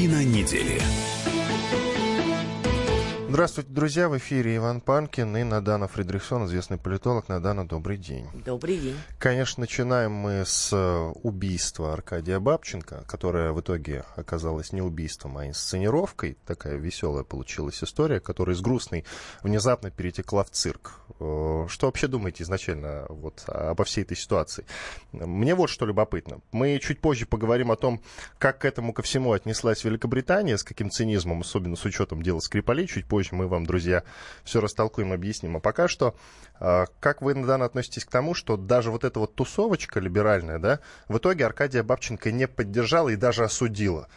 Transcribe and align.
Картина 0.00 0.24
недели. 0.24 0.80
Здравствуйте, 3.40 3.70
друзья. 3.70 4.10
В 4.10 4.18
эфире 4.18 4.56
Иван 4.56 4.82
Панкин 4.82 5.34
и 5.34 5.44
Надана 5.44 5.88
Фридрихсон, 5.88 6.44
известный 6.44 6.76
политолог. 6.76 7.30
Надана, 7.30 7.66
добрый 7.66 7.96
день. 7.96 8.26
Добрый 8.44 8.76
день. 8.76 8.94
Конечно, 9.18 9.62
начинаем 9.62 10.12
мы 10.12 10.44
с 10.44 10.68
э, 10.74 11.12
убийства 11.22 11.94
Аркадия 11.94 12.38
Бабченко, 12.38 13.04
которое 13.08 13.52
в 13.52 13.60
итоге 13.62 14.04
оказалось 14.14 14.74
не 14.74 14.82
убийством, 14.82 15.38
а 15.38 15.46
инсценировкой. 15.46 16.36
Такая 16.44 16.76
веселая 16.76 17.24
получилась 17.24 17.82
история, 17.82 18.20
которая 18.20 18.54
из 18.54 18.60
грустной 18.60 19.06
внезапно 19.42 19.90
перетекла 19.90 20.44
в 20.44 20.50
цирк. 20.50 21.00
Э, 21.18 21.64
что 21.66 21.86
вообще 21.86 22.08
думаете 22.08 22.42
изначально 22.42 23.06
вот 23.08 23.44
обо 23.46 23.84
всей 23.84 24.02
этой 24.02 24.18
ситуации? 24.18 24.66
Мне 25.12 25.54
вот 25.54 25.70
что 25.70 25.86
любопытно. 25.86 26.42
Мы 26.52 26.78
чуть 26.78 27.00
позже 27.00 27.24
поговорим 27.24 27.70
о 27.72 27.76
том, 27.76 28.02
как 28.36 28.58
к 28.58 28.64
этому 28.66 28.92
ко 28.92 29.00
всему 29.00 29.32
отнеслась 29.32 29.82
Великобритания, 29.82 30.58
с 30.58 30.62
каким 30.62 30.90
цинизмом, 30.90 31.40
особенно 31.40 31.76
с 31.76 31.86
учетом 31.86 32.22
дела 32.22 32.40
Скрипалей, 32.40 32.86
чуть 32.86 33.06
позже 33.06 33.29
позже 33.30 33.34
мы 33.36 33.48
вам, 33.48 33.66
друзья, 33.66 34.02
все 34.44 34.60
растолкуем, 34.60 35.12
объясним. 35.12 35.56
А 35.56 35.60
пока 35.60 35.88
что, 35.88 36.14
а, 36.58 36.86
как 37.00 37.22
вы, 37.22 37.34
Надана, 37.34 37.64
относитесь 37.64 38.04
к 38.04 38.10
тому, 38.10 38.34
что 38.34 38.56
даже 38.56 38.90
вот 38.90 39.04
эта 39.04 39.20
вот 39.20 39.34
тусовочка 39.34 40.00
либеральная, 40.00 40.58
да, 40.58 40.80
в 41.08 41.18
итоге 41.18 41.46
Аркадия 41.46 41.82
Бабченко 41.82 42.30
не 42.32 42.46
поддержала 42.46 43.08
и 43.10 43.16
даже 43.16 43.44
осудила? 43.44 44.08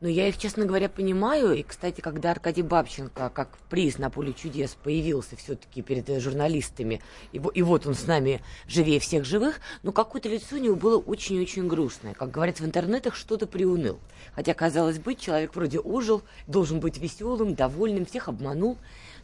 Ну, 0.00 0.06
я 0.06 0.28
их, 0.28 0.38
честно 0.38 0.64
говоря, 0.64 0.88
понимаю. 0.88 1.54
И, 1.54 1.64
кстати, 1.64 2.00
когда 2.00 2.30
Аркадий 2.30 2.62
Бабченко, 2.62 3.30
как 3.30 3.58
приз 3.68 3.98
на 3.98 4.10
поле 4.10 4.32
чудес, 4.32 4.76
появился 4.80 5.34
все-таки 5.34 5.82
перед 5.82 6.22
журналистами, 6.22 7.00
и, 7.32 7.42
и 7.54 7.62
вот 7.62 7.84
он 7.84 7.94
с 7.94 8.06
нами 8.06 8.40
живее 8.68 9.00
всех 9.00 9.24
живых, 9.24 9.58
ну, 9.82 9.90
какое-то 9.90 10.28
лицо 10.28 10.54
у 10.54 10.58
него 10.60 10.76
было 10.76 10.98
очень-очень 10.98 11.66
грустное. 11.66 12.14
Как 12.14 12.30
говорят 12.30 12.60
в 12.60 12.64
интернетах, 12.64 13.16
что-то 13.16 13.48
приуныл. 13.48 13.98
Хотя, 14.36 14.54
казалось 14.54 15.00
быть, 15.00 15.18
человек 15.18 15.56
вроде 15.56 15.80
ужил, 15.80 16.22
должен 16.46 16.78
быть 16.78 16.98
веселым, 16.98 17.56
довольным, 17.56 18.06
всех 18.06 18.28
обманул. 18.28 18.78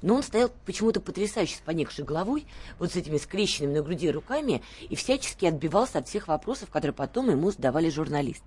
Но 0.05 0.17
он 0.17 0.23
стоял 0.23 0.53
почему-то 0.67 1.01
потрясающе 1.01 1.57
с 1.57 1.61
поникшей 1.61 2.05
головой, 2.05 2.47
вот 2.79 2.93
с 2.93 2.97
этими 2.97 3.17
скрещенными 3.17 3.79
на 3.79 3.83
груди 3.83 4.11
руками, 4.11 4.63
и 4.91 4.95
всячески 4.97 5.47
отбивался 5.47 5.99
от 5.99 6.09
всех 6.09 6.29
вопросов, 6.29 6.69
которые 6.69 6.93
потом 6.93 7.31
ему 7.31 7.51
задавали 7.51 7.89
журналисты. 7.89 8.45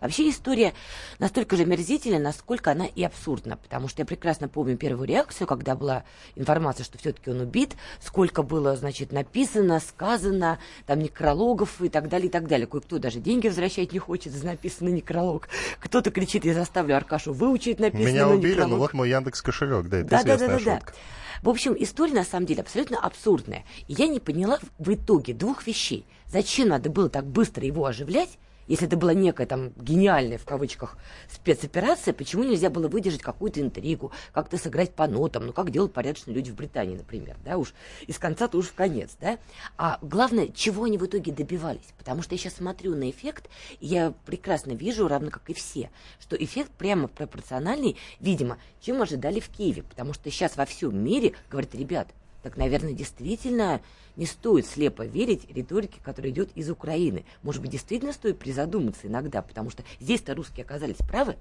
Вообще 0.00 0.30
история 0.30 0.72
настолько 1.18 1.56
же 1.56 1.66
мерзительна, 1.66 2.18
насколько 2.18 2.72
она 2.72 2.86
и 2.86 3.04
абсурдна, 3.04 3.58
потому 3.58 3.88
что 3.88 4.00
я 4.02 4.06
прекрасно 4.06 4.48
помню 4.48 4.78
первую 4.78 5.06
реакцию, 5.06 5.46
когда 5.46 5.76
была 5.76 6.04
информация, 6.34 6.84
что 6.84 6.96
все-таки 6.96 7.30
он 7.30 7.40
убит, 7.40 7.76
сколько 8.00 8.42
было, 8.42 8.74
значит, 8.74 9.12
написано, 9.12 9.80
сказано, 9.80 10.58
там 10.86 11.00
некрологов 11.00 11.82
и 11.82 11.90
так 11.90 12.08
далее, 12.08 12.28
и 12.28 12.30
так 12.30 12.48
далее. 12.48 12.66
Кое-кто 12.66 12.98
даже 12.98 13.20
деньги 13.20 13.48
возвращать 13.48 13.92
не 13.92 13.98
хочет 13.98 14.32
за 14.32 14.46
написанный 14.46 14.92
некролог. 14.92 15.50
Кто-то 15.78 16.10
кричит, 16.10 16.46
я 16.46 16.54
заставлю 16.54 16.96
Аркашу 16.96 17.34
выучить 17.34 17.80
написанный 17.80 18.12
Меня 18.12 18.28
убили, 18.28 18.52
некролог. 18.52 18.70
ну 18.70 18.78
вот 18.78 18.94
мой 18.94 19.10
Яндекс 19.10 19.42
кошелек, 19.42 19.88
да, 19.88 19.98
это 19.98 20.08
да, 20.08 20.20
известная 20.22 20.48
да, 20.48 20.58
да, 20.58 20.64
да, 20.64 20.85
шутка. 20.86 20.94
В 21.42 21.48
общем, 21.48 21.76
история 21.78 22.14
на 22.14 22.24
самом 22.24 22.46
деле 22.46 22.62
абсолютно 22.62 22.98
абсурдная. 22.98 23.64
Я 23.88 24.06
не 24.06 24.20
поняла 24.20 24.58
в 24.78 24.92
итоге 24.92 25.34
двух 25.34 25.66
вещей. 25.66 26.04
Зачем 26.26 26.68
надо 26.68 26.90
было 26.90 27.08
так 27.08 27.26
быстро 27.26 27.64
его 27.64 27.86
оживлять, 27.86 28.38
если 28.66 28.86
это 28.86 28.96
была 28.96 29.14
некая 29.14 29.46
там 29.46 29.72
гениальная 29.76 30.38
в 30.38 30.44
кавычках 30.44 30.96
спецоперация, 31.30 32.14
почему 32.14 32.44
нельзя 32.44 32.70
было 32.70 32.88
выдержать 32.88 33.22
какую-то 33.22 33.60
интригу, 33.60 34.12
как-то 34.32 34.58
сыграть 34.58 34.94
по 34.94 35.06
нотам, 35.06 35.46
ну 35.46 35.52
как 35.52 35.70
делают 35.70 35.92
порядочные 35.92 36.34
люди 36.34 36.50
в 36.50 36.54
Британии, 36.54 36.96
например, 36.96 37.36
да, 37.44 37.58
уж 37.58 37.74
из 38.06 38.18
конца-то 38.18 38.58
уж 38.58 38.66
в 38.66 38.74
конец, 38.74 39.16
да. 39.20 39.38
А 39.76 39.98
главное, 40.02 40.48
чего 40.48 40.84
они 40.84 40.98
в 40.98 41.06
итоге 41.06 41.32
добивались, 41.32 41.94
потому 41.98 42.22
что 42.22 42.34
я 42.34 42.38
сейчас 42.38 42.54
смотрю 42.54 42.94
на 42.94 43.10
эффект, 43.10 43.48
и 43.80 43.86
я 43.86 44.12
прекрасно 44.24 44.72
вижу, 44.72 45.08
равно 45.08 45.30
как 45.30 45.48
и 45.50 45.54
все, 45.54 45.90
что 46.20 46.36
эффект 46.36 46.70
прямо 46.72 47.08
пропорциональный, 47.08 47.96
видимо, 48.20 48.58
чем 48.80 49.02
ожидали 49.02 49.40
в 49.40 49.48
Киеве, 49.48 49.82
потому 49.82 50.12
что 50.12 50.30
сейчас 50.30 50.56
во 50.56 50.66
всем 50.66 50.96
мире 51.02 51.34
говорят, 51.50 51.74
ребят, 51.74 52.08
так, 52.46 52.56
наверное, 52.56 52.92
действительно 52.92 53.80
не 54.14 54.24
стоит 54.24 54.68
слепо 54.68 55.04
верить 55.04 55.50
риторике, 55.50 55.98
которая 56.00 56.30
идет 56.30 56.48
из 56.54 56.70
Украины. 56.70 57.24
Может 57.42 57.60
быть, 57.60 57.72
действительно 57.72 58.12
стоит 58.12 58.38
призадуматься 58.38 59.08
иногда, 59.08 59.42
потому 59.42 59.68
что 59.68 59.82
здесь-то 59.98 60.32
русские 60.32 60.62
оказались 60.62 60.98
правы. 60.98 61.34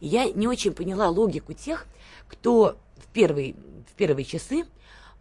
И 0.00 0.08
я 0.08 0.28
не 0.28 0.48
очень 0.48 0.72
поняла 0.72 1.08
логику 1.08 1.52
тех, 1.52 1.86
кто 2.26 2.76
в 2.96 3.06
первые, 3.12 3.54
в 3.92 3.94
первые 3.96 4.24
часы 4.24 4.64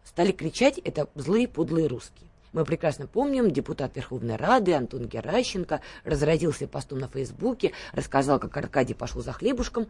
стали 0.03 0.31
кричать 0.31 0.79
«это 0.79 1.07
злые 1.13 1.47
подлые 1.47 1.85
русские». 1.85 2.27
Мы 2.51 2.65
прекрасно 2.65 3.05
помним, 3.05 3.51
депутат 3.51 3.95
Верховной 3.95 4.35
Рады 4.35 4.73
Антон 4.73 5.05
Геращенко 5.05 5.81
разразился 6.05 6.67
постом 6.67 6.97
на 6.97 7.07
Фейсбуке, 7.07 7.73
рассказал, 7.91 8.39
как 8.39 8.57
Аркадий 8.57 8.95
пошел 8.95 9.21
за 9.21 9.31
хлебушком, 9.31 9.89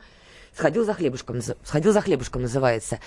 сходил 0.55 0.85
за 0.85 0.93
хлебушком, 0.93 1.41
сходил 1.63 1.93
за 1.93 2.01
хлебушком 2.01 2.41
называется, 2.41 2.99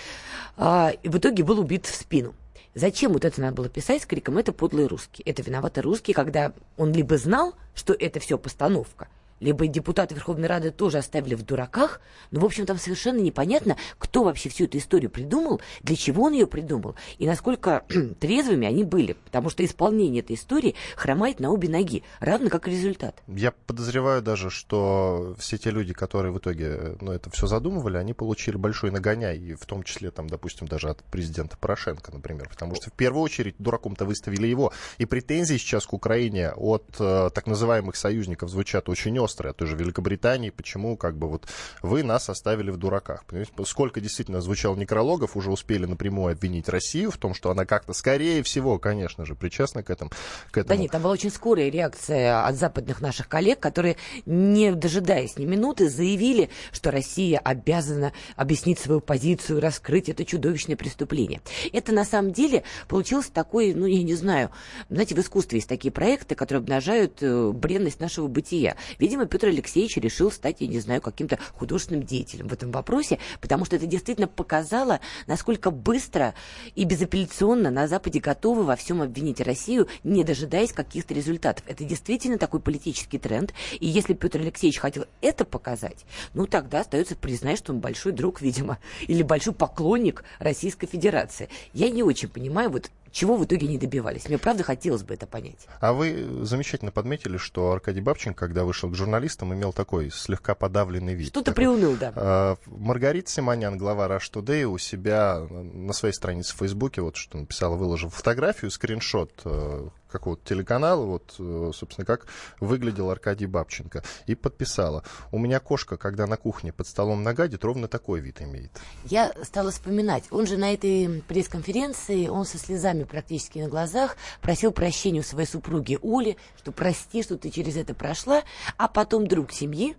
а, 0.57 0.93
и 1.03 1.09
в 1.09 1.17
итоге 1.19 1.43
был 1.45 1.61
убит 1.61 1.87
в 1.87 1.95
спину. 1.95 2.35
Зачем 2.75 3.13
вот 3.13 3.25
это 3.25 3.41
надо 3.41 3.55
было 3.55 3.69
писать 3.69 4.03
с 4.03 4.07
криком? 4.07 4.39
«это 4.39 4.53
подлые 4.53 4.87
русские», 4.87 5.27
это 5.27 5.43
виноваты 5.43 5.83
русские, 5.83 6.15
когда 6.15 6.53
он 6.79 6.93
либо 6.93 7.19
знал, 7.19 7.55
что 7.75 7.93
это 7.93 8.19
все 8.19 8.39
постановка– 8.39 9.09
либо 9.43 9.67
депутаты 9.67 10.15
Верховной 10.15 10.49
Рады 10.49 10.71
тоже 10.71 10.99
оставили 10.99 11.35
в 11.35 11.43
дураках. 11.45 12.01
Но, 12.31 12.41
в 12.41 12.45
общем, 12.45 12.65
там 12.65 12.79
совершенно 12.79 13.19
непонятно, 13.19 13.77
кто 13.99 14.25
вообще 14.25 14.49
всю 14.49 14.65
эту 14.65 14.79
историю 14.79 15.11
придумал, 15.11 15.61
для 15.83 15.97
чего 15.97 16.25
он 16.25 16.33
ее 16.33 16.47
придумал, 16.47 16.95
и 17.19 17.27
насколько 17.27 17.85
трезвыми 18.21 18.67
они 18.67 18.85
были. 18.85 19.15
Потому 19.25 19.51
что 19.51 19.65
исполнение 19.65 20.23
этой 20.23 20.37
истории 20.37 20.75
хромает 20.97 21.41
на 21.41 21.51
обе 21.51 21.69
ноги, 21.69 22.05
равно 22.21 22.49
как 22.51 22.69
и 22.69 22.71
результат. 22.71 23.23
Я 23.27 23.53
подозреваю 23.53 24.23
даже, 24.23 24.49
что 24.51 25.35
все 25.39 25.59
те 25.59 25.71
люди, 25.71 25.93
которые 25.93 26.33
в 26.33 26.39
итоге 26.39 26.97
ну, 27.01 27.13
это 27.13 27.31
все 27.31 27.47
задумывали, 27.47 27.97
они 27.97 28.15
получили 28.15 28.57
большой 28.57 28.91
нагоняй, 28.91 29.39
и 29.39 29.55
в 29.55 29.67
том 29.67 29.83
числе, 29.83 30.11
там, 30.11 30.29
допустим, 30.29 30.69
даже 30.69 30.89
от 30.89 31.03
президента 31.05 31.57
Порошенко, 31.57 32.13
например. 32.13 32.49
Потому 32.49 32.77
что 32.77 32.91
в 32.91 32.93
первую 32.93 33.23
очередь 33.23 33.57
дураком-то 33.59 34.05
выставили 34.05 34.47
его. 34.47 34.73
И 34.99 35.05
претензии 35.05 35.57
сейчас 35.57 35.87
к 35.87 35.93
Украине 35.93 36.53
от 36.53 36.85
э, 37.01 37.31
так 37.35 37.47
называемых 37.47 37.97
союзников 37.97 38.51
звучат 38.51 38.89
очень 38.89 39.19
остро 39.19 39.32
острый, 39.33 39.51
от 39.51 39.57
той 39.57 39.69
же 39.69 39.77
Великобритании, 39.77 40.51
почему 40.51 40.97
как 40.97 41.17
бы 41.17 41.29
вот 41.29 41.47
вы 41.81 42.03
нас 42.03 42.29
оставили 42.29 42.71
в 42.71 42.77
дураках. 42.77 43.25
Сколько 43.65 44.01
действительно 44.01 44.41
звучало 44.41 44.77
некрологов, 44.77 45.37
уже 45.37 45.51
успели 45.51 45.87
напрямую 45.87 46.33
обвинить 46.33 46.69
Россию 46.69 47.11
в 47.11 47.17
том, 47.17 47.35
что 47.35 47.51
она 47.51 47.65
как-то, 47.65 47.93
скорее 47.95 48.43
всего, 48.43 48.79
конечно 48.79 49.25
же, 49.25 49.35
причастна 49.35 49.83
к 49.83 49.91
этому. 49.91 50.11
К 50.51 50.59
этому. 50.59 50.69
Да 50.69 50.77
нет, 50.77 50.93
там 50.93 51.03
была 51.03 51.15
очень 51.15 51.31
скорая 51.31 51.71
реакция 51.71 52.45
от 52.45 52.57
западных 52.57 53.01
наших 53.01 53.29
коллег, 53.29 53.59
которые, 53.59 53.97
не 54.27 54.73
дожидаясь 54.73 55.39
ни 55.39 55.47
минуты, 55.47 55.89
заявили, 55.89 56.51
что 56.73 56.91
Россия 56.91 57.39
обязана 57.39 58.13
объяснить 58.37 58.79
свою 58.79 59.01
позицию, 59.01 59.61
раскрыть 59.61 60.09
это 60.09 60.25
чудовищное 60.25 60.77
преступление. 60.77 61.41
Это 61.73 61.93
на 61.93 62.05
самом 62.05 62.33
деле 62.33 62.65
получилось 62.89 63.31
такой, 63.33 63.73
ну, 63.73 63.87
я 63.87 64.03
не 64.03 64.15
знаю, 64.15 64.51
знаете, 64.91 65.15
в 65.15 65.19
искусстве 65.19 65.59
есть 65.59 65.69
такие 65.69 65.91
проекты, 65.91 66.35
которые 66.35 66.61
обнажают 66.61 67.23
э, 67.23 67.51
бренность 67.53 68.01
нашего 68.01 68.27
бытия. 68.27 68.77
Видимо, 68.99 69.22
Видимо, 69.23 69.31
Петр 69.31 69.49
Алексеевич 69.49 69.97
решил 69.99 70.33
стать, 70.33 70.57
я 70.61 70.67
не 70.67 70.81
знаю, 70.81 71.01
каким-то 71.01 71.39
художественным 71.55 72.03
деятелем 72.03 72.49
в 72.49 72.53
этом 72.53 72.73
вопросе, 72.73 73.21
потому 73.41 73.65
что 73.65 73.77
это 73.77 73.87
действительно 73.87 74.27
показало, 74.27 74.99
насколько 75.29 75.71
быстро 75.71 76.35
и 76.75 76.83
безапелляционно 76.85 77.71
на 77.71 77.87
Западе 77.87 78.19
готовы 78.19 78.65
во 78.65 78.75
всем 78.75 79.01
обвинить 79.01 79.41
Россию, 79.41 79.87
не 80.03 80.25
дожидаясь 80.25 80.73
каких-то 80.73 81.15
результатов. 81.15 81.65
Это 81.69 81.85
действительно 81.85 82.37
такой 82.37 82.59
политический 82.59 83.19
тренд. 83.19 83.55
И 83.79 83.87
если 83.87 84.15
Петр 84.15 84.41
Алексеевич 84.41 84.81
хотел 84.81 85.05
это 85.21 85.45
показать, 85.45 86.05
ну 86.35 86.47
тогда 86.47 86.81
остается 86.81 87.15
признать, 87.15 87.59
что 87.59 87.73
он 87.73 87.79
большой 87.79 88.11
друг, 88.11 88.41
видимо, 88.43 88.79
или 89.07 89.23
большой 89.23 89.55
поклонник 89.55 90.25
Российской 90.41 90.89
Федерации. 90.89 91.49
Я 91.75 91.91
не 91.91 92.03
очень 92.03 92.29
понимаю 92.29 92.71
вот 92.71 92.91
чего 93.13 93.37
в 93.37 93.45
итоге 93.45 93.69
не 93.69 93.79
добивались. 93.79 94.29
Мне 94.29 94.39
правда 94.39 94.65
хотелось 94.65 95.03
бы 95.03 95.15
это 95.15 95.27
понять. 95.27 95.67
А 95.81 95.93
вы 95.93 96.45
замечательно 96.45 96.91
подметили, 96.91 97.37
что 97.37 97.71
Аркадий 97.71 98.01
Бабченко, 98.01 98.47
когда 98.47 98.65
вышел 98.65 98.91
к 98.91 98.95
журналистам, 98.95 99.55
имел 99.55 99.73
такой 99.73 100.11
слегка 100.11 100.55
подавленный 100.55 101.15
вид. 101.15 101.29
Что-то 101.29 101.53
приуныл, 101.53 101.97
да. 101.97 102.13
А, 102.17 102.57
Маргарита 102.67 103.31
Симонян, 103.31 103.77
глава 103.77 104.09
Rush 104.09 104.33
Today, 104.33 104.65
у 104.65 104.79
себя 104.79 105.47
на 105.51 105.93
своей 105.93 106.15
странице 106.15 106.55
в 106.55 106.59
Фейсбуке, 106.59 107.03
вот 107.03 107.17
что 107.17 107.39
написала, 107.39 107.77
выложив 107.77 108.15
фотографию, 108.15 108.71
скриншот 108.71 109.43
э, 109.45 109.89
какого-то 110.13 110.47
телеканала, 110.47 111.05
вот, 111.05 111.35
э, 111.39 111.71
собственно, 111.75 112.05
как 112.05 112.27
выглядел 112.61 113.11
Аркадий 113.11 113.47
Бабченко, 113.47 114.05
и 114.27 114.35
подписала. 114.35 115.03
У 115.33 115.39
меня 115.39 115.59
кошка, 115.59 115.97
когда 115.97 116.27
на 116.27 116.37
кухне 116.37 116.73
под 116.73 116.87
столом 116.87 117.23
нагадит, 117.23 117.65
ровно 117.65 117.89
такой 117.89 118.21
вид 118.21 118.41
имеет. 118.43 118.71
Я 119.05 119.33
стала 119.43 119.71
вспоминать. 119.71 120.25
Он 120.31 120.47
же 120.47 120.57
на 120.57 120.73
этой 120.73 121.23
пресс-конференции, 121.27 122.29
он 122.29 122.45
со 122.45 122.59
слезами 122.59 123.05
практически 123.05 123.59
на 123.59 123.69
глазах 123.69 124.17
просил 124.41 124.73
прощения 124.73 125.21
у 125.21 125.25
своей 125.25 125.49
супруги 125.49 125.99
Оли, 126.03 126.37
что 126.57 126.73
прости, 126.73 127.23
что 127.23 127.37
ты 127.37 127.51
через 127.51 127.77
это 127.77 127.95
прошла, 127.95 128.43
а 128.77 128.89
потом 128.89 129.27
друг 129.27 129.53
семьи, 129.53 129.97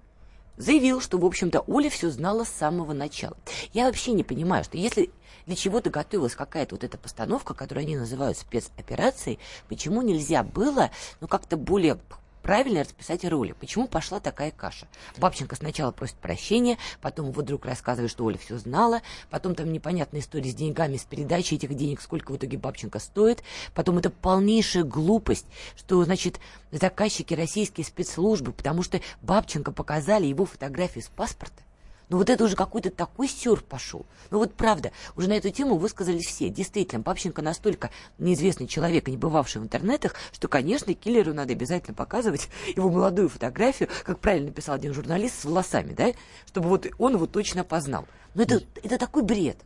заявил, 0.57 1.01
что, 1.01 1.17
в 1.17 1.25
общем-то, 1.25 1.61
Оля 1.61 1.89
все 1.89 2.09
знала 2.09 2.43
с 2.43 2.49
самого 2.49 2.93
начала. 2.93 3.37
Я 3.73 3.85
вообще 3.85 4.11
не 4.11 4.23
понимаю, 4.23 4.63
что 4.63 4.77
если 4.77 5.11
для 5.45 5.55
чего-то 5.55 5.89
готовилась 5.89 6.35
какая-то 6.35 6.75
вот 6.75 6.83
эта 6.83 6.97
постановка, 6.97 7.53
которую 7.53 7.83
они 7.83 7.97
называют 7.97 8.37
спецоперацией, 8.37 9.39
почему 9.67 10.01
нельзя 10.01 10.43
было, 10.43 10.91
ну, 11.19 11.27
как-то 11.27 11.57
более 11.57 11.99
правильно 12.43 12.81
расписать 12.81 13.25
роли. 13.25 13.53
Почему 13.53 13.87
пошла 13.87 14.19
такая 14.19 14.51
каша? 14.51 14.87
Бабченко 15.17 15.55
сначала 15.55 15.91
просит 15.91 16.17
прощения, 16.17 16.77
потом 17.01 17.29
его 17.29 17.41
друг 17.41 17.65
рассказывает, 17.65 18.11
что 18.11 18.25
Оля 18.25 18.37
все 18.37 18.57
знала, 18.57 19.01
потом 19.31 19.55
там 19.55 19.71
непонятная 19.71 20.21
история 20.21 20.51
с 20.51 20.55
деньгами, 20.55 20.97
с 20.97 21.05
передачей 21.05 21.55
этих 21.55 21.73
денег, 21.73 22.01
сколько 22.01 22.31
в 22.31 22.37
итоге 22.37 22.57
Бабченко 22.57 22.99
стоит, 22.99 23.41
потом 23.73 23.97
это 23.97 24.11
полнейшая 24.11 24.83
глупость, 24.83 25.47
что, 25.75 26.03
значит, 26.03 26.39
заказчики 26.71 27.33
российские 27.33 27.85
спецслужбы, 27.85 28.51
потому 28.51 28.83
что 28.83 29.01
Бабченко 29.21 29.71
показали 29.71 30.27
его 30.27 30.45
фотографию 30.45 31.03
с 31.03 31.07
паспорта, 31.07 31.63
ну 32.13 32.19
вот 32.19 32.29
это 32.29 32.43
уже 32.43 32.55
какой-то 32.55 32.91
такой 32.91 33.27
сюр 33.27 33.63
пошел. 33.63 34.05
Ну 34.29 34.37
вот 34.37 34.53
правда, 34.53 34.91
уже 35.15 35.27
на 35.27 35.33
эту 35.33 35.49
тему 35.49 35.77
высказались 35.77 36.27
все. 36.27 36.49
Действительно, 36.49 37.01
Папченко 37.01 37.41
настолько 37.41 37.89
неизвестный 38.19 38.67
человек, 38.67 39.07
не 39.07 39.17
бывавший 39.17 39.61
в 39.61 39.63
интернетах, 39.63 40.13
что, 40.31 40.47
конечно, 40.47 40.93
киллеру 40.93 41.33
надо 41.33 41.53
обязательно 41.53 41.95
показывать 41.95 42.49
его 42.75 42.91
молодую 42.91 43.29
фотографию, 43.29 43.89
как 44.03 44.19
правильно 44.19 44.49
написал 44.49 44.75
один 44.75 44.93
журналист, 44.93 45.41
с 45.41 45.45
волосами, 45.45 45.93
да, 45.93 46.11
чтобы 46.45 46.69
вот 46.69 46.85
он 46.99 47.15
его 47.15 47.25
точно 47.25 47.63
познал. 47.63 48.05
Но 48.35 48.43
это, 48.43 48.61
это 48.83 48.99
такой 48.99 49.23
бред. 49.23 49.57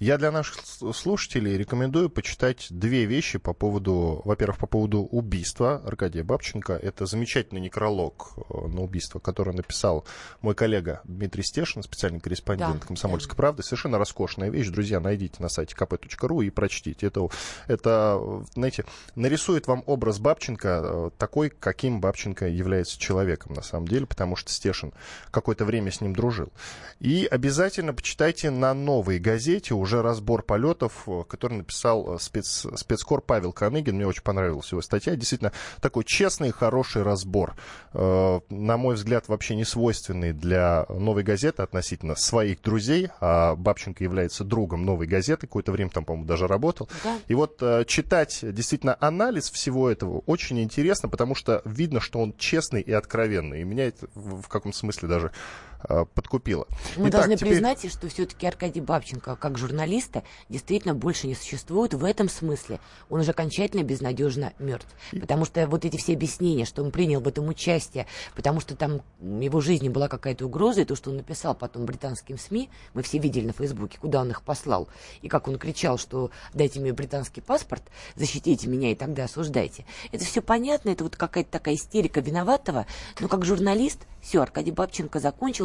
Я 0.00 0.18
для 0.18 0.32
наших 0.32 0.58
слушателей 0.94 1.56
рекомендую 1.56 2.10
почитать 2.10 2.66
две 2.70 3.04
вещи 3.04 3.38
по 3.38 3.52
поводу, 3.52 4.22
во-первых, 4.24 4.58
по 4.58 4.66
поводу 4.66 5.00
убийства 5.00 5.82
Аркадия 5.84 6.24
Бабченко. 6.24 6.72
Это 6.72 7.06
замечательный 7.06 7.60
некролог 7.60 8.32
э, 8.36 8.66
на 8.66 8.82
убийство, 8.82 9.18
который 9.20 9.54
написал 9.54 10.04
мой 10.40 10.54
коллега 10.54 11.00
Дмитрий 11.04 11.42
Стешин, 11.42 11.82
специальный 11.82 12.20
корреспондент 12.20 12.80
да, 12.80 12.86
«Комсомольской 12.86 13.36
да. 13.36 13.36
правды». 13.36 13.62
Совершенно 13.62 13.98
роскошная 13.98 14.50
вещь. 14.50 14.68
Друзья, 14.68 14.98
найдите 14.98 15.42
на 15.42 15.48
сайте 15.48 15.76
kp.ru 15.78 16.44
и 16.44 16.50
прочтите. 16.50 17.06
Это, 17.06 17.28
это, 17.66 18.20
знаете, 18.54 18.84
нарисует 19.14 19.66
вам 19.66 19.84
образ 19.86 20.18
Бабченко 20.18 20.80
э, 20.82 21.10
такой, 21.18 21.50
каким 21.50 22.00
Бабченко 22.00 22.48
является 22.48 22.98
человеком 22.98 23.54
на 23.54 23.62
самом 23.62 23.86
деле, 23.86 24.06
потому 24.06 24.36
что 24.36 24.50
Стешин 24.50 24.92
какое-то 25.30 25.64
время 25.64 25.90
с 25.90 26.00
ним 26.00 26.14
дружил. 26.14 26.52
И 26.98 27.28
обязательно 27.30 27.94
почитайте 27.94 28.50
на 28.50 28.74
новой 28.74 29.18
газете 29.18 29.74
уже 29.82 30.00
разбор 30.00 30.42
полетов, 30.42 31.02
э, 31.06 31.24
который 31.28 31.58
написал 31.58 32.14
э, 32.14 32.18
спец, 32.18 32.66
спецкор 32.76 33.20
Павел 33.20 33.52
Каныгин. 33.52 33.96
Мне 33.96 34.06
очень 34.06 34.22
понравилась 34.22 34.70
его 34.72 34.80
статья. 34.80 35.16
Действительно, 35.16 35.52
такой 35.80 36.04
честный, 36.04 36.52
хороший 36.52 37.02
разбор. 37.02 37.54
Э, 37.92 38.40
на 38.48 38.76
мой 38.76 38.94
взгляд, 38.94 39.28
вообще 39.28 39.56
не 39.56 39.64
свойственный 39.64 40.32
для 40.32 40.86
новой 40.88 41.24
газеты 41.24 41.62
относительно 41.62 42.14
своих 42.16 42.62
друзей. 42.62 43.08
А 43.20 43.56
Бабченко 43.56 44.02
является 44.02 44.44
другом 44.44 44.84
новой 44.84 45.06
газеты. 45.06 45.46
Какое-то 45.46 45.72
время 45.72 45.90
там, 45.90 46.04
по-моему, 46.04 46.26
даже 46.26 46.46
работал. 46.46 46.88
Да. 47.04 47.18
И 47.26 47.34
вот 47.34 47.62
читать 47.86 48.38
действительно 48.42 48.96
анализ 49.00 49.50
всего 49.50 49.90
этого 49.90 50.22
очень 50.26 50.62
интересно, 50.62 51.08
потому 51.08 51.34
что 51.34 51.60
видно, 51.64 52.00
что 52.00 52.20
он 52.20 52.34
честный 52.38 52.80
и 52.80 52.92
откровенный. 52.92 53.60
И 53.60 53.64
меня 53.64 53.88
это 53.88 54.06
в 54.14 54.48
каком 54.48 54.72
смысле 54.72 55.08
даже 55.08 55.32
Э, 55.71 55.71
подкупила. 56.14 56.66
Мы 56.96 57.08
Итак, 57.08 57.12
должны 57.12 57.36
теперь... 57.36 57.50
признать, 57.50 57.90
что 57.90 58.08
все-таки 58.08 58.46
Аркадий 58.46 58.80
Бабченко, 58.80 59.36
как 59.36 59.58
журналиста, 59.58 60.22
действительно 60.48 60.94
больше 60.94 61.26
не 61.26 61.34
существует 61.34 61.94
в 61.94 62.04
этом 62.04 62.28
смысле. 62.28 62.80
Он 63.10 63.20
уже 63.20 63.30
окончательно 63.30 63.82
безнадежно 63.82 64.52
мертв. 64.58 64.88
Потому 65.12 65.44
что 65.44 65.66
вот 65.66 65.84
эти 65.84 65.96
все 65.96 66.14
объяснения, 66.14 66.64
что 66.64 66.82
он 66.82 66.90
принял 66.90 67.20
в 67.20 67.28
этом 67.28 67.48
участие, 67.48 68.06
потому 68.34 68.60
что 68.60 68.76
там 68.76 69.02
его 69.20 69.60
жизни 69.60 69.88
была 69.88 70.08
какая-то 70.08 70.46
угроза, 70.46 70.82
и 70.82 70.84
то, 70.84 70.96
что 70.96 71.10
он 71.10 71.16
написал 71.16 71.54
потом 71.54 71.84
британским 71.84 72.38
СМИ, 72.38 72.70
мы 72.94 73.02
все 73.02 73.18
видели 73.18 73.46
на 73.46 73.52
Фейсбуке, 73.52 73.98
куда 74.00 74.20
он 74.20 74.30
их 74.30 74.42
послал, 74.42 74.88
и 75.20 75.28
как 75.28 75.48
он 75.48 75.58
кричал, 75.58 75.98
что 75.98 76.30
дайте 76.54 76.80
мне 76.80 76.92
британский 76.92 77.40
паспорт, 77.40 77.82
защитите 78.16 78.68
меня 78.68 78.92
и 78.92 78.94
тогда 78.94 79.24
осуждайте. 79.24 79.84
Это 80.10 80.24
все 80.24 80.42
понятно, 80.42 80.90
это 80.90 81.04
вот 81.04 81.16
какая-то 81.16 81.50
такая 81.50 81.74
истерика 81.74 82.20
виноватого, 82.20 82.86
но 83.20 83.28
как 83.28 83.44
журналист 83.44 84.06
все, 84.20 84.40
Аркадий 84.40 84.70
Бабченко 84.70 85.18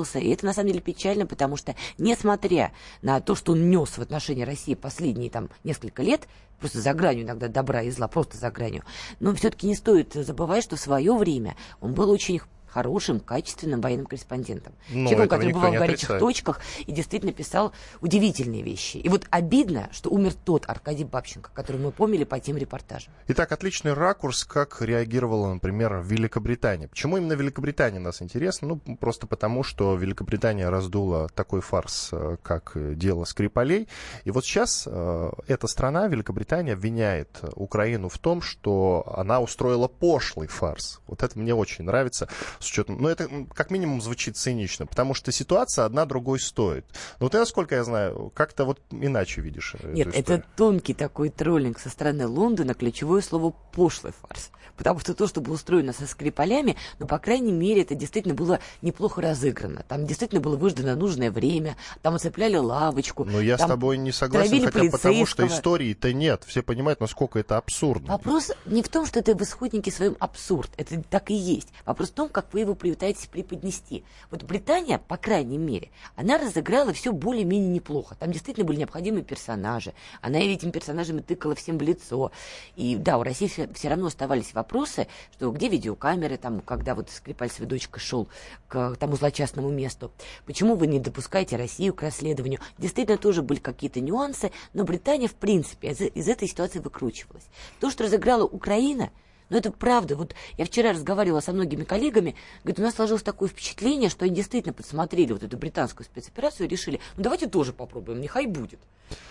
закончился, 0.07 0.19
и 0.19 0.33
это 0.33 0.45
на 0.45 0.54
самом 0.54 0.69
деле 0.69 0.81
печально, 0.81 1.25
потому 1.25 1.57
что, 1.57 1.75
несмотря 1.98 2.71
на 3.01 3.19
то, 3.19 3.36
что 3.36 3.54
он 3.54 3.69
нес 3.69 3.89
в 3.98 4.01
отношении 4.01 4.44
России 4.44 4.75
последние 4.75 5.30
там 5.30 5.50
несколько 5.63 6.04
лет, 6.04 6.27
просто 6.59 6.80
за 6.80 6.94
гранью 6.94 7.25
иногда 7.25 7.48
добра 7.48 7.81
и 7.83 7.92
зла, 7.92 8.07
просто 8.07 8.38
за 8.38 8.50
гранью, 8.51 8.83
но 9.19 9.33
все-таки 9.36 9.68
не 9.68 9.75
стоит 9.75 10.13
забывать, 10.13 10.63
что 10.63 10.75
в 10.75 10.80
свое 10.80 11.15
время 11.15 11.56
он 11.81 11.94
был 11.94 12.09
очень 12.09 12.42
хорошим, 12.67 13.19
качественным 13.19 13.81
военным 13.81 14.05
корреспондентом. 14.05 14.73
Ну, 14.89 15.09
Человеком, 15.09 15.39
который 15.39 15.53
бывал 15.53 15.71
в 15.71 15.77
горячих 15.77 16.09
отрицает. 16.09 16.19
точках 16.21 16.61
и 16.85 16.91
действительно 16.91 17.33
писал 17.33 17.73
удивительные 18.01 18.61
вещи. 18.61 18.97
И 18.97 19.09
вот 19.09 19.25
обидно, 19.29 19.89
что 19.91 20.09
умер 20.09 20.33
тот 20.45 20.65
Аркадий 20.67 21.03
Бабченко, 21.03 21.49
который 21.53 21.81
мы 21.81 21.91
помнили 21.91 22.23
по 22.23 22.39
тем 22.39 22.57
репортажам. 22.57 23.13
Итак, 23.27 23.51
отличный 23.51 23.93
ракурс, 23.93 24.43
как 24.43 24.81
реагировала, 24.81 25.53
например, 25.53 26.01
Великобритания. 26.03 26.87
Почему 26.87 27.17
именно 27.17 27.33
Великобритания 27.33 27.99
нас 27.99 28.21
интересна? 28.21 28.67
Ну, 28.67 28.95
просто 28.97 29.27
потому, 29.27 29.63
что 29.63 29.95
Великобритания 29.95 30.69
раздула 30.69 31.29
такой 31.29 31.61
фарс, 31.61 32.09
э, 32.11 32.37
как 32.43 32.73
дело 32.97 33.25
Скрипалей. 33.25 33.87
И 34.23 34.31
вот 34.31 34.45
сейчас 34.45 34.83
э, 34.85 35.31
эта 35.47 35.67
страна, 35.67 36.07
Великобритания, 36.07 36.73
обвиняет 36.73 37.39
Украину 37.55 38.09
в 38.09 38.17
том, 38.17 38.41
что 38.41 39.11
она 39.15 39.39
устроила 39.39 39.87
пошлый 39.87 40.47
фарс. 40.47 40.99
Вот 41.07 41.23
это 41.23 41.37
мне 41.39 41.53
очень 41.53 41.85
нравится 41.85 42.27
с 42.59 42.69
учетом... 42.69 43.01
Ну, 43.01 43.09
это 43.09 43.30
как 43.54 43.71
минимум 43.71 44.01
звучит 44.01 44.38
цинично, 44.38 44.86
потому 44.86 45.13
что 45.13 45.31
ситуация 45.31 45.86
одна 45.86 46.06
другой 46.06 46.39
стоит. 46.39 46.86
Но 47.19 47.25
вот 47.25 47.31
ты, 47.31 47.39
насколько 47.39 47.75
я 47.75 47.83
знаю, 47.83 48.31
как-то 48.36 48.65
вот 48.65 48.81
иначе 48.92 49.42
видишь 49.42 49.75
Нет, 49.83 50.09
это 50.13 50.44
тонкий 50.56 50.94
такой 50.94 51.30
троллинг 51.30 51.80
со 51.80 51.89
стороны 51.89 52.27
Лондона, 52.27 52.74
ключевое 52.74 53.21
слово 53.21 53.54
«пошлый 53.71 54.13
фарс». 54.13 54.51
Потому 54.77 55.00
что 55.00 55.13
то, 55.15 55.27
что 55.27 55.42
было 55.42 55.56
устроено 55.56 55.92
со 55.92 56.06
Скрипалями, 56.06 56.77
ну, 57.00 57.07
по 57.07 57.18
крайней 57.18 57.51
мере, 57.51 57.81
это 57.81 57.95
действительно 57.95 58.36
было 58.36 58.60
неплохо 58.83 59.21
разыграно. 59.21 59.83
Там 59.88 60.06
действительно 60.06 60.39
было 60.39 60.56
выждано 60.56 60.95
нужное 60.95 61.31
время, 61.31 61.75
там 62.03 62.13
оцепляли 62.13 62.57
лавочку. 62.57 63.25
Но 63.25 63.42
я 63.42 63.57
с 63.57 63.65
тобой 63.65 63.98
не 63.98 64.12
согласен, 64.12 64.65
хотя 64.65 64.92
потому 64.92 65.25
что 65.25 65.45
истории-то 65.48 66.13
нет. 66.13 66.44
Все 66.45 66.62
понимают, 66.62 67.01
насколько 67.01 67.39
это 67.39 67.57
абсурдно. 67.57 68.12
Вопрос 68.12 68.51
не 68.65 68.83
в 68.83 68.89
том, 68.89 69.07
что 69.07 69.19
это 69.19 69.36
в 69.36 69.42
исходнике 69.42 69.92
своем 69.92 70.15
абсурд. 70.19 70.69
Это 70.77 71.01
так 71.01 71.31
и 71.31 71.33
есть. 71.33 71.69
Вопрос 71.86 72.10
в 72.10 72.13
том, 72.13 72.30
как 72.30 72.46
вы 72.53 72.61
его 72.61 72.75
пытаетесь 72.75 73.27
преподнести. 73.27 74.03
Вот 74.31 74.44
Британия, 74.44 74.97
по 74.97 75.17
крайней 75.17 75.57
мере, 75.57 75.89
она 76.15 76.38
разыграла 76.38 76.94
все 76.94 77.11
более-менее 77.11 77.69
неплохо. 77.69 78.15
Там 78.15 78.31
действительно 78.31 78.65
были 78.65 78.77
необходимые 78.79 79.23
персонажи. 79.23 79.94
Она 80.21 80.39
этим 80.39 80.71
персонажами 80.71 81.21
тыкала 81.21 81.55
всем 81.55 81.77
в 81.77 81.81
лицо. 81.81 82.31
И 82.75 82.95
да, 82.95 83.17
у 83.17 83.23
России 83.23 83.47
все, 83.47 83.67
все 83.73 83.89
равно 83.89 84.07
оставались 84.07 84.53
вопросы, 84.53 85.07
что 85.33 85.51
где 85.51 85.67
видеокамеры, 85.69 86.38
там, 86.38 86.61
когда 86.61 86.95
вот 86.95 87.09
Скрипаль 87.09 87.50
с 87.50 87.57
дочкой 87.57 88.01
шел 88.01 88.27
к 88.67 88.95
тому 89.00 89.15
злочастному 89.15 89.69
месту. 89.69 90.12
Почему 90.45 90.75
вы 90.75 90.88
не 90.88 91.00
допускаете 91.00 91.57
Россию 91.57 91.93
к 91.93 92.01
расследованию? 92.01 92.60
Действительно, 92.77 93.17
тоже 93.17 93.41
были 93.41 93.60
какие-то 93.60 94.00
нюансы, 94.00 94.51
но 94.74 94.83
Британия, 94.83 95.27
в 95.27 95.36
принципе, 95.36 95.91
из, 95.91 96.01
из 96.01 96.27
этой 96.27 96.48
ситуации 96.48 96.79
выкручивалась. 96.79 97.45
То, 97.79 97.89
что 97.89 98.03
разыграла 98.03 98.43
Украина– 98.43 99.10
но 99.50 99.58
это 99.58 99.72
правда. 99.72 100.16
Вот 100.16 100.36
я 100.58 100.66
вчера 100.66 100.92
разговаривала 100.92 101.39
со 101.39 101.54
многими 101.54 101.84
коллегами, 101.84 102.36
говорит, 102.63 102.80
у 102.80 102.84
нас 102.84 102.96
сложилось 102.96 103.24
такое 103.24 103.50
впечатление, 103.50 104.10
что 104.10 104.25
они 104.25 104.36
действительно 104.36 104.74
подсмотрели 104.74 105.34
вот 105.34 105.44
эту 105.44 105.58
британскую 105.58 106.06
спецоперацию 106.06 106.68
и 106.68 106.70
решили, 106.70 107.00
ну 107.16 107.24
давайте 107.24 107.48
тоже 107.48 107.74
попробуем, 107.74 108.22
нехай 108.22 108.46
будет. 108.46 108.80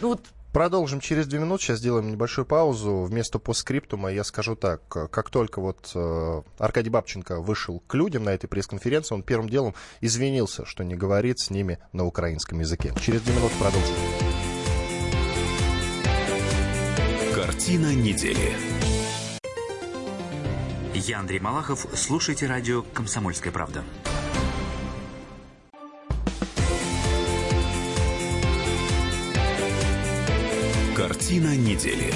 Ну 0.01 0.09
вот 0.09 0.21
Продолжим 0.57 1.01
через 1.01 1.27
две 1.27 1.39
минуты. 1.39 1.65
Сейчас 1.65 1.81
сделаем 1.81 2.11
небольшую 2.11 2.47
паузу. 2.47 3.03
Вместо 3.03 3.39
постскриптума 3.39 4.11
я 4.11 4.25
скажу 4.25 4.57
так. 4.57 4.81
Как 4.89 5.29
только 5.29 5.61
вот 5.61 5.91
э, 5.95 6.43
Аркадий 6.57 6.89
Бабченко 6.89 7.43
вышел 7.43 7.83
к 7.87 7.93
людям 7.93 8.25
на 8.25 8.31
этой 8.31 8.47
пресс-конференции, 8.47 9.15
он 9.15 9.23
первым 9.23 9.51
делом 9.51 9.75
извинился, 10.01 10.65
что 10.65 10.83
не 10.83 10.95
говорит 10.95 11.41
с 11.41 11.51
ними 11.51 11.79
на 11.93 12.07
украинском 12.07 12.59
языке. 12.59 12.95
Через 13.03 13.21
две 13.21 13.35
минуты 13.35 13.55
продолжим. 13.59 13.95
Картина 17.35 17.95
недели. 17.95 18.76
Я 20.99 21.21
Андрей 21.21 21.41
Малахов. 21.41 21.87
Слушайте 21.93 22.47
радио 22.47 22.81
«Комсомольская 22.81 23.53
правда». 23.53 23.85
Картина 30.97 31.55
недели. 31.55 32.15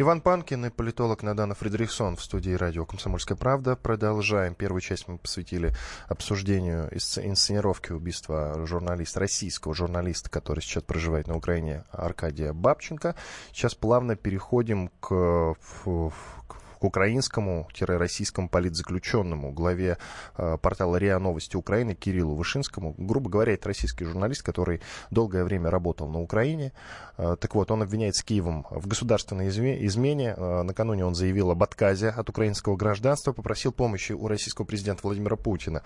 Иван 0.00 0.22
Панкин 0.22 0.64
и 0.64 0.70
политолог 0.70 1.22
Надана 1.22 1.54
Фредериксон 1.54 2.16
в 2.16 2.22
студии 2.22 2.52
радио 2.52 2.86
«Комсомольская 2.86 3.36
правда». 3.36 3.76
Продолжаем. 3.76 4.54
Первую 4.54 4.80
часть 4.80 5.06
мы 5.08 5.18
посвятили 5.18 5.74
обсуждению 6.08 6.88
инсценировки 6.90 7.92
убийства 7.92 8.66
журналиста, 8.66 9.20
российского 9.20 9.74
журналиста, 9.74 10.30
который 10.30 10.60
сейчас 10.60 10.84
проживает 10.84 11.26
на 11.26 11.36
Украине, 11.36 11.84
Аркадия 11.90 12.54
Бабченко. 12.54 13.14
Сейчас 13.52 13.74
плавно 13.74 14.16
переходим 14.16 14.88
к, 15.00 15.54
к 15.58 16.56
к 16.80 16.84
украинскому-российскому 16.84 18.48
политзаключенному, 18.48 19.52
главе 19.52 19.98
э, 20.38 20.56
портала 20.60 20.96
РИА 20.96 21.18
Новости 21.18 21.56
Украины 21.56 21.94
Кириллу 21.94 22.34
Вышинскому. 22.34 22.94
Грубо 22.96 23.28
говоря, 23.28 23.52
это 23.52 23.68
российский 23.68 24.06
журналист, 24.06 24.42
который 24.42 24.80
долгое 25.10 25.44
время 25.44 25.70
работал 25.70 26.08
на 26.08 26.20
Украине. 26.20 26.72
Э, 27.18 27.36
так 27.38 27.54
вот, 27.54 27.70
он 27.70 27.82
обвиняет 27.82 28.14
Киевом 28.22 28.66
в 28.70 28.86
государственной 28.86 29.50
измене. 29.50 30.34
Э, 30.34 30.62
накануне 30.62 31.04
он 31.04 31.14
заявил 31.14 31.50
об 31.50 31.62
отказе 31.62 32.08
от 32.08 32.30
украинского 32.30 32.76
гражданства, 32.76 33.32
попросил 33.32 33.72
помощи 33.72 34.12
у 34.12 34.26
российского 34.26 34.64
президента 34.64 35.02
Владимира 35.04 35.36
Путина. 35.36 35.82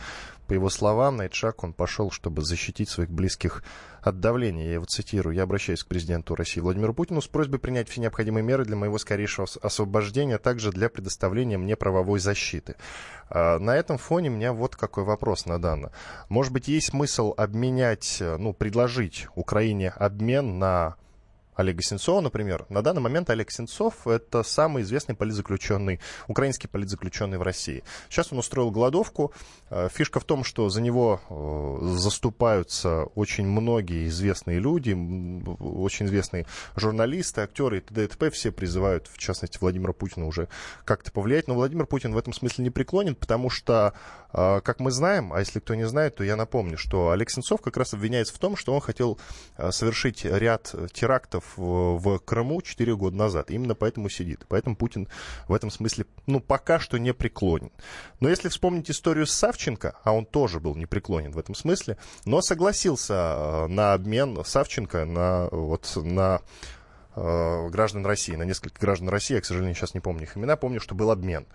По 0.47 0.53
его 0.53 0.71
словам, 0.71 1.17
на 1.17 1.23
этот 1.23 1.35
шаг 1.35 1.65
он 1.65 1.73
пошел, 1.73 2.13
чтобы 2.13 2.43
защитить 2.43 2.89
своих 2.89 3.11
близких 3.11 3.65
от 4.05 4.21
давления. 4.21 4.67
Я 4.67 4.75
его 4.75 4.85
цитирую. 4.85 5.35
«Я 5.35 5.45
обращаюсь 5.45 5.83
к 5.83 5.87
президенту 5.87 6.35
России 6.35 6.61
Владимиру 6.61 6.95
Путину 6.95 7.21
с 7.21 7.27
просьбой 7.27 7.59
принять 7.59 7.89
все 7.89 8.01
необходимые 8.01 8.45
меры 8.45 8.65
для 8.65 8.77
моего 8.77 8.99
скорейшего 8.99 9.49
освобождения, 9.63 10.37
а 10.37 10.39
также 10.39 10.71
для 10.71 10.84
предоставления 10.89 11.59
мне 11.59 11.77
правовой 11.77 12.21
защиты». 12.21 12.77
А, 13.29 13.59
на 13.59 13.77
этом 13.77 13.99
фоне 13.99 14.31
у 14.31 14.33
меня 14.35 14.53
вот 14.53 14.77
какой 14.77 15.05
вопрос 15.05 15.47
на 15.47 15.61
данное. 15.61 15.93
Может 16.29 16.53
быть, 16.53 16.69
есть 16.69 16.89
смысл 16.89 17.35
обменять, 17.37 18.19
ну, 18.21 18.53
предложить 18.53 19.29
Украине 19.35 19.91
обмен 19.91 20.59
на 20.59 20.97
Олега 21.55 21.83
Сенцова, 21.83 22.21
например. 22.21 22.67
На 22.69 22.83
данный 22.83 23.01
момент 23.01 23.31
Олег 23.31 23.51
Сенцов— 23.51 24.07
это 24.09 24.43
самый 24.43 24.83
известный 24.83 25.15
политзаключенный, 25.15 26.01
украинский 26.27 26.69
политзаключенный 26.69 27.39
в 27.39 27.43
России. 27.43 27.85
Сейчас 28.09 28.33
он 28.33 28.39
устроил 28.39 28.71
голодовку. 28.71 29.33
Э, 29.71 29.89
фишка 29.93 30.21
в 30.21 30.25
том, 30.25 30.45
что 30.45 30.69
за 30.69 30.81
него 30.81 31.21
э, 31.29 31.97
заступаются 31.97 33.05
очень 33.15 33.47
многие 33.47 34.09
известные 34.09 34.59
люди, 34.59 34.93
очень 35.61 36.07
известные 36.07 36.47
журналисты, 36.77 37.43
актеры 37.43 37.79
и 37.79 37.81
т.д. 37.81 38.05
и 38.05 38.07
т.п. 38.09 38.31
Все 38.31 38.51
призывают, 38.51 39.07
в 39.07 39.19
частности, 39.19 39.59
Владимира 39.61 39.93
Путина 39.93 40.27
уже 40.27 40.49
как-то 40.85 41.13
повлиять. 41.13 41.49
Но 41.49 41.55
Владимир 41.55 41.87
Путин 41.87 42.13
в 42.13 42.19
этом 42.19 42.33
смысле 42.33 42.65
не 42.65 42.71
преклонен, 42.71 43.15
потому 43.15 43.51
что, 43.51 43.95
э, 44.33 44.61
как 44.61 44.81
мы 44.81 44.91
знаем, 44.91 45.33
а 45.33 45.39
если 45.39 45.61
кто 45.61 45.75
не 45.75 45.87
знает, 45.87 46.17
то 46.17 46.25
я 46.25 46.37
напомню, 46.37 46.77
что 46.79 47.11
Олег 47.11 47.31
Сенцов 47.31 47.61
как 47.61 47.77
раз 47.77 47.95
обвиняется 47.95 48.35
в 48.35 48.39
том, 48.39 48.57
что 48.57 48.75
он 48.75 48.81
хотел 48.81 49.19
совершить 49.71 50.25
ряд 50.25 50.75
терактов 50.93 51.44
в, 51.57 51.99
в 51.99 52.19
Крыму 52.19 52.63
4 52.63 52.97
года 52.97 53.17
назад. 53.17 53.51
Именно 53.51 53.75
поэтому 53.75 54.09
сидит. 54.09 54.45
Поэтому 54.49 54.77
Путин 54.77 55.09
в 55.49 55.55
этом 55.55 55.71
смысле, 55.71 56.07
ну, 56.27 56.41
пока 56.41 56.79
что 56.79 56.99
не 56.99 57.13
преклонен. 57.13 57.71
Но 58.21 58.29
если 58.29 58.49
вспомнить 58.49 58.91
историю 58.91 59.27
с 59.27 59.33
Савченко, 59.33 59.97
а 60.03 60.13
он 60.13 60.27
тоже 60.27 60.61
был 60.61 60.75
непреклонен 60.75 61.33
в 61.33 61.39
этом 61.39 61.55
смысле, 61.55 61.97
но 62.25 62.41
согласился 62.43 63.15
э, 63.15 63.67
на 63.69 63.93
обмен 63.95 64.45
Савченко 64.45 65.05
на, 65.05 65.49
вот, 65.51 65.91
на 65.97 66.41
э, 67.17 67.69
граждан 67.69 68.07
России, 68.07 68.35
на 68.35 68.45
несколько 68.45 68.81
граждан 68.81 69.09
России, 69.09 69.35
я, 69.35 69.41
к 69.41 69.45
сожалению, 69.45 69.75
сейчас 69.75 69.95
не 69.95 70.01
помню 70.01 70.25
их 70.25 70.37
имена, 70.37 70.57
помню, 70.57 70.81
что 70.81 70.95
был 70.95 71.11
обмен. 71.11 71.47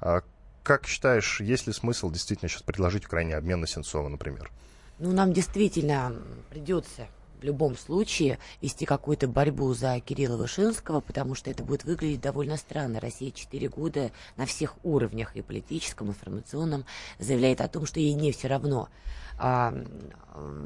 А 0.00 0.22
как 0.62 0.86
считаешь, 0.86 1.40
есть 1.40 1.66
ли 1.66 1.72
смысл 1.72 2.10
действительно 2.10 2.48
сейчас 2.48 2.62
предложить 2.62 3.06
Украине 3.06 3.36
обмен 3.36 3.60
на 3.60 3.66
Сенцова, 3.66 4.08
например? 4.08 4.50
Ну, 4.98 5.12
нам 5.12 5.32
действительно 5.32 6.12
придется 6.50 7.06
в 7.40 7.44
любом 7.44 7.76
случае 7.76 8.38
вести 8.60 8.84
какую-то 8.84 9.28
борьбу 9.28 9.72
за 9.74 10.00
Кирилла 10.00 10.36
Вышинского, 10.36 11.00
потому 11.00 11.34
что 11.34 11.50
это 11.50 11.62
будет 11.62 11.84
выглядеть 11.84 12.20
довольно 12.20 12.56
странно. 12.56 13.00
Россия 13.00 13.30
четыре 13.30 13.68
года 13.68 14.10
на 14.36 14.46
всех 14.46 14.76
уровнях, 14.82 15.36
и 15.36 15.42
политическом, 15.42 16.08
и 16.08 16.10
информационном, 16.10 16.84
заявляет 17.18 17.60
о 17.60 17.68
том, 17.68 17.86
что 17.86 18.00
ей 18.00 18.14
не 18.14 18.32
все 18.32 18.48
равно 18.48 18.88
а, 19.38 19.74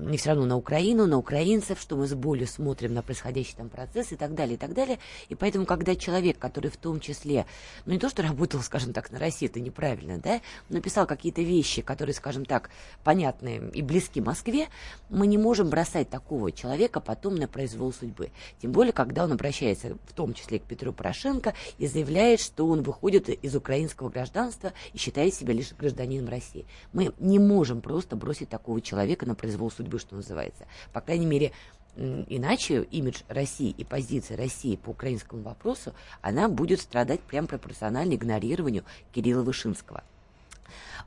не 0.00 0.16
все 0.16 0.30
равно 0.30 0.46
на 0.46 0.56
Украину, 0.56 1.06
на 1.06 1.16
украинцев, 1.16 1.80
что 1.80 1.96
мы 1.96 2.06
с 2.06 2.14
болью 2.14 2.46
смотрим 2.46 2.94
на 2.94 3.02
происходящий 3.02 3.54
там 3.56 3.68
процесс 3.68 4.12
и 4.12 4.16
так 4.16 4.34
далее, 4.34 4.54
и 4.54 4.58
так 4.58 4.74
далее. 4.74 4.98
И 5.28 5.34
поэтому, 5.34 5.66
когда 5.66 5.94
человек, 5.94 6.38
который 6.38 6.70
в 6.70 6.76
том 6.76 7.00
числе, 7.00 7.46
ну 7.86 7.92
не 7.92 7.98
то, 7.98 8.08
что 8.08 8.22
работал, 8.22 8.60
скажем 8.60 8.92
так, 8.92 9.10
на 9.10 9.18
России, 9.18 9.48
это 9.48 9.60
неправильно, 9.60 10.18
да, 10.18 10.40
написал 10.68 11.06
какие-то 11.06 11.42
вещи, 11.42 11.82
которые, 11.82 12.14
скажем 12.14 12.44
так, 12.44 12.70
понятны 13.04 13.70
и 13.72 13.82
близки 13.82 14.20
Москве, 14.20 14.68
мы 15.08 15.26
не 15.26 15.38
можем 15.38 15.70
бросать 15.70 16.10
такого 16.10 16.52
человека 16.52 17.00
потом 17.00 17.36
на 17.36 17.48
произвол 17.48 17.92
судьбы. 17.92 18.30
Тем 18.60 18.72
более, 18.72 18.92
когда 18.92 19.24
он 19.24 19.32
обращается 19.32 19.96
в 20.06 20.12
том 20.12 20.34
числе 20.34 20.58
к 20.58 20.64
Петру 20.64 20.92
Порошенко 20.92 21.54
и 21.78 21.86
заявляет, 21.86 22.40
что 22.40 22.66
он 22.66 22.82
выходит 22.82 23.28
из 23.28 23.54
украинского 23.54 24.08
гражданства 24.08 24.72
и 24.92 24.98
считает 24.98 25.34
себя 25.34 25.54
лишь 25.54 25.72
гражданином 25.72 26.28
России. 26.28 26.66
Мы 26.92 27.12
не 27.18 27.38
можем 27.38 27.80
просто 27.80 28.16
бросить 28.16 28.48
такого 28.48 28.59
такого 28.60 28.80
человека 28.82 29.26
на 29.26 29.34
произвол 29.34 29.70
судьбы, 29.70 29.98
что 29.98 30.16
называется. 30.16 30.66
По 30.92 31.00
крайней 31.00 31.26
мере, 31.26 31.52
иначе 31.96 32.82
имидж 32.82 33.22
России 33.28 33.70
и 33.70 33.84
позиция 33.84 34.36
России 34.36 34.76
по 34.76 34.90
украинскому 34.90 35.42
вопросу, 35.42 35.94
она 36.20 36.48
будет 36.48 36.80
страдать 36.80 37.20
прям 37.20 37.46
пропорционально 37.46 38.14
игнорированию 38.14 38.84
Кирилла 39.12 39.42
Вышинского. 39.42 40.04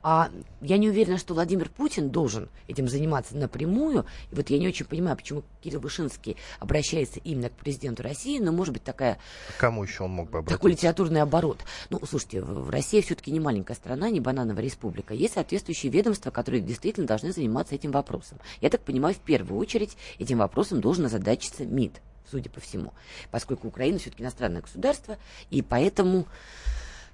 А 0.02 0.30
я 0.60 0.78
не 0.78 0.88
уверена, 0.88 1.18
что 1.18 1.34
Владимир 1.34 1.68
Путин 1.68 2.10
должен 2.10 2.48
этим 2.68 2.88
заниматься 2.88 3.36
напрямую. 3.36 4.06
И 4.30 4.34
вот 4.34 4.50
я 4.50 4.58
не 4.58 4.68
очень 4.68 4.86
понимаю, 4.86 5.16
почему 5.16 5.42
Кирилл 5.62 5.80
Вышинский 5.80 6.36
обращается 6.58 7.20
именно 7.20 7.48
к 7.48 7.52
президенту 7.52 8.02
России, 8.02 8.38
но, 8.38 8.52
может 8.52 8.74
быть, 8.74 8.84
такая... 8.84 9.18
А 9.48 9.60
кому 9.60 9.84
еще 9.84 10.04
он 10.04 10.10
мог 10.10 10.30
бы 10.30 10.38
обратиться? 10.38 10.58
Такой 10.58 10.70
литературный 10.72 11.22
оборот. 11.22 11.60
Ну, 11.90 12.00
слушайте, 12.06 12.42
в 12.42 12.70
России 12.70 13.00
все-таки 13.00 13.30
не 13.30 13.40
маленькая 13.40 13.74
страна, 13.74 14.10
не 14.10 14.20
банановая 14.20 14.62
республика. 14.62 15.14
Есть 15.14 15.34
соответствующие 15.34 15.90
ведомства, 15.90 16.30
которые 16.30 16.60
действительно 16.60 17.06
должны 17.06 17.32
заниматься 17.32 17.74
этим 17.74 17.92
вопросом. 17.92 18.38
Я 18.60 18.70
так 18.70 18.82
понимаю, 18.82 19.14
в 19.14 19.18
первую 19.18 19.58
очередь 19.60 19.96
этим 20.18 20.38
вопросом 20.38 20.80
должен 20.80 21.06
озадачиться 21.06 21.64
МИД, 21.64 22.00
судя 22.30 22.50
по 22.50 22.60
всему. 22.60 22.92
Поскольку 23.30 23.68
Украина 23.68 23.98
все-таки 23.98 24.22
иностранное 24.22 24.62
государство, 24.62 25.18
и 25.50 25.62
поэтому 25.62 26.26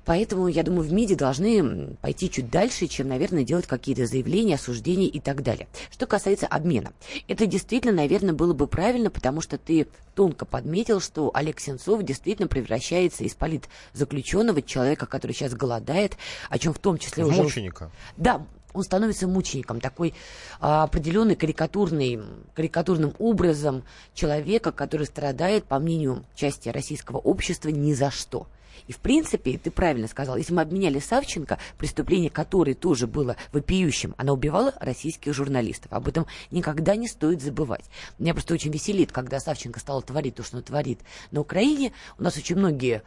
Поэтому, 0.04 0.49
я 0.49 0.62
думаю, 0.62 0.88
в 0.88 0.92
МИДе 0.92 1.14
должны 1.14 1.97
пойти 2.00 2.30
чуть 2.30 2.50
дальше, 2.50 2.87
чем, 2.87 3.09
наверное, 3.09 3.45
делать 3.45 3.66
какие-то 3.66 4.07
заявления, 4.07 4.54
осуждения 4.54 5.07
и 5.07 5.21
так 5.21 5.42
далее. 5.42 5.69
Что 5.90 6.07
касается 6.07 6.47
обмена. 6.47 6.92
Это 7.28 7.47
действительно, 7.47 7.95
наверное, 7.95 8.35
было 8.35 8.54
бы 8.54 8.66
правильно, 8.66 9.11
потому 9.11 9.40
что 9.40 9.59
ты 9.59 9.87
тонко 10.14 10.45
подметил, 10.45 11.00
что 11.00 11.30
Олег 11.35 11.61
Сенцов 11.61 12.02
действительно 12.02 12.49
превращается 12.49 13.25
из 13.25 13.35
политзаключенного 13.35 14.62
человека, 14.62 15.07
который 15.07 15.33
сейчас 15.33 15.54
голодает, 15.54 16.16
о 16.49 16.59
чем 16.59 16.73
в 16.73 16.78
том 16.78 16.99
числе 16.99 17.25
в 17.25 17.28
уже... 17.28 17.42
мученика. 17.42 17.90
Да, 18.16 18.45
он 18.73 18.85
становится 18.85 19.26
мучеником, 19.26 19.80
такой 19.80 20.14
а, 20.61 20.85
определенный 20.85 21.37
карикатурный, 21.37 22.21
карикатурным 22.54 23.14
образом 23.19 23.83
человека, 24.14 24.73
который 24.73 25.07
страдает, 25.07 25.64
по 25.64 25.78
мнению 25.78 26.25
части 26.35 26.69
российского 26.69 27.19
общества, 27.19 27.69
ни 27.69 27.92
за 27.92 28.11
что. 28.11 28.47
И, 28.87 28.93
в 28.93 28.99
принципе, 28.99 29.59
ты 29.59 29.71
правильно 29.71 30.09
сказал, 30.09 30.37
если 30.37 30.53
мы 30.53 30.62
обменяли 30.62 30.99
Савченко, 30.99 31.59
преступление 31.79 32.31
которой 32.31 32.75
тоже 32.75 33.07
было 33.07 33.37
вопиющим, 33.53 34.15
она 34.19 34.33
убивала 34.33 34.75
российских 34.81 35.35
журналистов. 35.35 35.93
Об 35.93 36.09
этом 36.09 36.27
никогда 36.50 36.97
не 36.97 37.09
стоит 37.09 37.43
забывать. 37.43 37.85
Меня 38.19 38.35
просто 38.35 38.55
очень 38.55 38.73
веселит, 38.73 39.12
когда 39.12 39.41
Савченко 39.41 39.81
стала 39.81 40.03
творить 40.03 40.37
то, 40.37 40.43
что 40.43 40.57
она 40.57 40.62
творит 40.62 41.00
на 41.31 41.41
Украине. 41.41 41.93
У 42.19 42.23
нас 42.23 42.37
очень 42.37 42.57
многие 42.57 43.03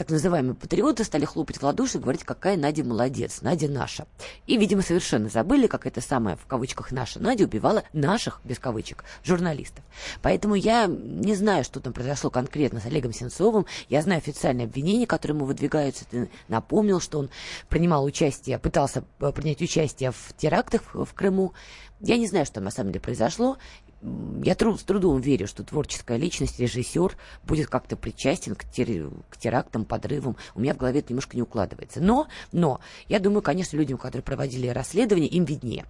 так 0.00 0.08
называемые 0.08 0.54
патриоты 0.54 1.04
стали 1.04 1.26
хлопать 1.26 1.58
в 1.58 1.62
ладоши 1.62 1.98
и 1.98 2.00
говорить, 2.00 2.24
какая 2.24 2.56
Надя 2.56 2.82
молодец, 2.84 3.42
Надя 3.42 3.68
наша. 3.68 4.06
И, 4.46 4.56
видимо, 4.56 4.80
совершенно 4.80 5.28
забыли, 5.28 5.66
как 5.66 5.86
это 5.86 6.00
самая, 6.00 6.36
в 6.36 6.46
кавычках, 6.46 6.90
наша 6.90 7.20
Надя 7.20 7.44
убивала 7.44 7.84
наших, 7.92 8.40
без 8.42 8.58
кавычек, 8.58 9.04
журналистов. 9.22 9.84
Поэтому 10.22 10.54
я 10.54 10.86
не 10.86 11.34
знаю, 11.34 11.64
что 11.64 11.80
там 11.80 11.92
произошло 11.92 12.30
конкретно 12.30 12.80
с 12.80 12.86
Олегом 12.86 13.12
Сенцовым. 13.12 13.66
Я 13.90 14.00
знаю 14.00 14.20
официальные 14.20 14.64
обвинения, 14.64 15.06
которые 15.06 15.36
ему 15.36 15.44
выдвигаются. 15.44 16.06
Ты 16.10 16.30
напомнил, 16.48 16.98
что 16.98 17.18
он 17.18 17.28
принимал 17.68 18.02
участие, 18.02 18.58
пытался 18.58 19.04
э, 19.18 19.32
принять 19.32 19.60
участие 19.60 20.12
в 20.12 20.32
терактах 20.34 20.94
в 20.94 21.12
Крыму. 21.12 21.52
Я 22.00 22.16
не 22.16 22.26
знаю, 22.26 22.46
что 22.46 22.54
там 22.54 22.64
на 22.64 22.70
самом 22.70 22.92
деле 22.92 23.02
произошло 23.02 23.58
я 24.42 24.54
труд, 24.54 24.80
с 24.80 24.84
трудом 24.84 25.20
верю, 25.20 25.46
что 25.46 25.62
творческая 25.62 26.16
личность, 26.16 26.58
режиссер 26.58 27.16
будет 27.44 27.66
как-то 27.66 27.96
причастен 27.96 28.54
к, 28.54 28.64
тер, 28.64 29.10
к 29.28 29.36
терактам, 29.36 29.84
подрывам. 29.84 30.36
У 30.54 30.60
меня 30.60 30.74
в 30.74 30.78
голове 30.78 31.00
это 31.00 31.12
немножко 31.12 31.36
не 31.36 31.42
укладывается. 31.42 32.00
Но, 32.00 32.26
но, 32.50 32.80
я 33.08 33.18
думаю, 33.18 33.42
конечно, 33.42 33.76
людям, 33.76 33.98
которые 33.98 34.22
проводили 34.22 34.68
расследование, 34.68 35.28
им 35.28 35.44
виднее. 35.44 35.84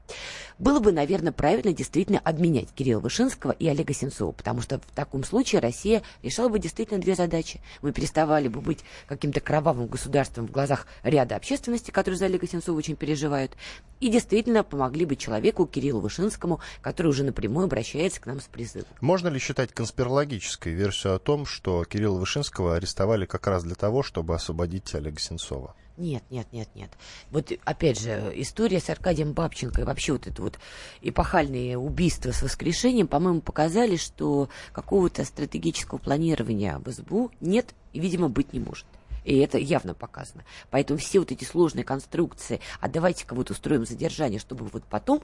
Было 0.59 0.81
бы, 0.81 0.91
наверное, 0.91 1.33
правильно 1.33 1.73
действительно 1.73 2.19
обменять 2.19 2.73
Кирилла 2.75 3.01
Вышинского 3.01 3.53
и 3.53 3.69
Олега 3.69 3.95
Сенцова, 3.95 4.33
потому 4.33 4.61
что 4.61 4.81
в 4.81 4.95
таком 4.95 5.23
случае 5.23 5.61
Россия 5.61 6.03
решала 6.23 6.49
бы 6.49 6.59
действительно 6.59 7.01
две 7.01 7.15
задачи. 7.15 7.61
Мы 7.81 7.93
переставали 7.93 8.49
бы 8.49 8.61
быть 8.61 8.81
каким-то 9.07 9.41
кровавым 9.41 9.87
государством 9.87 10.49
в 10.49 10.51
глазах 10.51 10.87
ряда 11.05 11.37
общественности, 11.37 11.93
которые 11.93 12.19
за 12.19 12.25
Олега 12.25 12.49
Сенцова 12.49 12.77
очень 12.77 12.97
переживают, 12.97 13.57
и 14.01 14.09
действительно 14.09 14.65
помогли 14.65 15.05
бы 15.05 15.15
человеку, 15.17 15.67
Кириллу 15.67 16.01
Вышинскому, 16.01 16.61
который 16.81 17.09
уже 17.09 17.23
напрямую 17.23 17.67
обращается 17.67 18.21
к 18.21 18.27
нам 18.27 18.41
с 18.41 18.45
призывом. 18.45 18.87
Можно 19.01 19.29
ли 19.29 19.39
считать 19.39 19.73
конспирологической 19.73 20.73
версию 20.73 21.15
о 21.15 21.19
том, 21.19 21.47
что 21.47 21.85
Кирилла 21.85 22.19
Вышинского 22.19 22.77
арестовали 22.77 23.27
как 23.27 23.47
раз 23.47 23.63
для 23.63 23.75
того, 23.75 24.03
чтобы 24.03 24.35
освободить 24.35 24.95
Олега 24.95 25.21
Сенцова? 25.21 25.75
Нет, 25.97 26.23
нет, 26.31 26.47
нет, 26.51 26.69
нет. 26.75 26.91
Вот 27.31 27.53
опять 27.65 28.01
же, 28.01 28.33
история 28.37 28.81
с 28.81 28.89
Аркадием 28.89 29.35
Бабченко 29.35 29.83
и 29.83 29.85
вообще 29.85 30.13
вот 30.15 30.27
это 30.27 30.41
вот 30.41 30.59
эпохальные 31.03 31.77
убийства 31.77 32.33
с 32.33 32.41
воскрешением, 32.41 33.07
по-моему, 33.07 33.43
показали, 33.43 33.97
что 33.97 34.49
какого-то 34.73 35.27
стратегического 35.27 35.99
планирования 35.99 36.79
в 36.79 36.91
СБУ 36.91 37.31
нет 37.41 37.75
и, 37.93 38.01
видимо, 38.01 38.31
быть 38.31 38.55
не 38.55 38.61
может. 38.61 38.87
И 39.31 39.39
это 39.39 39.59
явно 39.59 39.95
показано. 39.95 40.45
Поэтому 40.71 40.99
все 40.99 41.21
вот 41.21 41.31
эти 41.31 41.45
сложные 41.45 41.85
конструкции, 41.85 42.59
а 42.81 42.89
давайте 42.89 43.25
кого-то 43.25 43.53
устроим 43.53 43.87
задержание, 43.87 44.41
чтобы 44.41 44.67
вот 44.67 44.83
потом... 44.83 45.23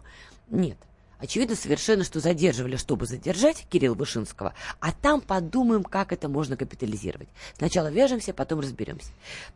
Нет. 0.48 0.78
Очевидно 1.18 1.56
совершенно, 1.56 2.04
что 2.04 2.20
задерживали, 2.20 2.76
чтобы 2.76 3.06
задержать 3.06 3.66
Кирилла 3.68 3.96
Вышинского, 3.96 4.54
а 4.78 4.92
там 4.92 5.20
подумаем, 5.20 5.82
как 5.82 6.12
это 6.12 6.28
можно 6.28 6.56
капитализировать. 6.56 7.26
Сначала 7.58 7.90
вяжемся, 7.90 8.32
потом 8.32 8.60
разберемся. 8.60 9.10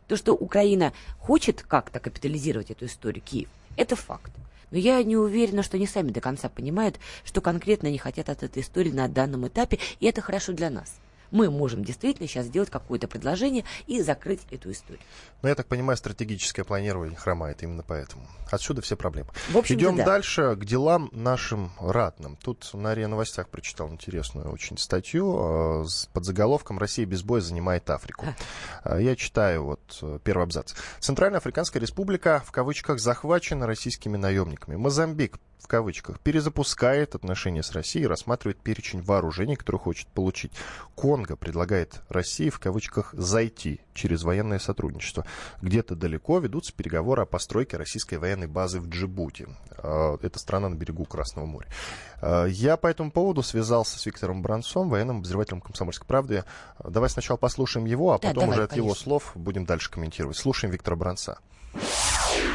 То, 0.09 0.17
что 0.17 0.33
Украина 0.33 0.91
хочет 1.19 1.61
как-то 1.61 2.01
капитализировать 2.01 2.71
эту 2.71 2.87
историю, 2.87 3.23
Киев, 3.23 3.47
это 3.77 3.95
факт. 3.95 4.33
Но 4.71 4.77
я 4.77 5.01
не 5.01 5.15
уверена, 5.15 5.63
что 5.63 5.77
они 5.77 5.87
сами 5.87 6.11
до 6.11 6.19
конца 6.19 6.49
понимают, 6.49 6.99
что 7.23 7.39
конкретно 7.39 7.87
они 7.87 7.99
хотят 7.99 8.27
от 8.27 8.43
этой 8.43 8.63
истории 8.63 8.91
на 8.91 9.07
данном 9.07 9.47
этапе, 9.47 9.79
и 10.01 10.07
это 10.07 10.19
хорошо 10.19 10.51
для 10.51 10.69
нас 10.69 10.99
мы 11.31 11.49
можем 11.49 11.83
действительно 11.83 12.27
сейчас 12.27 12.45
сделать 12.45 12.69
какое-то 12.69 13.07
предложение 13.07 13.65
и 13.87 14.01
закрыть 14.01 14.41
эту 14.51 14.71
историю. 14.71 15.01
Но 15.41 15.49
я 15.49 15.55
так 15.55 15.67
понимаю, 15.67 15.97
стратегическое 15.97 16.63
планирование 16.63 17.17
хромает 17.17 17.63
именно 17.63 17.83
поэтому. 17.83 18.27
Отсюда 18.49 18.81
все 18.81 18.95
проблемы. 18.95 19.29
В 19.49 19.57
общем 19.57 19.75
Идем 19.75 19.95
да. 19.95 20.05
дальше 20.05 20.55
к 20.55 20.65
делам 20.65 21.09
нашим 21.11 21.71
ратным. 21.79 22.35
Тут 22.35 22.69
на 22.73 22.93
РИА 22.93 23.07
Новостях 23.07 23.49
прочитал 23.49 23.89
интересную 23.89 24.51
очень 24.51 24.77
статью 24.77 25.83
э, 25.83 25.85
под 26.13 26.25
заголовком 26.25 26.77
«Россия 26.77 27.05
без 27.05 27.23
боя 27.23 27.41
занимает 27.41 27.89
Африку». 27.89 28.27
А. 28.83 28.99
Я 28.99 29.15
читаю 29.15 29.63
вот 29.63 29.99
э, 30.01 30.19
первый 30.23 30.43
абзац. 30.43 30.73
Центральная 30.99 31.39
Африканская 31.39 31.81
Республика 31.81 32.43
в 32.45 32.51
кавычках 32.51 32.99
захвачена 32.99 33.65
российскими 33.65 34.17
наемниками. 34.17 34.75
Мозамбик 34.75 35.39
в 35.61 35.67
кавычках, 35.67 36.19
перезапускает 36.19 37.15
отношения 37.15 37.63
с 37.63 37.71
Россией 37.71 38.05
и 38.05 38.07
рассматривает 38.07 38.59
перечень 38.59 39.01
вооружений, 39.01 39.55
которые 39.55 39.79
хочет 39.79 40.07
получить. 40.07 40.51
Конго 40.95 41.35
предлагает 41.35 42.01
России, 42.09 42.49
в 42.49 42.59
кавычках, 42.59 43.13
зайти 43.13 43.81
через 43.93 44.23
военное 44.23 44.59
сотрудничество. 44.59 45.25
Где-то 45.61 45.95
далеко 45.95 46.39
ведутся 46.39 46.73
переговоры 46.73 47.21
о 47.21 47.25
постройке 47.25 47.77
российской 47.77 48.15
военной 48.15 48.47
базы 48.47 48.79
в 48.79 48.87
Джибути. 48.89 49.47
А, 49.77 50.17
это 50.21 50.39
страна 50.39 50.69
на 50.69 50.75
берегу 50.75 51.05
Красного 51.05 51.45
моря. 51.45 51.67
А, 52.21 52.45
я 52.45 52.75
по 52.77 52.87
этому 52.87 53.11
поводу 53.11 53.43
связался 53.43 53.99
с 53.99 54.05
Виктором 54.05 54.41
Бранцом, 54.41 54.89
военным 54.89 55.17
обозревателем 55.17 55.61
«Комсомольской 55.61 56.07
правды». 56.07 56.43
Давай 56.83 57.09
сначала 57.09 57.37
послушаем 57.37 57.85
его, 57.85 58.13
а 58.13 58.17
потом 58.17 58.33
да, 58.33 58.41
давай, 58.41 58.55
уже 58.55 58.63
от 58.63 58.69
конечно. 58.71 58.85
его 58.85 58.95
слов 58.95 59.31
будем 59.35 59.65
дальше 59.65 59.91
комментировать. 59.91 60.37
Слушаем 60.37 60.73
Виктора 60.73 60.95
Бранца. 60.95 61.37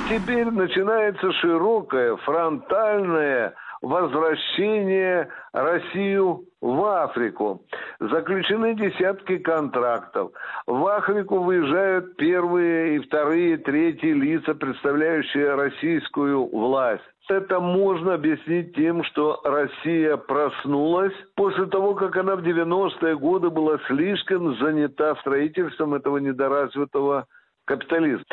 Теперь 0.08 0.48
начинается 0.52 1.32
широкое 1.32 2.14
фронтальное 2.18 3.54
возвращение 3.82 5.28
Россию 5.52 6.44
в 6.60 6.84
Африку. 6.84 7.62
Заключены 7.98 8.74
десятки 8.74 9.38
контрактов. 9.38 10.30
В 10.68 10.86
Африку 10.86 11.40
выезжают 11.40 12.16
первые 12.16 12.96
и 12.96 12.98
вторые, 13.00 13.58
третьи 13.58 14.12
лица, 14.12 14.54
представляющие 14.54 15.56
российскую 15.56 16.46
власть. 16.56 17.02
Это 17.28 17.58
можно 17.58 18.14
объяснить 18.14 18.76
тем, 18.76 19.02
что 19.02 19.40
Россия 19.42 20.16
проснулась 20.16 21.14
после 21.34 21.66
того, 21.66 21.94
как 21.94 22.16
она 22.16 22.36
в 22.36 22.42
90-е 22.42 23.16
годы 23.16 23.50
была 23.50 23.78
слишком 23.88 24.56
занята 24.58 25.16
строительством 25.16 25.94
этого 25.94 26.18
недоразвитого 26.18 27.26
капитализма. 27.64 28.24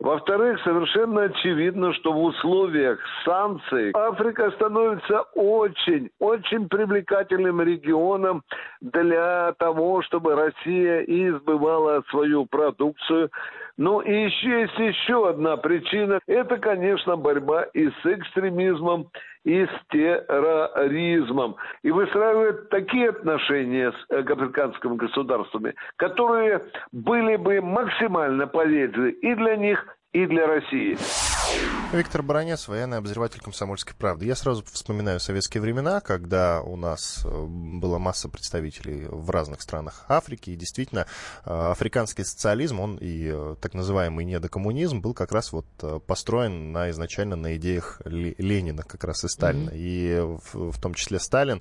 Во-вторых, 0.00 0.58
совершенно 0.64 1.24
очевидно, 1.24 1.92
что 1.92 2.14
в 2.14 2.24
условиях 2.24 2.98
санкций 3.22 3.90
Африка 3.92 4.50
становится 4.52 5.20
очень, 5.34 6.10
очень 6.18 6.70
привлекательным 6.70 7.60
регионом 7.60 8.42
для 8.80 9.52
того, 9.58 10.00
чтобы 10.00 10.36
Россия 10.36 11.02
избывала 11.02 12.02
свою 12.08 12.46
продукцию. 12.46 13.30
Ну 13.80 14.00
и 14.00 14.12
еще 14.12 14.60
есть 14.60 14.78
еще 14.78 15.26
одна 15.26 15.56
причина. 15.56 16.20
Это, 16.26 16.58
конечно, 16.58 17.16
борьба 17.16 17.62
и 17.72 17.88
с 17.88 18.04
экстремизмом, 18.04 19.08
и 19.42 19.64
с 19.64 19.70
терроризмом. 19.90 21.56
И 21.82 21.90
выстраивают 21.90 22.68
такие 22.68 23.08
отношения 23.08 23.90
с 23.90 24.10
э, 24.10 24.18
африканскими 24.20 24.96
государствами, 24.96 25.74
которые 25.96 26.60
были 26.92 27.36
бы 27.36 27.62
максимально 27.62 28.46
полезны 28.46 29.12
и 29.12 29.34
для 29.34 29.56
них, 29.56 29.82
и 30.12 30.26
для 30.26 30.46
России. 30.46 30.98
Виктор 31.92 32.22
Баранец, 32.22 32.68
военный 32.68 32.98
обозреватель 32.98 33.40
«Комсомольской 33.40 33.96
правды». 33.96 34.24
Я 34.24 34.36
сразу 34.36 34.64
вспоминаю 34.70 35.18
советские 35.18 35.60
времена, 35.60 36.00
когда 36.00 36.62
у 36.62 36.76
нас 36.76 37.22
э, 37.24 37.44
была 37.46 37.98
масса 37.98 38.28
представителей 38.28 39.06
в 39.08 39.28
разных 39.30 39.60
странах 39.60 40.04
Африки, 40.06 40.50
и 40.50 40.56
действительно 40.56 41.06
э, 41.44 41.50
африканский 41.50 42.22
социализм, 42.22 42.78
он 42.78 42.96
и 42.96 43.30
э, 43.32 43.56
так 43.60 43.74
называемый 43.74 44.24
недокоммунизм 44.24 45.00
был 45.00 45.14
как 45.14 45.32
раз 45.32 45.52
вот 45.52 45.66
построен 46.06 46.70
на, 46.70 46.90
изначально 46.90 47.34
на 47.34 47.56
идеях 47.56 48.00
Ленина 48.04 48.84
как 48.84 49.02
раз 49.02 49.24
и 49.24 49.28
Сталина. 49.28 49.70
Mm-hmm. 49.70 49.76
И 49.76 50.38
в, 50.52 50.70
в 50.70 50.80
том 50.80 50.94
числе 50.94 51.18
Сталин 51.18 51.60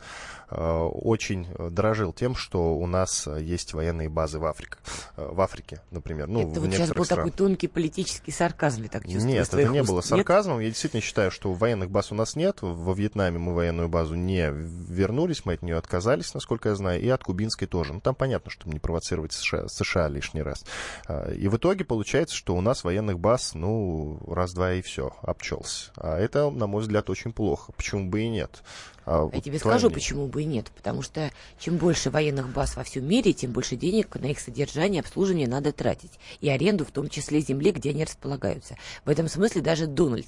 очень 0.52 1.48
дорожил 1.72 2.14
тем, 2.14 2.36
что 2.36 2.76
у 2.76 2.86
нас 2.88 3.28
есть 3.28 3.74
военные 3.74 4.10
базы 4.10 4.40
в 4.40 4.46
Африке, 4.46 4.78
в 5.16 5.40
Африке 5.42 5.82
например. 5.92 6.28
Ну, 6.28 6.52
это 6.52 6.60
вот 6.60 6.72
сейчас 6.72 6.90
был 6.90 7.06
странах. 7.06 7.26
такой 7.26 7.32
тонкий 7.32 7.68
политический 7.68 8.32
сарказм, 8.32 8.84
я 8.84 8.90
так 8.90 9.04
чувствую. 9.04 9.28
Нет, 9.28 9.48
это 9.48 9.64
не 9.64 9.79
было 9.84 10.02
сарказмом 10.02 10.40
сарказмом. 10.40 10.60
Я 10.60 10.70
действительно 10.70 11.02
считаю, 11.02 11.32
что 11.32 11.54
военных 11.54 11.90
баз 11.90 12.12
у 12.12 12.16
нас 12.16 12.36
нет. 12.36 12.60
Во 12.62 12.94
Вьетнаме 12.94 13.40
мы 13.40 13.54
военную 13.54 13.90
базу 13.90 14.16
не 14.16 14.50
вернулись, 14.52 15.46
мы 15.46 15.54
от 15.54 15.62
нее 15.62 15.78
отказались, 15.78 16.34
насколько 16.34 16.70
я 16.70 16.76
знаю, 16.76 17.02
и 17.02 17.10
от 17.10 17.24
кубинской 17.24 17.68
тоже. 17.68 17.94
Ну, 17.94 18.02
там 18.02 18.16
понятно, 18.16 18.52
чтобы 18.52 18.74
не 18.74 18.80
провоцировать 18.80 19.34
США, 19.34 19.68
США 19.68 20.08
лишний 20.08 20.42
раз. 20.42 20.66
А, 21.08 21.32
и 21.32 21.48
в 21.48 21.58
итоге 21.58 21.86
получается, 21.86 22.36
что 22.36 22.56
у 22.56 22.62
нас 22.62 22.84
военных 22.84 23.20
баз, 23.20 23.54
ну, 23.54 24.20
раз-два 24.28 24.74
и 24.74 24.82
все, 24.82 25.16
обчелся. 25.22 25.92
А 25.96 26.18
это, 26.18 26.50
на 26.50 26.68
мой 26.68 26.82
взгляд, 26.82 27.10
очень 27.10 27.34
плохо. 27.34 27.72
Почему 27.74 28.10
бы 28.10 28.22
и 28.22 28.30
нет? 28.30 28.64
А 29.12 29.28
я 29.34 29.42
тебе 29.42 29.58
скажу, 29.58 29.88
мнение. 29.88 29.96
почему 29.96 30.28
бы 30.28 30.44
и 30.44 30.46
нет. 30.46 30.72
Потому 30.76 31.02
что 31.02 31.32
чем 31.58 31.78
больше 31.78 32.12
военных 32.12 32.50
баз 32.50 32.76
во 32.76 32.84
всем 32.84 33.08
мире, 33.08 33.34
тем 33.34 33.52
больше 33.52 33.76
денег 33.76 34.14
на 34.16 34.28
их 34.28 34.40
содержание 34.40 35.02
обслуживание 35.02 35.48
надо 35.48 35.72
тратить. 35.72 36.20
И 36.42 36.50
аренду, 36.50 36.86
в 36.86 36.92
том 36.92 37.10
числе 37.10 37.42
земли, 37.42 37.72
где 37.72 37.90
они 37.90 38.04
располагаются. 38.04 38.78
В 39.06 39.10
этом 39.10 39.28
смысле 39.28 39.62
даже 39.62 39.88
Дональд 39.88 40.28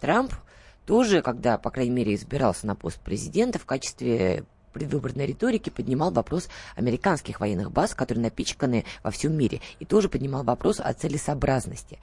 Трамп 0.00 0.34
тоже, 0.84 1.22
когда, 1.22 1.56
по 1.56 1.70
крайней 1.70 1.92
мере, 1.92 2.14
избирался 2.14 2.66
на 2.66 2.74
пост 2.74 2.98
президента 3.00 3.58
в 3.58 3.64
качестве 3.64 4.44
предвыборной 4.74 5.24
риторики 5.24 5.70
поднимал 5.70 6.10
вопрос 6.10 6.50
американских 6.76 7.40
военных 7.40 7.72
баз, 7.72 7.94
которые 7.94 8.22
напичканы 8.22 8.84
во 9.02 9.10
всем 9.10 9.32
мире, 9.32 9.62
и 9.80 9.86
тоже 9.86 10.10
поднимал 10.10 10.44
вопрос 10.44 10.80
о 10.80 10.92
целесообразности. 10.92 11.98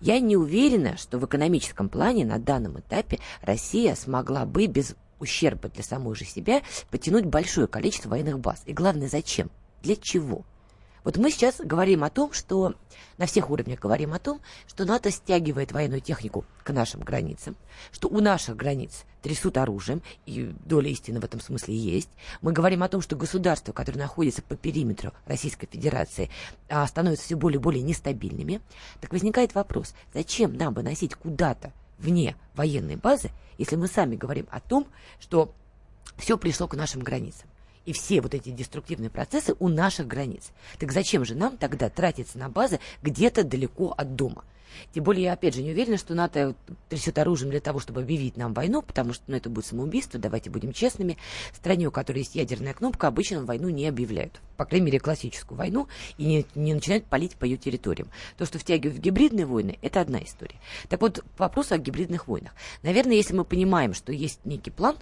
Я 0.00 0.18
не 0.18 0.36
уверена, 0.36 0.96
что 0.96 1.18
в 1.18 1.26
экономическом 1.26 1.88
плане 1.88 2.24
на 2.24 2.40
данном 2.40 2.80
этапе 2.80 3.20
Россия 3.42 3.94
смогла 3.94 4.44
бы 4.44 4.66
без 4.66 4.96
ущерба 5.20 5.68
для 5.68 5.84
самой 5.84 6.14
же 6.16 6.24
себя 6.24 6.62
потянуть 6.90 7.26
большое 7.26 7.66
количество 7.66 8.10
военных 8.10 8.40
баз. 8.40 8.62
И 8.66 8.72
главное, 8.72 9.08
зачем? 9.08 9.50
Для 9.82 9.96
чего? 9.96 10.44
Вот 11.04 11.16
мы 11.16 11.30
сейчас 11.30 11.56
говорим 11.58 12.04
о 12.04 12.10
том, 12.10 12.32
что 12.32 12.74
на 13.16 13.26
всех 13.26 13.50
уровнях 13.50 13.78
говорим 13.78 14.12
о 14.12 14.18
том, 14.18 14.40
что 14.66 14.84
НАТО 14.84 15.10
стягивает 15.10 15.72
военную 15.72 16.00
технику 16.00 16.44
к 16.62 16.70
нашим 16.72 17.00
границам, 17.00 17.56
что 17.90 18.08
у 18.08 18.20
наших 18.20 18.56
границ 18.56 19.04
трясут 19.22 19.56
оружием, 19.56 20.02
и 20.26 20.52
доля 20.66 20.90
истины 20.90 21.20
в 21.20 21.24
этом 21.24 21.40
смысле 21.40 21.74
есть. 21.74 22.10
Мы 22.42 22.52
говорим 22.52 22.82
о 22.82 22.88
том, 22.88 23.00
что 23.00 23.16
государства, 23.16 23.72
которые 23.72 24.02
находятся 24.02 24.42
по 24.42 24.56
периметру 24.56 25.12
Российской 25.26 25.66
Федерации, 25.66 26.30
а, 26.68 26.86
становятся 26.86 27.24
все 27.24 27.36
более 27.36 27.58
и 27.58 27.62
более 27.62 27.82
нестабильными. 27.82 28.60
Так 29.00 29.12
возникает 29.12 29.54
вопрос, 29.54 29.94
зачем 30.12 30.54
нам 30.54 30.74
выносить 30.74 31.14
куда-то 31.14 31.72
вне 32.00 32.36
военной 32.54 32.96
базы, 32.96 33.30
если 33.58 33.76
мы 33.76 33.86
сами 33.86 34.16
говорим 34.16 34.46
о 34.50 34.60
том, 34.60 34.86
что 35.20 35.54
все 36.16 36.36
пришло 36.36 36.66
к 36.66 36.74
нашим 36.74 37.02
границам. 37.02 37.48
И 37.86 37.92
все 37.92 38.20
вот 38.20 38.34
эти 38.34 38.50
деструктивные 38.50 39.10
процессы 39.10 39.54
у 39.58 39.68
наших 39.68 40.06
границ. 40.06 40.50
Так 40.78 40.92
зачем 40.92 41.24
же 41.24 41.34
нам 41.34 41.56
тогда 41.56 41.88
тратиться 41.88 42.38
на 42.38 42.48
базы 42.48 42.78
где-то 43.02 43.44
далеко 43.44 43.94
от 43.96 44.16
дома? 44.16 44.44
Тем 44.92 45.04
более, 45.04 45.24
я 45.24 45.32
опять 45.32 45.54
же 45.54 45.62
не 45.62 45.70
уверена, 45.70 45.96
что 45.96 46.14
НАТО 46.14 46.54
трясет 46.88 47.18
оружием 47.18 47.50
для 47.50 47.60
того, 47.60 47.80
чтобы 47.80 48.02
объявить 48.02 48.36
нам 48.36 48.54
войну, 48.54 48.82
потому 48.82 49.12
что 49.12 49.24
ну, 49.28 49.36
это 49.36 49.50
будет 49.50 49.66
самоубийство, 49.66 50.18
давайте 50.18 50.50
будем 50.50 50.72
честными. 50.72 51.18
В 51.52 51.56
стране, 51.56 51.86
у 51.86 51.90
которой 51.90 52.18
есть 52.18 52.34
ядерная 52.34 52.74
кнопка, 52.74 53.08
обычно 53.08 53.44
войну 53.44 53.68
не 53.68 53.86
объявляют. 53.86 54.40
По 54.56 54.64
крайней 54.64 54.86
мере, 54.86 55.00
классическую 55.00 55.56
войну, 55.56 55.88
и 56.18 56.24
не, 56.24 56.46
не 56.54 56.74
начинают 56.74 57.04
палить 57.06 57.36
по 57.36 57.44
ее 57.44 57.56
территориям. 57.56 58.08
То, 58.36 58.46
что 58.46 58.58
втягивают 58.58 58.98
в 58.98 59.00
гибридные 59.00 59.46
войны, 59.46 59.78
это 59.82 60.00
одна 60.00 60.22
история. 60.22 60.56
Так 60.88 61.00
вот, 61.00 61.20
к 61.20 61.40
вопросу 61.40 61.74
о 61.74 61.78
гибридных 61.78 62.28
войнах. 62.28 62.52
Наверное, 62.82 63.16
если 63.16 63.34
мы 63.34 63.44
понимаем, 63.44 63.94
что 63.94 64.12
есть 64.12 64.40
некий 64.44 64.70
план, 64.70 64.96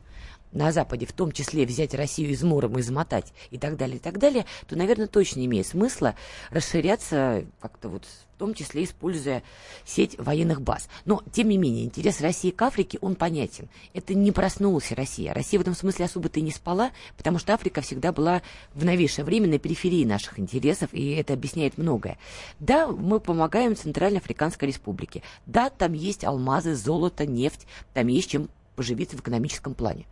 на 0.53 0.73
Западе, 0.73 1.07
в 1.07 1.13
том 1.13 1.33
числе 1.33 1.67
взять 1.67 1.95
Россию 1.95 2.33
измором, 2.33 2.79
измотать 2.81 3.33
и 3.51 3.59
так 3.59 3.77
далее, 3.77 3.97
и 3.97 4.01
так 4.01 4.19
далее, 4.19 4.47
то, 4.67 4.77
наверное, 4.77 5.07
точно 5.07 5.45
имеет 5.45 5.67
смысла 5.67 6.15
расширяться 6.51 7.45
как-то 7.61 7.89
вот 7.89 8.05
в 8.05 8.39
том 8.39 8.55
числе 8.55 8.85
используя 8.85 9.43
сеть 9.85 10.17
военных 10.17 10.63
баз. 10.63 10.89
Но, 11.05 11.25
тем 11.33 11.49
не 11.49 11.59
менее, 11.59 11.87
интерес 11.87 12.21
России 12.21 12.51
к 12.51 12.63
Африке, 12.63 12.97
он 13.01 13.17
понятен. 13.17 13.69
Это 13.95 14.15
не 14.15 14.31
проснулась 14.31 14.93
Россия. 14.93 15.35
Россия 15.35 15.59
в 15.59 15.63
этом 15.63 15.75
смысле 15.75 16.05
особо-то 16.05 16.39
и 16.39 16.45
не 16.45 16.53
спала, 16.53 16.93
потому 17.17 17.41
что 17.41 17.53
Африка 17.53 17.81
всегда 17.81 18.13
была 18.13 18.43
в 18.75 18.85
новейшее 18.85 19.25
время 19.25 19.49
на 19.49 19.59
периферии 19.59 20.05
наших 20.05 20.39
интересов, 20.39 20.91
и 20.93 21.11
это 21.15 21.33
объясняет 21.33 21.79
многое. 21.79 22.17
Да, 22.61 22.87
мы 22.87 23.19
помогаем 23.19 23.75
Центральной 23.75 24.21
Африканской 24.21 24.69
Республике. 24.69 25.25
Да, 25.47 25.69
там 25.69 25.93
есть 25.93 26.23
алмазы, 26.23 26.77
золото, 26.77 27.27
нефть, 27.27 27.67
там 27.93 28.07
есть 28.07 28.31
чем 28.31 28.51
поживиться 28.77 29.17
в 29.17 29.21
экономическом 29.21 29.75
плане. 29.75 30.07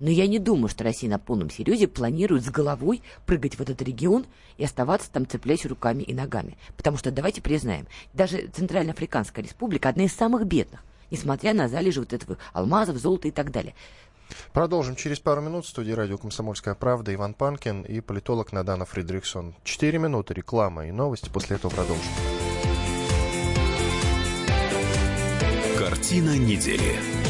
Но 0.00 0.08
я 0.08 0.26
не 0.26 0.38
думаю, 0.38 0.68
что 0.68 0.82
Россия 0.82 1.10
на 1.10 1.18
полном 1.18 1.50
серьезе 1.50 1.86
планирует 1.86 2.44
с 2.44 2.50
головой 2.50 3.02
прыгать 3.26 3.56
в 3.56 3.60
этот 3.60 3.82
регион 3.82 4.26
и 4.56 4.64
оставаться 4.64 5.10
там, 5.10 5.28
цепляясь 5.28 5.66
руками 5.66 6.02
и 6.02 6.14
ногами. 6.14 6.56
Потому 6.76 6.96
что, 6.96 7.10
давайте 7.10 7.42
признаем, 7.42 7.86
даже 8.14 8.48
Центральноафриканская 8.48 9.44
республика 9.44 9.90
одна 9.90 10.04
из 10.04 10.14
самых 10.14 10.46
бедных, 10.46 10.82
несмотря 11.10 11.52
на 11.52 11.68
залежи 11.68 12.00
вот 12.00 12.14
этого 12.14 12.38
алмазов, 12.54 12.96
золота 12.96 13.28
и 13.28 13.30
так 13.30 13.52
далее. 13.52 13.74
Продолжим 14.52 14.96
через 14.96 15.20
пару 15.20 15.42
минут. 15.42 15.66
В 15.66 15.68
студии 15.68 15.92
радио 15.92 16.16
«Комсомольская 16.16 16.74
правда» 16.74 17.12
Иван 17.12 17.34
Панкин 17.34 17.82
и 17.82 18.00
политолог 18.00 18.52
Надана 18.52 18.86
Фридрихсон. 18.86 19.54
Четыре 19.64 19.98
минуты, 19.98 20.34
реклама 20.34 20.86
и 20.86 20.92
новости. 20.92 21.28
После 21.28 21.56
этого 21.56 21.70
продолжим. 21.70 22.04
Картина 25.76 26.38
недели. 26.38 27.29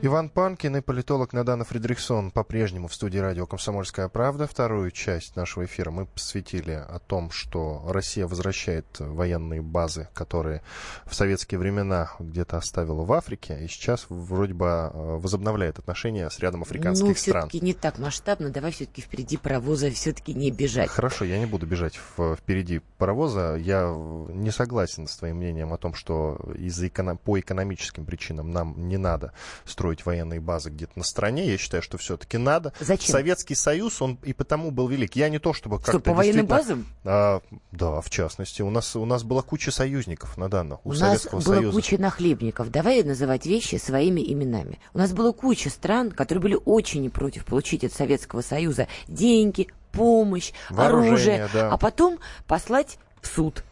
Иван 0.00 0.28
Панкин 0.28 0.76
и 0.76 0.80
политолог 0.80 1.32
Надана 1.32 1.64
Фридрихсон 1.64 2.30
по-прежнему 2.30 2.86
в 2.86 2.94
студии 2.94 3.18
радио 3.18 3.46
«Комсомольская 3.46 4.08
правда». 4.08 4.46
Вторую 4.46 4.92
часть 4.92 5.34
нашего 5.34 5.64
эфира 5.64 5.90
мы 5.90 6.06
посвятили 6.06 6.70
о 6.70 7.00
том, 7.00 7.32
что 7.32 7.84
Россия 7.88 8.28
возвращает 8.28 8.86
военные 9.00 9.60
базы, 9.60 10.08
которые 10.14 10.62
в 11.04 11.16
советские 11.16 11.58
времена 11.58 12.12
где-то 12.20 12.58
оставила 12.58 13.02
в 13.02 13.12
Африке, 13.12 13.58
и 13.60 13.66
сейчас 13.66 14.06
вроде 14.08 14.54
бы 14.54 14.66
э, 14.66 14.90
возобновляет 14.92 15.80
отношения 15.80 16.30
с 16.30 16.38
рядом 16.38 16.62
африканских 16.62 17.08
ну, 17.08 17.14
стран. 17.16 17.48
все-таки 17.48 17.64
не 17.64 17.74
так 17.74 17.98
масштабно. 17.98 18.50
Давай 18.50 18.70
все-таки 18.70 19.02
впереди 19.02 19.36
паровоза 19.36 19.90
все-таки 19.90 20.32
не 20.32 20.52
бежать. 20.52 20.90
Хорошо, 20.90 21.24
я 21.24 21.40
не 21.40 21.46
буду 21.46 21.66
бежать 21.66 21.98
впереди 22.36 22.82
паровоза. 22.98 23.56
Я 23.56 23.92
не 24.28 24.52
согласен 24.52 25.08
с 25.08 25.16
твоим 25.16 25.38
мнением 25.38 25.72
о 25.72 25.76
том, 25.76 25.94
что 25.94 26.38
из 26.56 26.80
эко... 26.80 27.16
по 27.16 27.40
экономическим 27.40 28.04
причинам 28.04 28.52
нам 28.52 28.88
не 28.88 28.96
надо 28.96 29.32
строить 29.64 29.87
строить 29.88 30.04
военные 30.04 30.40
базы 30.40 30.68
где-то 30.68 30.92
на 30.96 31.04
стране. 31.04 31.50
Я 31.50 31.56
считаю, 31.56 31.82
что 31.82 31.96
все-таки 31.96 32.36
надо. 32.36 32.74
Зачем? 32.78 33.10
Советский 33.10 33.54
Союз, 33.54 34.02
он 34.02 34.18
и 34.22 34.34
потому 34.34 34.70
был 34.70 34.86
велик. 34.86 35.16
Я 35.16 35.30
не 35.30 35.38
то, 35.38 35.54
чтобы 35.54 35.78
как-то 35.78 35.92
Что, 35.92 36.00
по 36.00 36.12
военным 36.12 36.46
базам? 36.46 36.86
А, 37.04 37.40
да, 37.72 38.02
в 38.02 38.10
частности. 38.10 38.60
У 38.60 38.68
нас, 38.68 38.94
у 38.96 39.04
нас 39.06 39.22
была 39.22 39.40
куча 39.40 39.70
союзников 39.70 40.36
на 40.36 40.50
данном. 40.50 40.78
У, 40.84 40.90
у 40.90 40.92
нас 40.92 41.26
была 41.26 41.40
Союза. 41.40 41.72
куча 41.72 41.96
нахлебников. 41.98 42.70
Давай 42.70 43.02
называть 43.02 43.46
вещи 43.46 43.76
своими 43.76 44.20
именами. 44.20 44.78
У 44.92 44.98
нас 44.98 45.12
была 45.12 45.32
куча 45.32 45.70
стран, 45.70 46.10
которые 46.10 46.42
были 46.42 46.58
очень 46.66 47.00
не 47.00 47.08
против 47.08 47.46
получить 47.46 47.84
от 47.84 47.92
Советского 47.94 48.42
Союза 48.42 48.88
деньги, 49.06 49.68
помощь, 49.92 50.52
оружие, 50.68 51.48
да. 51.54 51.70
а 51.72 51.78
потом 51.78 52.18
послать 52.46 52.98
в 53.22 53.26
суд. 53.28 53.64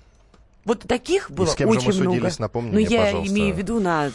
Вот 0.64 0.80
таких 0.80 1.30
было 1.30 1.44
И 1.44 1.48
с 1.48 1.54
кем 1.54 1.68
очень 1.68 1.92
же 1.92 1.98
мы 1.98 2.04
много. 2.04 2.16
Судились, 2.16 2.38
напомни 2.38 2.70
Но 2.70 2.76
мне, 2.76 2.86
я 2.86 3.04
пожалуйста. 3.04 3.34
имею 3.34 3.54
в 3.54 3.58
виду 3.58 3.80
на 3.80 4.10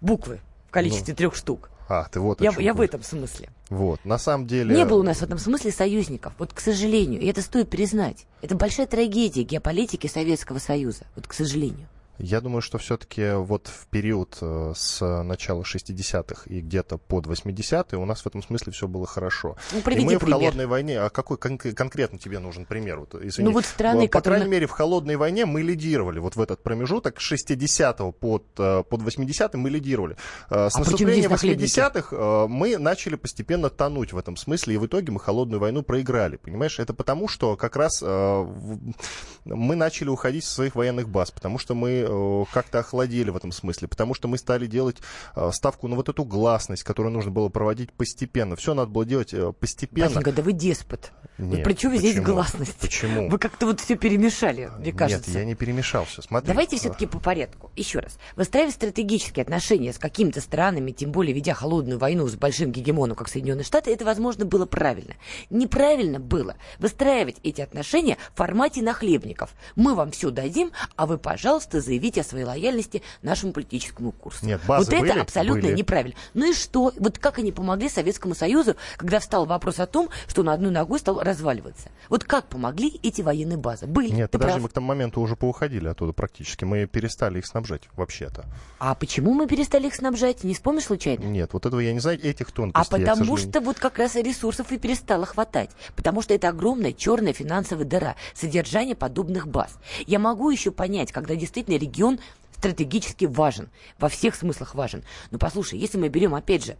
буквы 0.00 0.40
количестве 0.76 1.12
ну, 1.12 1.16
трех 1.16 1.34
штук. 1.34 1.70
А, 1.88 2.08
ты 2.10 2.20
вот 2.20 2.40
я, 2.40 2.52
я 2.58 2.74
в 2.74 2.80
этом 2.80 3.02
смысле. 3.02 3.48
Вот, 3.70 4.04
на 4.04 4.18
самом 4.18 4.46
деле... 4.46 4.74
Не 4.74 4.84
было 4.84 5.00
у 5.00 5.02
нас 5.02 5.18
в 5.18 5.22
этом 5.22 5.38
смысле 5.38 5.70
союзников, 5.70 6.32
вот 6.38 6.52
к 6.52 6.60
сожалению, 6.60 7.20
и 7.20 7.26
это 7.26 7.42
стоит 7.42 7.70
признать. 7.70 8.26
Это 8.42 8.56
большая 8.56 8.86
трагедия 8.86 9.42
геополитики 9.42 10.06
Советского 10.06 10.58
Союза, 10.58 11.04
вот 11.14 11.26
к 11.26 11.32
сожалению. 11.32 11.88
Я 12.18 12.40
думаю, 12.40 12.62
что 12.62 12.78
все-таки 12.78 13.32
вот 13.34 13.68
в 13.68 13.86
период 13.88 14.38
э, 14.40 14.72
с 14.74 15.22
начала 15.22 15.62
60-х 15.62 16.42
и 16.46 16.60
где-то 16.60 16.96
под 16.98 17.26
80-е 17.26 17.98
у 17.98 18.04
нас 18.04 18.22
в 18.22 18.26
этом 18.26 18.42
смысле 18.42 18.72
все 18.72 18.88
было 18.88 19.06
хорошо. 19.06 19.56
Ну, 19.72 19.78
и 19.78 19.80
мы 19.80 19.84
пример. 19.84 20.18
в 20.18 20.30
холодной 20.30 20.66
войне, 20.66 21.00
а 21.00 21.10
какой 21.10 21.36
кон- 21.36 21.58
конкретно 21.58 22.18
тебе 22.18 22.38
нужен 22.38 22.64
пример? 22.64 23.00
Вот, 23.00 23.14
извини. 23.14 23.48
Ну 23.48 23.52
вот 23.54 23.66
страны, 23.66 24.06
По 24.06 24.18
которые... 24.18 24.40
крайней 24.40 24.52
мере, 24.52 24.66
в 24.66 24.70
холодной 24.70 25.16
войне 25.16 25.44
мы 25.44 25.62
лидировали 25.62 26.18
вот 26.18 26.36
в 26.36 26.40
этот 26.40 26.62
промежуток 26.62 27.20
60 27.20 27.98
под, 28.18 28.44
э, 28.58 28.82
под 28.88 29.02
80 29.02 29.54
мы 29.54 29.70
лидировали. 29.70 30.16
Э, 30.48 30.70
С 30.70 30.76
А 30.76 30.78
наступлением 30.80 31.32
80-х 31.32 32.46
мы 32.48 32.78
начали 32.78 33.16
постепенно 33.16 33.68
тонуть 33.70 34.12
в 34.12 34.18
этом 34.18 34.36
смысле, 34.36 34.74
и 34.74 34.78
в 34.78 34.86
итоге 34.86 35.12
мы 35.12 35.20
холодную 35.20 35.60
войну 35.60 35.82
проиграли, 35.82 36.36
понимаешь? 36.36 36.78
Это 36.78 36.94
потому, 36.94 37.28
что 37.28 37.56
как 37.56 37.76
раз 37.76 38.02
мы 38.02 39.76
начали 39.76 40.08
уходить 40.08 40.44
со 40.44 40.54
своих 40.54 40.74
военных 40.74 41.08
баз, 41.08 41.30
потому 41.30 41.58
что 41.58 41.74
мы 41.74 42.05
как-то 42.52 42.80
охладели 42.80 43.30
в 43.30 43.36
этом 43.36 43.52
смысле, 43.52 43.88
потому 43.88 44.14
что 44.14 44.28
мы 44.28 44.38
стали 44.38 44.66
делать 44.66 44.96
э, 45.34 45.50
ставку 45.52 45.88
на 45.88 45.96
вот 45.96 46.08
эту 46.08 46.24
гласность, 46.24 46.82
которую 46.82 47.12
нужно 47.12 47.30
было 47.30 47.48
проводить 47.48 47.92
постепенно. 47.92 48.56
Все 48.56 48.74
надо 48.74 48.90
было 48.90 49.04
делать 49.04 49.32
э, 49.34 49.52
постепенно. 49.52 50.08
Батенька, 50.08 50.32
да 50.32 50.42
вы 50.42 50.52
деспот. 50.52 51.12
Нет, 51.38 51.64
при 51.64 51.74
чем 51.74 51.96
здесь 51.96 52.20
гласность? 52.20 52.76
Почему? 52.80 53.28
Вы 53.28 53.38
как-то 53.38 53.66
вот 53.66 53.80
все 53.80 53.96
перемешали, 53.96 54.70
мне 54.78 54.92
кажется. 54.92 55.30
Нет, 55.30 55.38
я 55.38 55.44
не 55.44 55.54
перемешал 55.54 56.04
все. 56.06 56.22
Смотри. 56.22 56.48
Давайте 56.48 56.78
все-таки 56.78 57.06
по 57.06 57.18
порядку. 57.18 57.70
Еще 57.76 57.98
раз. 57.98 58.18
Выстраивать 58.36 58.74
стратегические 58.74 59.42
отношения 59.42 59.92
с 59.92 59.98
какими-то 59.98 60.40
странами, 60.40 60.92
тем 60.92 61.12
более 61.12 61.34
ведя 61.34 61.52
холодную 61.54 61.98
войну 61.98 62.26
с 62.26 62.34
большим 62.36 62.72
гегемоном, 62.72 63.16
как 63.16 63.28
Соединенные 63.28 63.64
Штаты, 63.64 63.92
это, 63.92 64.04
возможно, 64.04 64.44
было 64.46 64.66
правильно. 64.66 65.14
Неправильно 65.50 66.18
было 66.20 66.56
выстраивать 66.78 67.36
эти 67.42 67.60
отношения 67.60 68.16
в 68.34 68.38
формате 68.38 68.82
нахлебников. 68.82 69.54
Мы 69.74 69.94
вам 69.94 70.12
все 70.12 70.30
дадим, 70.30 70.72
а 70.96 71.06
вы, 71.06 71.18
пожалуйста, 71.18 71.80
заявите 71.80 71.95
о 72.18 72.24
своей 72.24 72.44
лояльности 72.44 73.02
нашему 73.22 73.52
политическому 73.52 74.12
курсу. 74.12 74.44
Нет, 74.46 74.60
базы 74.66 74.90
вот 74.90 75.00
были, 75.00 75.12
это 75.12 75.22
абсолютно 75.22 75.62
были. 75.62 75.74
неправильно. 75.74 76.16
Ну 76.34 76.50
и 76.50 76.54
что? 76.54 76.92
Вот 76.98 77.18
как 77.18 77.38
они 77.38 77.52
помогли 77.52 77.88
Советскому 77.88 78.34
Союзу, 78.34 78.76
когда 78.96 79.18
встал 79.20 79.46
вопрос 79.46 79.80
о 79.80 79.86
том, 79.86 80.08
что 80.28 80.42
на 80.42 80.52
одной 80.52 80.70
ногой 80.70 80.98
стал 80.98 81.20
разваливаться? 81.20 81.88
Вот 82.08 82.24
как 82.24 82.46
помогли 82.46 83.00
эти 83.02 83.22
военные 83.22 83.56
базы? 83.58 83.86
Были. 83.86 84.10
Нет, 84.10 84.30
Ты 84.30 84.38
подожди, 84.38 84.52
прав. 84.54 84.62
мы 84.62 84.68
к 84.68 84.72
тому 84.72 84.86
моменту 84.88 85.20
уже 85.20 85.36
поуходили 85.36 85.88
оттуда 85.88 86.12
практически. 86.12 86.64
Мы 86.64 86.86
перестали 86.86 87.38
их 87.38 87.46
снабжать 87.46 87.82
вообще-то. 87.96 88.44
А 88.78 88.94
почему 88.94 89.32
мы 89.34 89.46
перестали 89.46 89.86
их 89.88 89.94
снабжать? 89.94 90.44
Не 90.44 90.54
вспомнишь 90.54 90.84
случайно? 90.84 91.24
Нет, 91.24 91.52
вот 91.52 91.66
этого 91.66 91.80
я 91.80 91.92
не 91.92 92.00
знаю, 92.00 92.18
этих 92.22 92.48
А 92.48 92.52
тонкостей. 92.52 92.98
я, 93.00 93.06
к 93.06 93.10
потому 93.10 93.36
что 93.36 93.60
вот 93.60 93.78
как 93.78 93.98
раз 93.98 94.16
и 94.16 94.22
ресурсов 94.22 94.70
и 94.72 94.78
перестало 94.78 95.26
хватать. 95.26 95.70
Потому 95.94 96.22
что 96.22 96.34
это 96.34 96.48
огромная 96.48 96.92
черная 96.92 97.32
финансовая 97.32 97.84
дыра, 97.84 98.16
содержание 98.34 98.94
подобных 98.94 99.48
баз. 99.48 99.78
Я 100.06 100.18
могу 100.18 100.50
еще 100.50 100.70
понять, 100.70 101.12
когда 101.12 101.34
действительно 101.36 101.76
регион 101.86 102.18
стратегически 102.56 103.24
важен, 103.24 103.68
во 103.98 104.08
всех 104.08 104.34
смыслах 104.34 104.74
важен. 104.74 105.04
Но 105.30 105.38
послушай, 105.38 105.78
если 105.78 105.98
мы 105.98 106.08
берем, 106.08 106.34
опять 106.34 106.64
же, 106.64 106.76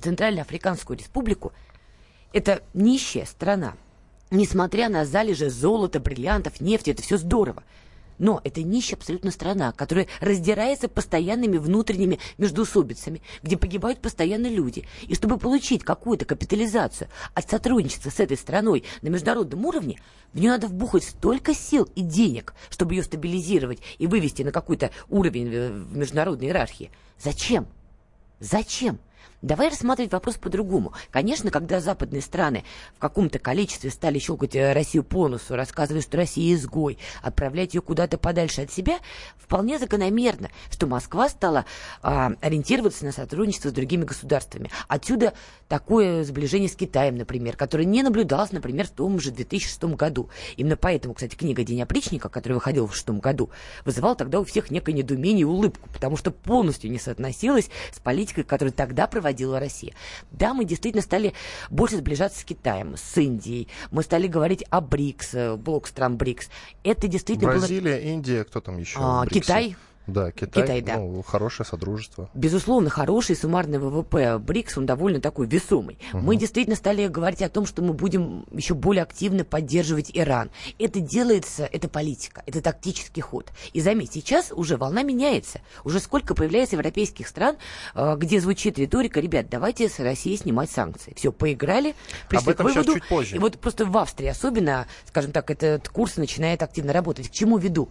Центральноафриканскую 0.00 0.98
республику, 0.98 1.52
это 2.32 2.62
нищая 2.74 3.26
страна. 3.26 3.74
Несмотря 4.30 4.88
на 4.88 5.04
залежи 5.04 5.50
золота, 5.50 6.00
бриллиантов, 6.00 6.60
нефти, 6.60 6.90
это 6.90 7.02
все 7.02 7.16
здорово. 7.16 7.62
Но 8.18 8.40
это 8.44 8.62
нищая 8.62 8.96
абсолютно 8.96 9.30
страна, 9.30 9.72
которая 9.72 10.06
раздирается 10.20 10.88
постоянными 10.88 11.58
внутренними 11.58 12.18
междоусобицами, 12.36 13.22
где 13.42 13.56
погибают 13.56 14.00
постоянно 14.00 14.46
люди. 14.46 14.86
И 15.06 15.14
чтобы 15.14 15.38
получить 15.38 15.84
какую-то 15.84 16.24
капитализацию 16.24 17.08
от 17.34 17.48
сотрудничества 17.48 18.10
с 18.10 18.20
этой 18.20 18.36
страной 18.36 18.84
на 19.02 19.08
международном 19.08 19.64
уровне, 19.66 20.00
в 20.32 20.40
нее 20.40 20.50
надо 20.50 20.66
вбухать 20.66 21.04
столько 21.04 21.54
сил 21.54 21.88
и 21.94 22.02
денег, 22.02 22.54
чтобы 22.70 22.94
ее 22.94 23.02
стабилизировать 23.02 23.80
и 23.98 24.06
вывести 24.06 24.42
на 24.42 24.52
какой-то 24.52 24.90
уровень 25.08 25.52
э, 25.52 25.70
в 25.70 25.96
международной 25.96 26.48
иерархии. 26.48 26.90
Зачем? 27.18 27.66
Зачем? 28.40 28.98
Давай 29.40 29.68
рассматривать 29.68 30.12
вопрос 30.12 30.34
по-другому. 30.34 30.94
Конечно, 31.12 31.52
когда 31.52 31.78
западные 31.80 32.22
страны 32.22 32.64
в 32.96 32.98
каком-то 32.98 33.38
количестве 33.38 33.90
стали 33.90 34.18
щелкать 34.18 34.56
э, 34.56 34.72
Россию 34.72 35.04
по 35.04 35.28
носу, 35.28 35.54
рассказывая, 35.54 36.02
что 36.02 36.16
Россия 36.16 36.54
изгой, 36.54 36.98
отправлять 37.22 37.74
ее 37.74 37.80
куда-то 37.80 38.18
подальше 38.18 38.62
от 38.62 38.72
себя, 38.72 38.98
вполне 39.36 39.78
закономерно, 39.78 40.50
что 40.70 40.88
Москва 40.88 41.28
стала 41.28 41.66
а, 42.02 42.32
ориентироваться 42.40 43.04
на 43.04 43.12
сотрудничество 43.12 43.68
с 43.68 43.72
другими 43.72 44.04
государствами. 44.04 44.70
Отсюда 44.88 45.32
такое 45.68 46.24
сближение 46.24 46.68
с 46.68 46.74
Китаем, 46.74 47.16
например, 47.16 47.56
которое 47.56 47.84
не 47.84 48.02
наблюдалось, 48.02 48.50
например, 48.50 48.86
в 48.86 48.90
том 48.90 49.20
же 49.20 49.30
2006 49.30 49.84
году. 49.94 50.30
Именно 50.56 50.76
поэтому, 50.76 51.14
кстати, 51.14 51.36
книга 51.36 51.62
«День 51.62 51.80
опричника», 51.80 52.28
которая 52.28 52.56
выходила 52.56 52.86
в 52.86 52.90
2006 52.90 53.22
году, 53.22 53.50
вызывала 53.84 54.16
тогда 54.16 54.40
у 54.40 54.44
всех 54.44 54.72
некое 54.72 54.92
недоумение 54.92 55.42
и 55.42 55.44
улыбку, 55.44 55.88
потому 55.92 56.16
что 56.16 56.32
полностью 56.32 56.90
не 56.90 56.98
соотносилась 56.98 57.70
с 57.92 58.00
политикой, 58.00 58.42
которую 58.42 58.72
тогда 58.72 59.06
проводила 59.28 59.60
Россия. 59.60 59.92
Да, 60.30 60.54
мы 60.54 60.64
действительно 60.64 61.02
стали 61.02 61.34
больше 61.70 61.96
сближаться 61.96 62.40
с 62.40 62.44
Китаем, 62.44 62.96
с 62.96 63.18
Индией. 63.18 63.68
Мы 63.90 64.02
стали 64.02 64.26
говорить 64.26 64.64
о 64.70 64.80
БРИКС, 64.80 65.34
э, 65.34 65.56
блок 65.56 65.86
стран 65.86 66.16
БРИКС. 66.16 66.48
Это 66.82 67.08
действительно 67.08 67.50
Бразилия, 67.50 67.96
было... 67.96 68.08
Индия, 68.08 68.44
кто 68.44 68.60
там 68.60 68.78
еще? 68.78 68.98
А, 69.00 69.26
Китай. 69.26 69.76
Да, 70.08 70.32
Китай, 70.32 70.62
Китай 70.62 70.80
да. 70.80 70.96
Ну, 70.96 71.22
хорошее 71.22 71.66
содружество. 71.66 72.30
Безусловно, 72.32 72.88
хороший 72.88 73.36
суммарный 73.36 73.78
ВВП 73.78 74.38
БРИКС, 74.38 74.78
он 74.78 74.86
довольно 74.86 75.20
такой 75.20 75.46
весомый. 75.46 75.98
Угу. 76.14 76.22
Мы 76.22 76.36
действительно 76.36 76.76
стали 76.76 77.06
говорить 77.08 77.42
о 77.42 77.50
том, 77.50 77.66
что 77.66 77.82
мы 77.82 77.92
будем 77.92 78.46
еще 78.50 78.72
более 78.72 79.02
активно 79.02 79.44
поддерживать 79.44 80.10
Иран. 80.14 80.50
Это 80.78 81.00
делается, 81.00 81.68
это 81.70 81.88
политика, 81.88 82.42
это 82.46 82.62
тактический 82.62 83.20
ход. 83.20 83.52
И 83.74 83.82
заметь, 83.82 84.14
сейчас 84.14 84.50
уже 84.50 84.78
волна 84.78 85.02
меняется. 85.02 85.60
Уже 85.84 86.00
сколько 86.00 86.34
появляется 86.34 86.76
европейских 86.76 87.28
стран, 87.28 87.56
э, 87.94 88.16
где 88.16 88.40
звучит 88.40 88.78
риторика, 88.78 89.20
ребят, 89.20 89.50
давайте 89.50 89.90
с 89.90 89.98
России 89.98 90.36
снимать 90.36 90.70
санкции. 90.70 91.12
Все, 91.16 91.32
поиграли, 91.32 91.94
пришли 92.30 92.46
Об 92.46 92.48
этом 92.48 92.66
к 92.66 92.70
выводу. 92.70 92.94
чуть 92.94 93.08
позже. 93.08 93.36
И 93.36 93.38
вот 93.38 93.58
просто 93.58 93.84
в 93.84 93.96
Австрии 93.98 94.28
особенно, 94.28 94.86
скажем 95.06 95.32
так, 95.32 95.50
этот 95.50 95.90
курс 95.90 96.16
начинает 96.16 96.62
активно 96.62 96.94
работать. 96.94 97.28
К 97.28 97.32
чему 97.32 97.58
веду? 97.58 97.90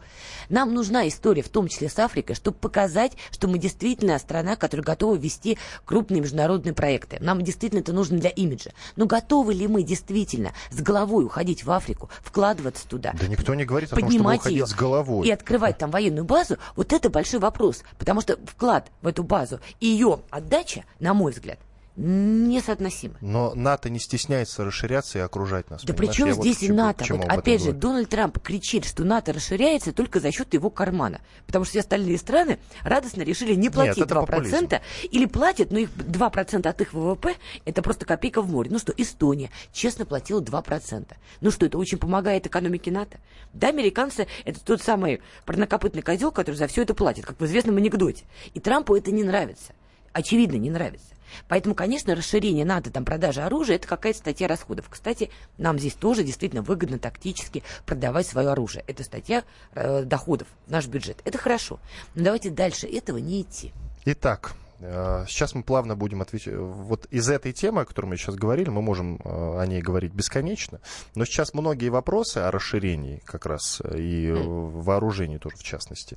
Нам 0.50 0.74
нужна 0.74 1.08
история, 1.08 1.44
в 1.44 1.50
том 1.50 1.68
числе 1.68 1.90
с 1.90 2.07
Африкой, 2.08 2.36
чтобы 2.36 2.58
показать, 2.58 3.14
что 3.32 3.48
мы 3.48 3.58
действительно 3.58 4.18
страна, 4.18 4.56
которая 4.56 4.86
готова 4.86 5.16
вести 5.16 5.58
крупные 5.86 6.22
международные 6.22 6.74
проекты. 6.74 7.18
Нам 7.20 7.44
действительно 7.44 7.82
это 7.82 7.94
нужно 7.94 8.18
для 8.18 8.30
имиджа. 8.30 8.72
Но 8.96 9.06
готовы 9.06 9.54
ли 9.54 9.68
мы 9.68 9.84
действительно 9.84 10.54
с 10.72 10.82
головой 10.82 11.26
уходить 11.26 11.66
в 11.66 11.72
Африку, 11.72 12.10
вкладываться 12.22 12.88
туда? 12.88 13.14
Да 13.20 13.28
никто 13.28 13.54
не 13.54 13.66
говорит 13.66 13.92
о 13.92 13.96
том, 13.98 14.10
чтобы 14.10 14.36
уходить 14.36 14.58
ее 14.58 14.66
с 14.66 14.74
головой. 14.74 15.28
И 15.28 15.32
открывать 15.32 15.78
там 15.78 15.92
военную 15.92 16.26
базу, 16.26 16.58
вот 16.76 16.94
это 16.94 17.10
большой 17.10 17.40
вопрос. 17.40 17.84
Потому 18.00 18.22
что 18.22 18.38
вклад 18.46 18.90
в 19.02 19.08
эту 19.08 19.24
базу 19.24 19.60
и 19.80 19.88
ее 19.88 20.22
отдача, 20.30 20.86
на 21.00 21.14
мой 21.14 21.32
взгляд, 21.34 21.60
несоотносимо. 21.98 23.16
Но 23.22 23.56
НАТО 23.56 23.90
не 23.90 24.00
стесняется 24.00 24.64
расширяться 24.64 25.18
и 25.18 25.22
окружать 25.22 25.70
нас. 25.70 25.84
Да 25.84 25.94
при 25.94 26.08
чем 26.08 26.32
здесь 26.32 26.62
и 26.62 26.72
НАТО? 26.72 27.06
Вот, 27.10 27.26
опять 27.26 27.64
же, 27.64 27.74
Дональд 27.74 28.10
Трамп 28.10 28.40
кричит, 28.40 28.86
что 28.86 29.04
НАТО 29.04 29.34
расширяется 29.34 29.92
только 29.92 30.20
за 30.20 30.32
счет 30.32 30.54
его 30.54 30.70
кармана. 30.70 31.20
Потому 31.48 31.66
что 31.66 31.72
все 31.72 31.80
остальные 31.80 32.20
страны 32.20 32.60
радостно 32.84 33.24
решили 33.24 33.56
не 33.56 33.70
платить 33.70 33.98
Нет, 33.98 34.12
2%, 34.12 34.26
популизм. 34.26 34.70
или 35.12 35.26
платят, 35.26 35.72
но 35.72 35.80
их 35.80 35.90
2% 35.90 36.68
от 36.68 36.82
их 36.82 36.94
ВВП 36.94 37.36
это 37.66 37.82
просто 37.82 38.06
копейка 38.06 38.42
в 38.42 38.50
море. 38.50 38.70
Ну 38.72 38.78
что, 38.78 38.94
Эстония 38.96 39.50
честно 39.74 40.06
платила 40.06 40.40
2%. 40.40 41.08
Ну 41.42 41.52
что, 41.52 41.66
это 41.66 41.80
очень 41.80 41.98
помогает 41.98 42.46
экономике 42.46 42.92
НАТО? 42.92 43.18
Да, 43.54 43.70
американцы 43.70 44.28
это 44.46 44.64
тот 44.64 44.84
самый 44.84 45.22
парнокопытный 45.46 46.04
козел, 46.04 46.32
который 46.32 46.56
за 46.56 46.68
все 46.68 46.84
это 46.84 46.94
платит, 46.94 47.26
как 47.26 47.40
в 47.40 47.46
известном 47.46 47.78
анекдоте. 47.78 48.26
И 48.54 48.60
Трампу 48.60 48.96
это 48.96 49.12
не 49.12 49.24
нравится. 49.24 49.74
Очевидно, 50.14 50.58
не 50.58 50.70
нравится. 50.70 51.17
Поэтому, 51.48 51.76
конечно, 51.76 52.16
расширение 52.16 52.66
НАТО, 52.66 52.92
там, 52.92 53.06
продажа 53.06 53.46
оружия, 53.46 53.76
это 53.76 53.88
какая-то 53.88 54.20
статья 54.20 54.48
расходов. 54.48 54.90
Кстати, 54.90 55.30
нам 55.58 55.80
здесь 55.80 55.94
тоже 55.94 56.24
действительно 56.24 56.62
выгодно 56.62 57.00
тактически 57.00 57.64
продавать 57.86 58.28
свое 58.28 58.50
оружие. 58.50 58.84
Это 58.88 59.04
статья 59.04 59.44
э, 59.74 60.04
доходов, 60.04 60.48
наш 60.68 60.88
бюджет. 60.88 61.22
Это 61.26 61.38
хорошо. 61.38 61.80
Но 62.16 62.24
давайте 62.26 62.50
дальше 62.50 62.88
этого 62.88 63.18
не 63.18 63.42
идти. 63.42 63.74
Итак, 64.06 64.56
сейчас 64.80 65.56
мы 65.56 65.64
плавно 65.64 65.96
будем 65.96 66.22
отвечать. 66.22 66.56
Вот 66.56 67.06
из 67.06 67.30
этой 67.30 67.54
темы, 67.54 67.82
о 67.82 67.86
которой 67.86 68.08
мы 68.08 68.18
сейчас 68.18 68.36
говорили, 68.36 68.70
мы 68.70 68.82
можем 68.82 69.20
э, 69.24 69.60
о 69.60 69.66
ней 69.66 69.82
говорить 69.82 70.14
бесконечно. 70.14 70.80
Но 71.16 71.26
сейчас 71.26 71.54
многие 71.54 71.90
вопросы 71.90 72.40
о 72.40 72.52
расширении 72.52 73.22
как 73.26 73.46
раз 73.46 73.82
э, 73.84 73.98
и 73.98 74.32
вооружении 74.32 75.38
тоже 75.38 75.58
в 75.58 75.64
частности 75.64 76.16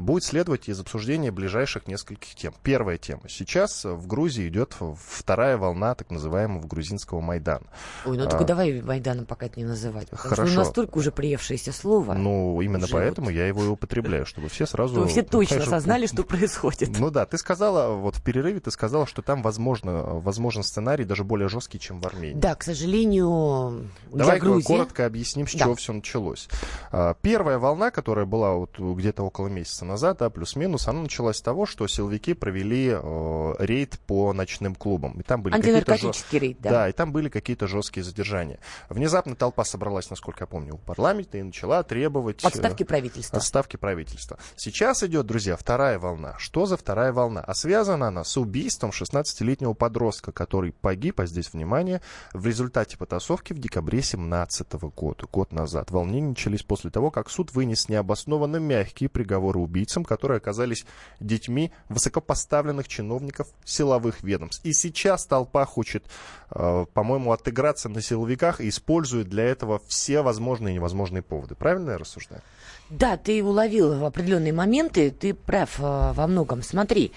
будет 0.00 0.24
следовать 0.24 0.68
из 0.68 0.80
обсуждения 0.80 1.30
ближайших 1.30 1.86
нескольких 1.86 2.34
тем. 2.34 2.54
Первая 2.62 2.96
тема. 2.96 3.22
Сейчас 3.28 3.84
в 3.84 4.06
Грузии 4.06 4.48
идет 4.48 4.76
вторая 4.96 5.56
волна 5.56 5.94
так 5.94 6.10
называемого 6.10 6.66
грузинского 6.66 7.20
Майдана. 7.20 7.66
Ой, 8.06 8.16
ну 8.16 8.24
только 8.24 8.44
а, 8.44 8.46
давай 8.46 8.80
Майданом 8.82 9.26
пока 9.26 9.46
это 9.46 9.60
не 9.60 9.66
называть. 9.66 10.08
Потому 10.10 10.30
Хорошо. 10.30 10.46
что 10.46 10.58
настолько 10.60 10.98
уже 10.98 11.12
приевшееся 11.12 11.72
слово. 11.72 12.14
Ну, 12.14 12.60
именно 12.60 12.86
поэтому 12.90 13.26
вот... 13.26 13.34
я 13.34 13.46
его 13.46 13.64
и 13.64 13.68
употребляю, 13.68 14.26
чтобы 14.26 14.48
все 14.48 14.66
сразу... 14.66 14.94
Чтобы 14.94 15.08
все 15.08 15.22
точно 15.22 15.56
конечно, 15.56 15.76
осознали, 15.76 16.06
что 16.06 16.22
происходит. 16.24 16.98
Ну 16.98 17.10
да, 17.10 17.26
ты 17.26 17.38
сказала 17.38 17.89
вот 17.94 18.16
в 18.16 18.22
перерыве 18.22 18.60
ты 18.60 18.70
сказала, 18.70 19.06
что 19.06 19.22
там 19.22 19.42
возможно, 19.42 20.02
возможен 20.02 20.62
сценарий 20.62 21.04
даже 21.04 21.24
более 21.24 21.48
жесткий, 21.48 21.78
чем 21.78 22.00
в 22.00 22.06
Армении. 22.06 22.38
Да, 22.38 22.54
к 22.54 22.62
сожалению, 22.62 23.90
Давай 24.12 24.40
для 24.40 24.48
Грузии... 24.48 24.66
коротко 24.66 25.06
объясним, 25.06 25.46
с 25.46 25.52
да. 25.52 25.64
чего 25.64 25.74
все 25.74 25.92
началось. 25.92 26.48
А, 26.92 27.14
первая 27.20 27.58
волна, 27.58 27.90
которая 27.90 28.26
была 28.26 28.54
вот 28.54 28.78
где-то 28.78 29.22
около 29.22 29.48
месяца 29.48 29.84
назад, 29.84 30.18
да, 30.18 30.30
плюс-минус, 30.30 30.88
она 30.88 31.02
началась 31.02 31.36
с 31.36 31.42
того, 31.42 31.66
что 31.66 31.86
силовики 31.86 32.34
провели 32.34 32.90
э, 32.92 33.54
рейд 33.58 33.98
по 34.06 34.32
ночным 34.32 34.74
клубам. 34.74 35.20
И 35.20 35.22
там 35.22 35.42
были 35.42 35.54
Антинаркотический 35.54 36.38
рейд, 36.38 36.60
да. 36.60 36.70
Да, 36.70 36.88
и 36.88 36.92
там 36.92 37.12
были 37.12 37.28
какие-то 37.28 37.66
жесткие 37.66 38.04
задержания. 38.04 38.58
Внезапно 38.88 39.34
толпа 39.34 39.64
собралась, 39.64 40.10
насколько 40.10 40.44
я 40.44 40.46
помню, 40.46 40.74
у 40.74 40.78
парламента 40.78 41.38
и 41.38 41.42
начала 41.42 41.82
требовать... 41.82 42.44
Э, 42.44 42.48
отставки 42.48 42.82
правительства. 42.82 43.38
Отставки 43.38 43.76
правительства. 43.76 44.38
Сейчас 44.56 45.02
идет, 45.02 45.26
друзья, 45.26 45.56
вторая 45.56 45.98
волна. 45.98 46.34
Что 46.38 46.66
за 46.66 46.76
вторая 46.76 47.12
волна? 47.12 47.40
А 47.40 47.54
связана 47.54 47.79
связана 47.80 48.08
она 48.08 48.24
с 48.24 48.36
убийством 48.36 48.90
16-летнего 48.90 49.72
подростка, 49.72 50.32
который 50.32 50.70
погиб, 50.70 51.18
а 51.20 51.24
здесь, 51.24 51.50
внимание, 51.54 52.02
в 52.34 52.46
результате 52.46 52.98
потасовки 52.98 53.54
в 53.54 53.58
декабре 53.58 54.00
2017 54.00 54.72
года, 54.94 55.26
год 55.32 55.50
назад. 55.50 55.90
Волнения 55.90 56.28
начались 56.28 56.62
после 56.62 56.90
того, 56.90 57.10
как 57.10 57.30
суд 57.30 57.54
вынес 57.54 57.88
необоснованно 57.88 58.58
мягкие 58.58 59.08
приговоры 59.08 59.60
убийцам, 59.60 60.04
которые 60.04 60.36
оказались 60.36 60.84
детьми 61.20 61.72
высокопоставленных 61.88 62.86
чиновников 62.86 63.48
силовых 63.64 64.22
ведомств. 64.22 64.62
И 64.62 64.74
сейчас 64.74 65.24
толпа 65.24 65.64
хочет, 65.64 66.04
э, 66.50 66.84
по-моему, 66.92 67.32
отыграться 67.32 67.88
на 67.88 68.02
силовиках 68.02 68.60
и 68.60 68.68
использует 68.68 69.30
для 69.30 69.44
этого 69.44 69.80
все 69.86 70.20
возможные 70.20 70.72
и 70.72 70.74
невозможные 70.74 71.22
поводы. 71.22 71.54
Правильно 71.54 71.92
я 71.92 71.98
рассуждаю? 71.98 72.42
Да, 72.90 73.16
ты 73.16 73.42
уловил 73.42 74.04
определенные 74.04 74.52
моменты, 74.52 75.12
ты 75.12 75.32
прав 75.32 75.78
э, 75.78 75.82
во 76.12 76.26
многом. 76.26 76.60
Смотри, 76.62 77.12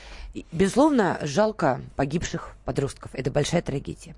безусловно, 0.53 1.19
жалко 1.21 1.81
погибших 1.95 2.55
подростков. 2.65 3.11
Это 3.13 3.31
большая 3.31 3.61
трагедия. 3.61 4.15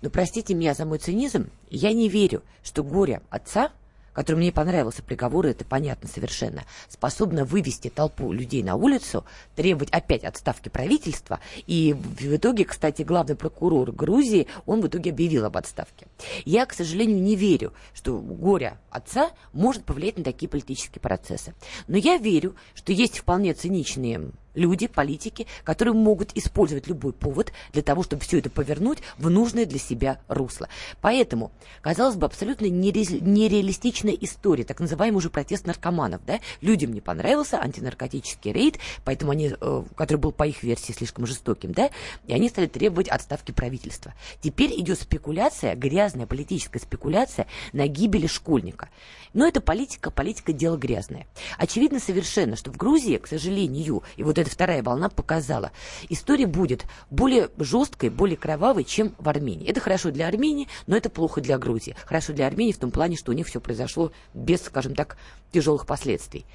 Но 0.00 0.10
простите 0.10 0.54
меня 0.54 0.74
за 0.74 0.84
мой 0.84 0.98
цинизм, 0.98 1.48
я 1.70 1.92
не 1.92 2.08
верю, 2.08 2.42
что 2.62 2.82
горе 2.82 3.20
отца 3.30 3.70
который 4.12 4.36
мне 4.36 4.52
понравился 4.52 5.02
приговор, 5.02 5.46
это 5.46 5.64
понятно 5.64 6.08
совершенно, 6.08 6.64
способна 6.88 7.44
вывести 7.44 7.88
толпу 7.88 8.32
людей 8.32 8.62
на 8.62 8.76
улицу, 8.76 9.24
требовать 9.56 9.90
опять 9.90 10.24
отставки 10.24 10.68
правительства. 10.68 11.40
И 11.66 11.94
в 11.94 12.36
итоге, 12.36 12.64
кстати, 12.64 13.02
главный 13.02 13.36
прокурор 13.36 13.92
Грузии, 13.92 14.46
он 14.66 14.80
в 14.80 14.86
итоге 14.86 15.10
объявил 15.10 15.44
об 15.44 15.56
отставке. 15.56 16.06
Я, 16.44 16.66
к 16.66 16.72
сожалению, 16.72 17.22
не 17.22 17.36
верю, 17.36 17.72
что 17.94 18.18
горе 18.18 18.78
отца 18.90 19.30
может 19.52 19.84
повлиять 19.84 20.18
на 20.18 20.24
такие 20.24 20.48
политические 20.48 21.00
процессы. 21.00 21.54
Но 21.88 21.96
я 21.96 22.18
верю, 22.18 22.54
что 22.74 22.92
есть 22.92 23.18
вполне 23.18 23.54
циничные 23.54 24.30
люди, 24.54 24.86
политики, 24.86 25.46
которые 25.64 25.94
могут 25.94 26.36
использовать 26.36 26.86
любой 26.86 27.12
повод 27.12 27.52
для 27.72 27.82
того, 27.82 28.02
чтобы 28.02 28.22
все 28.22 28.38
это 28.38 28.50
повернуть 28.50 28.98
в 29.18 29.30
нужное 29.30 29.66
для 29.66 29.78
себя 29.78 30.20
русло. 30.28 30.68
Поэтому, 31.00 31.52
казалось 31.80 32.16
бы, 32.16 32.26
абсолютно 32.26 32.66
нереалистичная 32.66 34.14
история, 34.14 34.64
так 34.64 34.80
называемый 34.80 35.18
уже 35.18 35.30
протест 35.30 35.66
наркоманов. 35.66 36.24
Да? 36.26 36.40
Людям 36.60 36.92
не 36.92 37.00
понравился 37.00 37.60
антинаркотический 37.60 38.52
рейд, 38.52 38.78
поэтому 39.04 39.32
они, 39.32 39.52
э, 39.58 39.82
который 39.94 40.18
был 40.18 40.32
по 40.32 40.46
их 40.46 40.62
версии 40.62 40.92
слишком 40.92 41.26
жестоким, 41.26 41.72
да? 41.72 41.90
и 42.26 42.32
они 42.32 42.48
стали 42.48 42.66
требовать 42.66 43.08
отставки 43.08 43.52
правительства. 43.52 44.14
Теперь 44.40 44.78
идет 44.80 45.00
спекуляция, 45.00 45.74
грязная 45.74 46.26
политическая 46.26 46.78
спекуляция 46.78 47.46
на 47.72 47.86
гибели 47.86 48.26
школьника. 48.26 48.88
Но 49.32 49.46
это 49.46 49.60
политика, 49.60 50.10
политика 50.10 50.52
дело 50.52 50.76
грязное. 50.76 51.26
Очевидно 51.58 52.00
совершенно, 52.00 52.56
что 52.56 52.70
в 52.70 52.76
Грузии, 52.76 53.16
к 53.16 53.26
сожалению, 53.26 54.02
и 54.16 54.22
вот 54.22 54.38
эта 54.42 54.50
вторая 54.50 54.82
волна 54.82 55.08
показала. 55.08 55.72
История 56.08 56.46
будет 56.46 56.84
более 57.10 57.50
жесткой, 57.58 58.10
более 58.10 58.36
кровавой, 58.36 58.84
чем 58.84 59.14
в 59.18 59.28
Армении. 59.28 59.68
Это 59.68 59.80
хорошо 59.80 60.10
для 60.10 60.28
Армении, 60.28 60.68
но 60.86 60.96
это 60.96 61.10
плохо 61.10 61.40
для 61.40 61.58
Грузии. 61.58 61.96
Хорошо 62.04 62.32
для 62.32 62.46
Армении 62.46 62.72
в 62.72 62.78
том 62.78 62.90
плане, 62.90 63.16
что 63.16 63.32
у 63.32 63.34
них 63.34 63.46
все 63.46 63.60
произошло 63.60 64.12
без, 64.34 64.62
скажем 64.62 64.94
так, 64.94 65.16
тяжелых 65.52 65.86
последствий. 65.86 66.46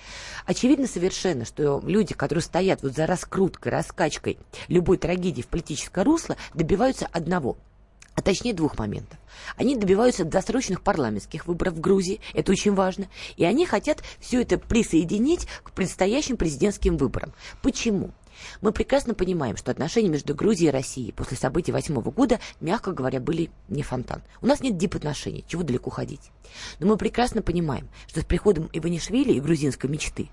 Очевидно 0.46 0.88
совершенно, 0.88 1.46
что 1.46 1.82
люди, 1.86 2.14
которые 2.14 2.44
стоят 2.44 2.84
вот 2.84 2.96
за 2.96 3.06
раскруткой, 3.06 3.72
раскачкой 3.72 4.38
любой 4.68 4.98
трагедии 4.98 5.42
в 5.42 5.48
политическое 5.48 6.04
русло, 6.04 6.38
добиваются 6.54 7.08
одного– 7.12 7.58
а 8.18 8.22
точнее 8.22 8.54
двух 8.54 8.80
моментов. 8.80 9.20
Они 9.58 9.76
добиваются 9.76 10.26
досрочных 10.26 10.82
парламентских 10.82 11.46
выборов 11.46 11.76
в 11.76 11.80
Грузии, 11.80 12.20
это 12.34 12.52
очень 12.52 12.74
важно, 12.74 13.08
и 13.38 13.46
они 13.46 13.66
хотят 13.68 14.04
все 14.20 14.42
это 14.42 14.58
присоединить 14.58 15.48
к 15.64 15.72
предстоящим 15.72 16.36
президентским 16.36 16.98
выборам. 16.98 17.32
Почему? 17.62 18.12
Мы 18.62 18.72
прекрасно 18.72 19.14
понимаем, 19.14 19.56
что 19.56 19.72
отношения 19.72 20.10
между 20.10 20.34
Грузией 20.34 20.70
и 20.70 20.72
Россией 20.72 21.12
после 21.12 21.38
событий 21.38 21.72
восьмого 21.72 22.10
года, 22.10 22.40
мягко 22.60 22.92
говоря, 22.92 23.20
были 23.20 23.52
не 23.70 23.84
фонтан. 23.84 24.24
У 24.42 24.48
нас 24.48 24.62
нет 24.62 24.78
дипотношений, 24.78 25.46
чего 25.48 25.62
далеко 25.62 25.92
ходить. 25.92 26.32
Но 26.80 26.88
мы 26.88 26.98
прекрасно 26.98 27.44
понимаем, 27.44 27.88
что 28.08 28.22
с 28.22 28.26
приходом 28.26 28.70
Иванишвили 28.74 29.34
и 29.34 29.40
грузинской 29.40 29.90
мечты 29.90 30.30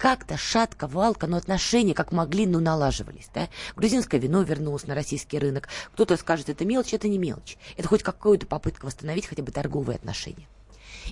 как-то 0.00 0.38
шатко, 0.38 0.86
валко, 0.86 1.26
но 1.26 1.36
отношения 1.36 1.92
как 1.92 2.10
могли, 2.10 2.46
ну, 2.46 2.58
налаживались. 2.58 3.28
Да? 3.34 3.50
Грузинское 3.76 4.18
вино 4.18 4.40
вернулось 4.42 4.86
на 4.86 4.94
российский 4.94 5.38
рынок. 5.38 5.68
Кто-то 5.92 6.16
скажет, 6.16 6.48
это 6.48 6.64
мелочь, 6.64 6.94
это 6.94 7.06
не 7.06 7.18
мелочь. 7.18 7.58
Это 7.76 7.86
хоть 7.86 8.02
какая-то 8.02 8.46
попытка 8.46 8.86
восстановить 8.86 9.26
хотя 9.26 9.42
бы 9.42 9.52
торговые 9.52 9.96
отношения. 9.96 10.48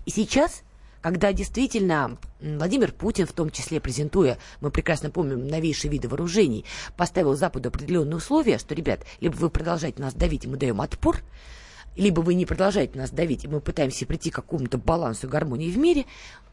И 0.06 0.10
сейчас 0.10 0.62
когда 1.00 1.32
действительно 1.32 2.18
Владимир 2.40 2.90
Путин, 2.90 3.26
в 3.26 3.32
том 3.32 3.50
числе 3.50 3.80
презентуя, 3.80 4.36
мы 4.60 4.72
прекрасно 4.72 5.10
помним, 5.10 5.46
новейшие 5.46 5.92
виды 5.92 6.08
вооружений, 6.08 6.64
поставил 6.96 7.36
Западу 7.36 7.68
определенные 7.68 8.16
условия, 8.16 8.58
что, 8.58 8.74
ребят, 8.74 9.06
либо 9.20 9.36
вы 9.36 9.48
продолжаете 9.48 10.02
нас 10.02 10.12
давить, 10.14 10.44
и 10.44 10.48
мы 10.48 10.56
даем 10.56 10.80
отпор, 10.80 11.20
либо 11.98 12.20
вы 12.20 12.34
не 12.34 12.46
продолжаете 12.46 12.98
нас 12.98 13.10
давить, 13.10 13.44
и 13.44 13.48
мы 13.48 13.60
пытаемся 13.60 14.06
прийти 14.06 14.30
к 14.30 14.36
какому-то 14.36 14.78
балансу 14.78 15.26
и 15.26 15.30
гармонии 15.30 15.70
в 15.70 15.76
мире, 15.76 16.06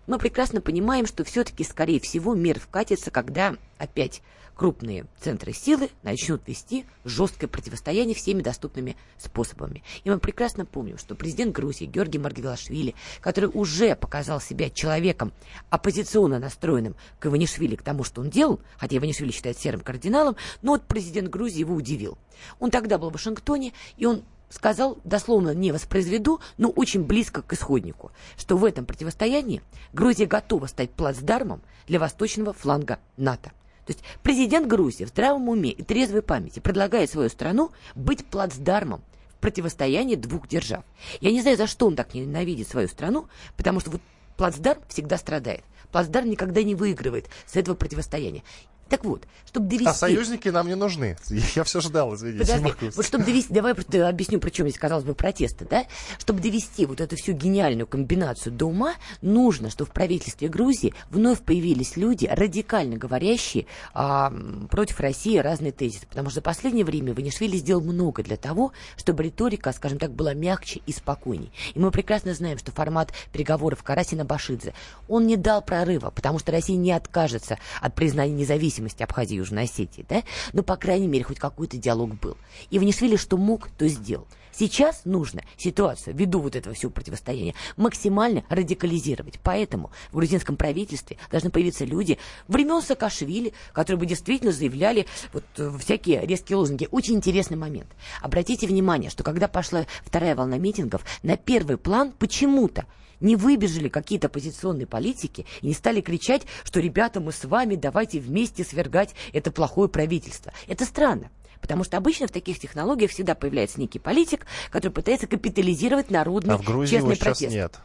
мы 0.07 0.17
прекрасно 0.17 0.59
понимаем, 0.59 1.05
что 1.05 1.23
все-таки, 1.23 1.63
скорее 1.63 1.99
всего, 1.99 2.35
мир 2.35 2.59
вкатится, 2.59 3.11
когда 3.11 3.55
опять 3.77 4.21
крупные 4.55 5.05
центры 5.19 5.53
силы 5.53 5.89
начнут 6.01 6.41
вести 6.47 6.85
жесткое 7.03 7.47
противостояние 7.47 8.15
всеми 8.15 8.41
доступными 8.41 8.95
способами. 9.17 9.83
И 10.03 10.09
мы 10.09 10.17
прекрасно 10.19 10.65
помним, 10.65 10.97
что 10.97 11.13
президент 11.13 11.53
Грузии 11.53 11.85
Георгий 11.85 12.19
Маргвелашвили, 12.19 12.95
который 13.19 13.49
уже 13.53 13.95
показал 13.95 14.39
себя 14.39 14.69
человеком 14.69 15.33
оппозиционно 15.69 16.39
настроенным 16.39 16.95
к 17.19 17.25
Иванишвили, 17.25 17.75
к 17.75 17.83
тому, 17.83 18.03
что 18.03 18.21
он 18.21 18.29
делал, 18.29 18.59
хотя 18.77 18.97
Иванишвили 18.97 19.31
считает 19.31 19.57
серым 19.57 19.81
кардиналом, 19.81 20.37
но 20.61 20.73
вот 20.73 20.83
президент 20.83 21.29
Грузии 21.29 21.59
его 21.59 21.75
удивил. 21.75 22.17
Он 22.59 22.71
тогда 22.71 22.97
был 22.97 23.09
в 23.09 23.13
Вашингтоне, 23.13 23.73
и 23.97 24.05
он 24.05 24.23
сказал, 24.55 24.97
дословно 25.03 25.53
не 25.53 25.71
воспроизведу, 25.71 26.39
но 26.57 26.69
очень 26.69 27.03
близко 27.03 27.41
к 27.41 27.53
исходнику, 27.53 28.11
что 28.37 28.55
в 28.55 28.63
этом 28.63 28.85
противостоянии 28.85 29.61
Грузия 29.91 30.25
готова 30.25 30.67
стать 30.67 30.91
плацдармом 30.91 31.61
для 31.87 31.99
восточного 31.99 32.53
фланга 32.53 32.99
НАТО. 33.17 33.51
То 33.85 33.91
есть 33.91 34.01
президент 34.23 34.67
Грузии 34.67 35.03
в 35.03 35.09
здравом 35.09 35.49
уме 35.49 35.71
и 35.71 35.83
трезвой 35.83 36.21
памяти 36.21 36.59
предлагает 36.59 37.11
свою 37.11 37.29
страну 37.29 37.71
быть 37.93 38.25
плацдармом 38.25 39.03
в 39.37 39.41
противостоянии 39.41 40.15
двух 40.15 40.47
держав. 40.47 40.83
Я 41.19 41.31
не 41.31 41.41
знаю, 41.41 41.57
за 41.57 41.67
что 41.67 41.85
он 41.85 41.95
так 41.95 42.13
ненавидит 42.13 42.67
свою 42.67 42.87
страну, 42.87 43.27
потому 43.57 43.81
что 43.81 43.91
вот 43.91 44.01
плацдарм 44.37 44.81
всегда 44.87 45.17
страдает. 45.17 45.63
Плацдарм 45.91 46.29
никогда 46.29 46.63
не 46.63 46.75
выигрывает 46.75 47.27
с 47.45 47.55
этого 47.57 47.75
противостояния. 47.75 48.43
Так 48.89 49.03
вот, 49.03 49.23
чтобы 49.47 49.67
довести... 49.67 49.87
А 49.87 49.93
союзники 49.93 50.49
нам 50.49 50.67
не 50.67 50.75
нужны. 50.75 51.17
Я 51.55 51.63
все 51.63 51.81
ждал, 51.81 52.13
извините. 52.13 52.45
Подожди, 52.45 52.91
вот 52.95 53.05
чтобы 53.05 53.23
довести, 53.23 53.51
давай 53.51 53.73
просто 53.73 54.07
объясню, 54.07 54.39
при 54.39 54.51
чем 54.51 54.67
здесь, 54.67 54.79
казалось 54.79 55.03
бы, 55.03 55.15
протесты, 55.15 55.65
да? 55.67 55.85
Чтобы 56.19 56.39
довести 56.39 56.85
вот 56.85 57.01
эту 57.01 57.15
всю 57.15 57.33
гениальную 57.33 57.87
комбинацию 57.87 58.53
до 58.53 58.67
ума, 58.67 58.93
нужно, 59.21 59.71
чтобы 59.71 59.89
в 59.89 59.93
правительстве 59.93 60.49
Грузии 60.49 60.93
вновь 61.09 61.41
появились 61.41 61.97
люди, 61.97 62.29
радикально 62.31 62.97
говорящие 62.97 63.65
а, 63.93 64.31
против 64.69 64.99
России 64.99 65.37
разные 65.37 65.71
тезисы. 65.71 66.05
Потому 66.05 66.29
что 66.29 66.35
за 66.35 66.41
последнее 66.43 66.85
время 66.85 67.15
Ванишвили 67.15 67.57
сделал 67.57 67.81
много 67.81 68.21
для 68.21 68.37
того, 68.37 68.71
чтобы 68.97 69.23
риторика, 69.23 69.71
скажем 69.71 69.97
так, 69.97 70.11
была 70.11 70.35
мягче 70.35 70.81
и 70.85 70.91
спокойней. 70.91 71.51
И 71.73 71.79
мы 71.79 71.89
прекрасно 71.89 72.35
знаем, 72.35 72.59
что 72.59 72.71
формат 72.71 73.13
переговоров 73.31 73.83
Карасина-Башидзе, 73.83 74.73
он 75.07 75.25
не 75.25 75.37
дал 75.37 75.63
прорыва, 75.63 76.11
потому 76.11 76.37
что 76.37 76.51
Россия 76.51 76.77
не 76.77 76.91
откажется 76.91 77.57
от 77.81 77.95
признания 77.95 78.33
независимости 78.33 78.74
независимости 78.75 79.03
Абхазии 79.03 79.35
и 79.35 79.37
Южной 79.37 79.63
Осетии, 79.63 80.05
да? 80.07 80.23
Но, 80.53 80.63
по 80.63 80.75
крайней 80.75 81.07
мере, 81.07 81.23
хоть 81.23 81.39
какой-то 81.39 81.77
диалог 81.77 82.19
был. 82.19 82.37
И 82.69 82.79
Ванишвили 82.79 83.15
что 83.15 83.37
мог, 83.37 83.69
то 83.77 83.87
сделал. 83.87 84.27
Сейчас 84.57 85.01
нужно 85.03 85.41
ситуацию, 85.57 86.15
ввиду 86.15 86.39
вот 86.39 86.55
этого 86.55 86.73
всего 86.73 86.89
противостояния, 86.89 87.53
максимально 87.75 88.45
радикализировать. 88.47 89.37
Поэтому 89.43 89.91
в 90.11 90.15
грузинском 90.15 90.55
правительстве 90.55 91.17
должны 91.29 91.49
появиться 91.49 91.83
люди 91.83 92.17
времен 92.47 92.81
Саакашвили, 92.81 93.51
которые 93.73 93.99
бы 93.99 94.05
действительно 94.05 94.53
заявляли 94.53 95.07
вот 95.33 95.43
э, 95.57 95.77
всякие 95.77 96.25
резкие 96.25 96.55
лозунги. 96.55 96.87
Очень 96.91 97.15
интересный 97.15 97.57
момент. 97.57 97.89
Обратите 98.21 98.65
внимание, 98.65 99.09
что 99.09 99.23
когда 99.23 99.49
пошла 99.49 99.85
вторая 100.05 100.35
волна 100.35 100.57
митингов, 100.57 101.03
на 101.21 101.35
первый 101.35 101.75
план 101.77 102.13
почему-то 102.17 102.85
не 103.19 103.35
выбежали 103.35 103.89
какие-то 103.89 104.27
оппозиционные 104.27 104.87
политики 104.87 105.45
и 105.61 105.67
не 105.67 105.73
стали 105.73 106.01
кричать, 106.01 106.43
что 106.63 106.79
ребята, 106.79 107.19
мы 107.19 107.31
с 107.31 107.45
вами, 107.45 107.75
давайте 107.75 108.19
вместе 108.19 108.63
свергать 108.63 109.15
это 109.33 109.51
плохое 109.51 109.89
правительство. 109.89 110.53
Это 110.67 110.85
странно. 110.85 111.29
Потому 111.61 111.83
что 111.83 111.97
обычно 111.97 112.27
в 112.27 112.31
таких 112.31 112.59
технологиях 112.59 113.11
всегда 113.11 113.33
появляется 113.33 113.79
некий 113.79 113.97
политик, 113.97 114.45
который 114.69 114.93
пытается 114.93 115.25
капитализировать 115.25 116.11
народный 116.11 116.53
а 116.53 116.57
в 116.57 116.63
Грузии 116.63 116.97
честный 116.97 117.15
его 117.15 117.19
протест. 117.19 117.39
сейчас 117.39 117.53
нет. 117.53 117.79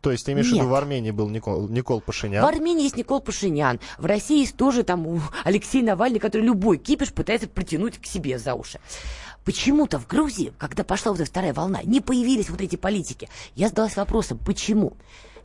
То 0.00 0.12
есть 0.12 0.24
ты 0.24 0.32
имеешь 0.32 0.48
в 0.48 0.52
виду, 0.52 0.68
в 0.68 0.74
Армении 0.74 1.10
был 1.10 1.28
Никол, 1.28 1.68
Никол 1.68 2.00
Пашинян? 2.00 2.44
В 2.44 2.46
Армении 2.46 2.84
есть 2.84 2.96
Никол 2.96 3.20
Пашинян. 3.20 3.80
В 3.98 4.06
России 4.06 4.40
есть 4.40 4.56
тоже 4.56 4.84
там 4.84 5.20
Алексей 5.42 5.82
Навальный, 5.82 6.20
который 6.20 6.42
любой 6.42 6.78
кипиш 6.78 7.12
пытается 7.12 7.48
притянуть 7.48 7.98
к 7.98 8.06
себе 8.06 8.38
за 8.38 8.54
уши. 8.54 8.78
Почему-то 9.46 10.00
в 10.00 10.08
Грузии, 10.08 10.52
когда 10.58 10.82
пошла 10.82 11.12
вот 11.12 11.20
эта 11.20 11.30
вторая 11.30 11.54
волна, 11.54 11.80
не 11.84 12.00
появились 12.00 12.50
вот 12.50 12.60
эти 12.60 12.74
политики. 12.74 13.28
Я 13.54 13.68
задалась 13.68 13.94
вопросом, 13.94 14.38
почему? 14.44 14.96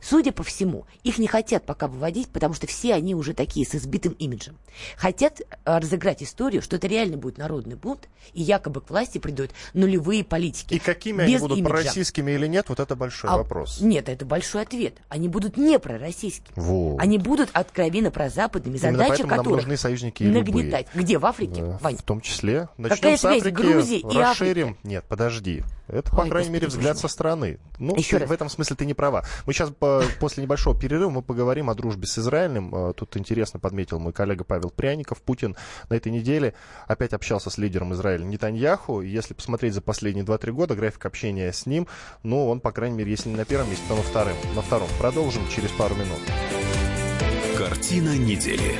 Судя 0.02 0.32
по 0.32 0.42
всему, 0.42 0.84
их 1.04 1.18
не 1.18 1.28
хотят 1.28 1.64
пока 1.64 1.86
выводить, 1.86 2.28
потому 2.28 2.54
что 2.54 2.66
все 2.66 2.94
они 2.94 3.14
уже 3.14 3.34
такие 3.34 3.64
с 3.64 3.74
избитым 3.74 4.12
имиджем. 4.14 4.56
Хотят 4.96 5.40
э, 5.40 5.44
разыграть 5.64 6.22
историю, 6.24 6.60
что 6.60 6.76
это 6.76 6.88
реально 6.88 7.16
будет 7.16 7.38
народный 7.38 7.76
бунт, 7.76 8.08
и 8.32 8.42
якобы 8.42 8.80
к 8.80 8.90
власти 8.90 9.18
придут 9.18 9.50
нулевые 9.74 10.24
политики. 10.24 10.74
И 10.74 10.78
какими 10.80 11.22
они 11.22 11.38
будут, 11.38 11.58
имиджа. 11.58 11.70
пророссийскими 11.70 12.32
или 12.32 12.48
нет, 12.48 12.68
вот 12.68 12.80
это 12.80 12.96
большой 12.96 13.30
а, 13.30 13.36
вопрос. 13.36 13.80
Нет, 13.80 14.08
это 14.08 14.26
большой 14.26 14.62
ответ. 14.62 14.94
Они 15.08 15.28
будут 15.28 15.56
не 15.56 15.78
пророссийскими. 15.78 16.52
Вот. 16.56 17.00
Они 17.00 17.18
будут 17.18 17.50
откровенно 17.52 18.10
прозападными, 18.10 18.78
задача 18.78 19.22
которых 19.22 19.44
нам 19.44 19.52
нужны 19.52 19.76
союзники 19.76 20.24
нагнетать. 20.24 20.88
Любые. 20.94 21.04
Где? 21.04 21.18
В 21.18 21.26
Африке? 21.26 21.62
Да, 21.62 21.78
Вань? 21.80 21.96
В 21.96 22.02
том 22.02 22.20
числе. 22.20 22.68
Начнем 22.76 22.96
Какая 22.96 23.16
с 23.16 23.24
Африки, 23.24 23.54
Грузии 23.54 23.98
и 23.98 24.18
расширим. 24.18 24.76
Нет, 24.82 25.04
подожди. 25.08 25.62
Это, 25.92 26.10
по 26.10 26.22
Ой, 26.22 26.28
крайней 26.30 26.50
мере, 26.50 26.68
взгляд 26.68 26.96
со 26.96 27.06
стороны. 27.06 27.58
Ну, 27.78 27.94
Еще 27.96 28.16
ты, 28.16 28.20
раз. 28.20 28.30
в 28.30 28.32
этом 28.32 28.48
смысле 28.48 28.76
ты 28.76 28.86
не 28.86 28.94
права. 28.94 29.24
Мы 29.44 29.52
сейчас 29.52 29.70
по, 29.70 29.91
после 30.20 30.42
небольшого 30.42 30.78
перерыва 30.78 31.10
мы 31.10 31.22
поговорим 31.22 31.70
о 31.70 31.74
дружбе 31.74 32.06
с 32.06 32.18
Израилем. 32.18 32.74
А, 32.74 32.92
тут 32.92 33.16
интересно 33.16 33.60
подметил 33.60 33.98
мой 33.98 34.12
коллега 34.12 34.44
Павел 34.44 34.70
Пряников. 34.70 35.22
Путин 35.22 35.56
на 35.88 35.94
этой 35.94 36.12
неделе 36.12 36.54
опять 36.86 37.12
общался 37.12 37.50
с 37.50 37.58
лидером 37.58 37.92
Израиля 37.94 38.24
Нетаньяху. 38.24 39.00
Если 39.00 39.34
посмотреть 39.34 39.74
за 39.74 39.82
последние 39.82 40.24
2-3 40.24 40.52
года 40.52 40.74
график 40.74 41.06
общения 41.06 41.52
с 41.52 41.66
ним, 41.66 41.86
ну, 42.22 42.48
он, 42.48 42.60
по 42.60 42.72
крайней 42.72 42.96
мере, 42.96 43.10
если 43.10 43.28
не 43.28 43.36
на 43.36 43.44
первом 43.44 43.70
месте, 43.70 43.84
то 43.88 43.96
на 43.96 44.02
втором. 44.02 44.36
На 44.54 44.62
втором. 44.62 44.88
Продолжим 44.98 45.48
через 45.48 45.70
пару 45.70 45.94
минут. 45.94 46.20
Картина 47.56 48.16
недели. 48.16 48.78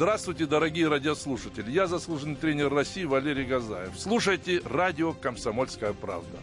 Здравствуйте, 0.00 0.46
дорогие 0.46 0.88
радиослушатели. 0.88 1.70
Я 1.70 1.86
заслуженный 1.86 2.34
тренер 2.36 2.72
России 2.72 3.04
Валерий 3.04 3.44
Газаев. 3.44 3.92
Слушайте 3.98 4.62
радио 4.64 5.12
«Комсомольская 5.12 5.92
правда». 5.92 6.38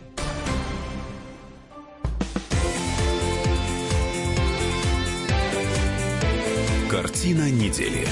Картина 6.89 7.51
недели. 7.51 8.07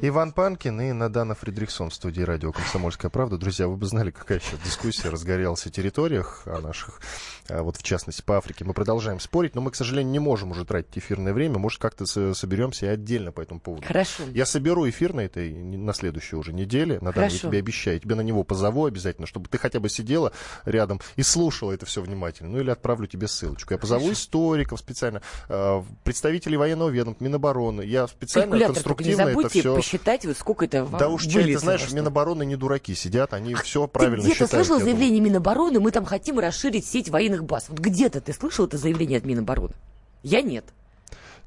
Иван 0.00 0.30
Панкин 0.30 0.80
и 0.80 0.92
Надана 0.92 1.34
Фридрихсон 1.34 1.90
в 1.90 1.94
студии 1.94 2.22
радио 2.22 2.52
«Комсомольская 2.52 3.10
правда». 3.10 3.36
Друзья, 3.36 3.66
вы 3.66 3.76
бы 3.76 3.84
знали, 3.86 4.12
какая 4.12 4.38
сейчас 4.38 4.60
дискуссия 4.60 5.08
разгорелась 5.08 5.66
о 5.66 5.70
территориях, 5.70 6.42
о 6.46 6.60
наших, 6.60 7.00
а, 7.48 7.62
вот 7.62 7.76
в 7.76 7.82
частности, 7.82 8.22
по 8.22 8.36
Африке. 8.36 8.64
Мы 8.64 8.74
продолжаем 8.74 9.18
спорить, 9.18 9.56
но 9.56 9.60
мы, 9.60 9.72
к 9.72 9.74
сожалению, 9.74 10.12
не 10.12 10.20
можем 10.20 10.52
уже 10.52 10.64
тратить 10.64 10.98
эфирное 10.98 11.32
время. 11.32 11.58
Может, 11.58 11.80
как-то 11.80 12.06
соберемся 12.06 12.86
и 12.86 12.88
отдельно 12.90 13.32
по 13.32 13.40
этому 13.40 13.58
поводу. 13.58 13.84
Хорошо. 13.88 14.22
Я 14.32 14.46
соберу 14.46 14.88
эфир 14.88 15.14
на 15.14 15.22
этой, 15.22 15.52
на 15.52 15.92
следующей 15.92 16.36
уже 16.36 16.52
неделе. 16.52 17.00
Надана, 17.00 17.24
я 17.24 17.30
тебе 17.30 17.58
обещаю. 17.58 17.96
Я 17.96 18.00
тебе 18.00 18.14
на 18.14 18.20
него 18.20 18.44
позову 18.44 18.86
обязательно, 18.86 19.26
чтобы 19.26 19.48
ты 19.48 19.58
хотя 19.58 19.80
бы 19.80 19.88
сидела 19.88 20.30
рядом 20.64 21.00
и 21.16 21.24
слушала 21.24 21.72
это 21.72 21.86
все 21.86 22.02
внимательно. 22.02 22.50
Ну 22.50 22.60
или 22.60 22.70
отправлю 22.70 23.08
тебе 23.08 23.26
ссылочку. 23.26 23.74
Я 23.74 23.78
позову 23.78 24.04
Хорошо. 24.04 24.20
историков 24.20 24.78
специально, 24.78 25.22
а, 25.48 25.84
представителей 26.04 26.56
военного 26.56 26.88
ведомства, 26.88 27.24
Минобороны. 27.24 27.82
Я 27.82 28.06
специально 28.06 28.60
конструктивно 28.60 29.22
это 29.22 29.48
все 29.48 29.87
посчитать, 29.88 30.24
вот 30.26 30.36
сколько 30.36 30.64
это 30.66 30.84
вам 30.84 30.98
Да 30.98 31.08
уж, 31.08 31.26
чай, 31.26 31.44
ты 31.44 31.58
знаешь, 31.58 31.90
Минобороны 31.92 32.44
не 32.44 32.56
дураки 32.56 32.94
сидят, 32.94 33.32
они 33.32 33.54
а 33.54 33.56
все 33.62 33.86
правильно 33.86 34.22
ты 34.22 34.30
считают. 34.30 34.50
где-то 34.50 34.64
слышал 34.64 34.84
заявление 34.84 35.20
Минобороны, 35.20 35.80
мы 35.80 35.90
там 35.90 36.04
хотим 36.04 36.38
расширить 36.38 36.86
сеть 36.86 37.08
военных 37.08 37.44
баз. 37.44 37.66
Вот 37.68 37.78
где-то 37.78 38.20
ты 38.20 38.32
слышал 38.32 38.66
это 38.66 38.76
заявление 38.76 39.18
от 39.18 39.24
Минобороны? 39.24 39.74
Я 40.22 40.42
нет. 40.42 40.64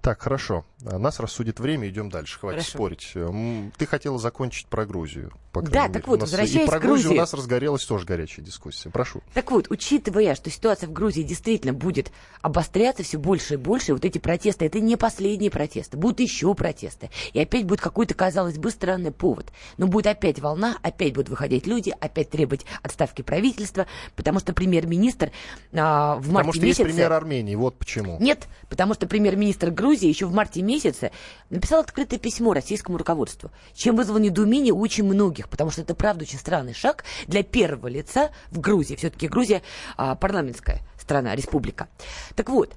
Так, 0.01 0.21
хорошо. 0.21 0.65
Нас 0.81 1.19
рассудит 1.19 1.59
время, 1.59 1.87
идем 1.87 2.09
дальше. 2.09 2.39
Хватит 2.39 2.61
Хорошо. 2.61 2.71
спорить. 2.71 3.73
Ты 3.77 3.85
хотела 3.85 4.17
закончить 4.17 4.67
про 4.67 4.85
Грузию. 4.85 5.31
По 5.51 5.61
да, 5.61 5.83
мере. 5.83 5.93
так 5.93 6.07
вот, 6.07 6.21
возвращаясь 6.21 6.63
и 6.63 6.69
про 6.69 6.79
к 6.79 6.81
Грузии. 6.81 7.03
Грузию 7.03 7.11
у 7.11 7.21
нас 7.21 7.33
разгорелась 7.33 7.85
тоже 7.85 8.05
горячая 8.05 8.43
дискуссия. 8.43 8.89
Прошу. 8.89 9.21
Так 9.33 9.51
вот, 9.51 9.67
учитывая, 9.69 10.33
что 10.33 10.49
ситуация 10.49 10.87
в 10.87 10.93
Грузии 10.93 11.23
действительно 11.23 11.73
будет 11.73 12.11
обостряться 12.41 13.03
все 13.03 13.19
больше 13.19 13.55
и 13.55 13.57
больше, 13.57 13.93
вот 13.93 14.05
эти 14.05 14.17
протесты, 14.17 14.65
это 14.65 14.79
не 14.79 14.95
последние 14.95 15.51
протесты, 15.51 15.97
будут 15.97 16.21
еще 16.21 16.55
протесты. 16.55 17.09
И 17.33 17.39
опять 17.39 17.65
будет 17.65 17.81
какой-то, 17.81 18.13
казалось 18.13 18.57
бы, 18.57 18.71
странный 18.71 19.11
повод. 19.11 19.51
Но 19.77 19.87
будет 19.87 20.07
опять 20.07 20.39
волна, 20.39 20.77
опять 20.81 21.13
будут 21.13 21.29
выходить 21.29 21.67
люди, 21.67 21.93
опять 21.99 22.29
требовать 22.29 22.65
отставки 22.81 23.21
правительства, 23.21 23.87
потому 24.15 24.39
что 24.39 24.53
премьер-министр 24.53 25.31
а, 25.73 26.15
в 26.15 26.31
марте 26.31 26.51
потому 26.51 26.53
что 26.53 26.61
месяце... 26.61 26.83
есть 26.83 26.95
пример 26.95 27.11
Армении, 27.11 27.55
вот 27.55 27.77
почему. 27.77 28.17
Нет, 28.19 28.47
потому 28.69 28.93
что 28.93 29.05
премьер-министр 29.05 29.69
Грузии 29.69 29.90
еще 29.93 30.25
в 30.25 30.33
марте 30.33 30.61
месяце 30.61 31.11
написал 31.49 31.81
открытое 31.81 32.17
письмо 32.17 32.53
российскому 32.53 32.97
руководству, 32.97 33.51
чем 33.73 33.95
вызвал 33.95 34.17
недоумение 34.17 34.73
у 34.73 34.79
очень 34.79 35.03
многих, 35.03 35.49
потому 35.49 35.71
что 35.71 35.81
это, 35.81 35.95
правда, 35.95 36.23
очень 36.23 36.39
странный 36.39 36.73
шаг 36.73 37.03
для 37.27 37.43
первого 37.43 37.87
лица 37.87 38.31
в 38.49 38.59
Грузии. 38.59 38.95
Все-таки 38.95 39.27
Грузия 39.27 39.61
а, 39.97 40.15
парламентская 40.15 40.81
страна, 40.99 41.35
республика. 41.35 41.87
Так 42.35 42.49
вот, 42.49 42.75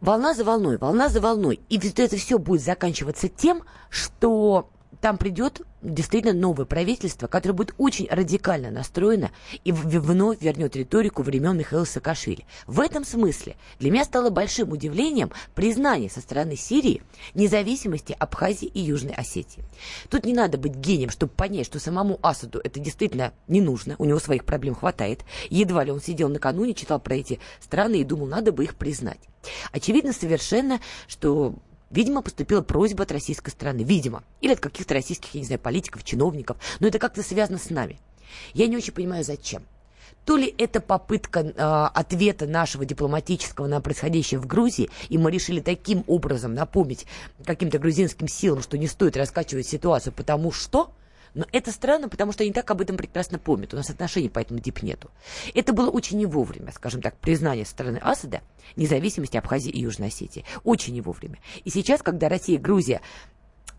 волна 0.00 0.34
за 0.34 0.44
волной, 0.44 0.78
волна 0.78 1.08
за 1.08 1.20
волной. 1.20 1.60
И 1.68 1.78
это 1.78 2.16
все 2.16 2.38
будет 2.38 2.62
заканчиваться 2.62 3.28
тем, 3.28 3.62
что 3.90 4.70
там 5.00 5.18
придет 5.18 5.62
действительно 5.82 6.32
новое 6.32 6.64
правительство, 6.66 7.26
которое 7.26 7.54
будет 7.54 7.74
очень 7.78 8.08
радикально 8.10 8.70
настроено 8.70 9.30
и 9.64 9.72
вновь 9.72 10.40
вернет 10.40 10.74
риторику 10.76 11.22
времен 11.22 11.56
Михаила 11.56 11.84
Саакашвили. 11.84 12.46
В 12.66 12.80
этом 12.80 13.04
смысле 13.04 13.56
для 13.78 13.90
меня 13.90 14.04
стало 14.04 14.30
большим 14.30 14.72
удивлением 14.72 15.30
признание 15.54 16.10
со 16.10 16.20
стороны 16.20 16.56
Сирии 16.56 17.02
независимости 17.34 18.16
Абхазии 18.18 18.66
и 18.66 18.80
Южной 18.80 19.14
Осетии. 19.14 19.64
Тут 20.08 20.24
не 20.24 20.32
надо 20.32 20.58
быть 20.58 20.74
гением, 20.74 21.10
чтобы 21.10 21.32
понять, 21.32 21.66
что 21.66 21.78
самому 21.78 22.18
Асаду 22.22 22.60
это 22.62 22.80
действительно 22.80 23.32
не 23.48 23.60
нужно, 23.60 23.96
у 23.98 24.04
него 24.04 24.18
своих 24.18 24.44
проблем 24.44 24.74
хватает. 24.74 25.24
Едва 25.50 25.84
ли 25.84 25.92
он 25.92 26.00
сидел 26.00 26.28
накануне, 26.28 26.74
читал 26.74 27.00
про 27.00 27.16
эти 27.16 27.38
страны 27.60 28.00
и 28.00 28.04
думал, 28.04 28.26
надо 28.26 28.52
бы 28.52 28.64
их 28.64 28.76
признать. 28.76 29.20
Очевидно 29.72 30.12
совершенно, 30.12 30.80
что 31.06 31.54
Видимо, 31.90 32.22
поступила 32.22 32.62
просьба 32.62 33.04
от 33.04 33.12
российской 33.12 33.50
стороны. 33.50 33.82
Видимо. 33.82 34.24
Или 34.40 34.52
от 34.52 34.60
каких-то 34.60 34.94
российских, 34.94 35.34
я 35.34 35.40
не 35.40 35.46
знаю, 35.46 35.60
политиков, 35.60 36.04
чиновников. 36.04 36.56
Но 36.80 36.88
это 36.88 36.98
как-то 36.98 37.22
связано 37.22 37.58
с 37.58 37.70
нами. 37.70 38.00
Я 38.54 38.66
не 38.66 38.76
очень 38.76 38.92
понимаю, 38.92 39.24
зачем. 39.24 39.62
То 40.24 40.36
ли 40.36 40.52
это 40.58 40.80
попытка 40.80 41.40
э, 41.40 41.52
ответа 41.94 42.46
нашего 42.46 42.84
дипломатического 42.84 43.68
на 43.68 43.80
происходящее 43.80 44.40
в 44.40 44.46
Грузии, 44.46 44.90
и 45.08 45.18
мы 45.18 45.30
решили 45.30 45.60
таким 45.60 46.02
образом 46.08 46.52
напомнить 46.52 47.06
каким-то 47.44 47.78
грузинским 47.78 48.26
силам, 48.26 48.60
что 48.60 48.76
не 48.76 48.88
стоит 48.88 49.16
раскачивать 49.16 49.68
ситуацию, 49.68 50.12
потому 50.12 50.50
что 50.50 50.90
но 51.36 51.44
это 51.52 51.70
странно, 51.70 52.08
потому 52.08 52.32
что 52.32 52.42
они 52.42 52.52
так 52.52 52.68
об 52.70 52.80
этом 52.80 52.96
прекрасно 52.96 53.38
помнят. 53.38 53.74
У 53.74 53.76
нас 53.76 53.90
отношений 53.90 54.30
по 54.30 54.38
этому 54.38 54.58
типу 54.58 54.84
нету. 54.86 55.10
Это 55.54 55.74
было 55.74 55.90
очень 55.90 56.16
не 56.16 56.24
вовремя, 56.24 56.72
скажем 56.72 57.02
так, 57.02 57.14
признание 57.18 57.66
со 57.66 57.72
стороны 57.72 57.98
Асада 57.98 58.40
независимости 58.74 59.36
Абхазии 59.36 59.70
и 59.70 59.80
Южной 59.80 60.08
Осетии. 60.08 60.46
Очень 60.64 60.94
не 60.94 61.02
вовремя. 61.02 61.38
И 61.64 61.70
сейчас, 61.70 62.02
когда 62.02 62.30
Россия 62.30 62.56
и 62.56 62.60
Грузия 62.60 63.02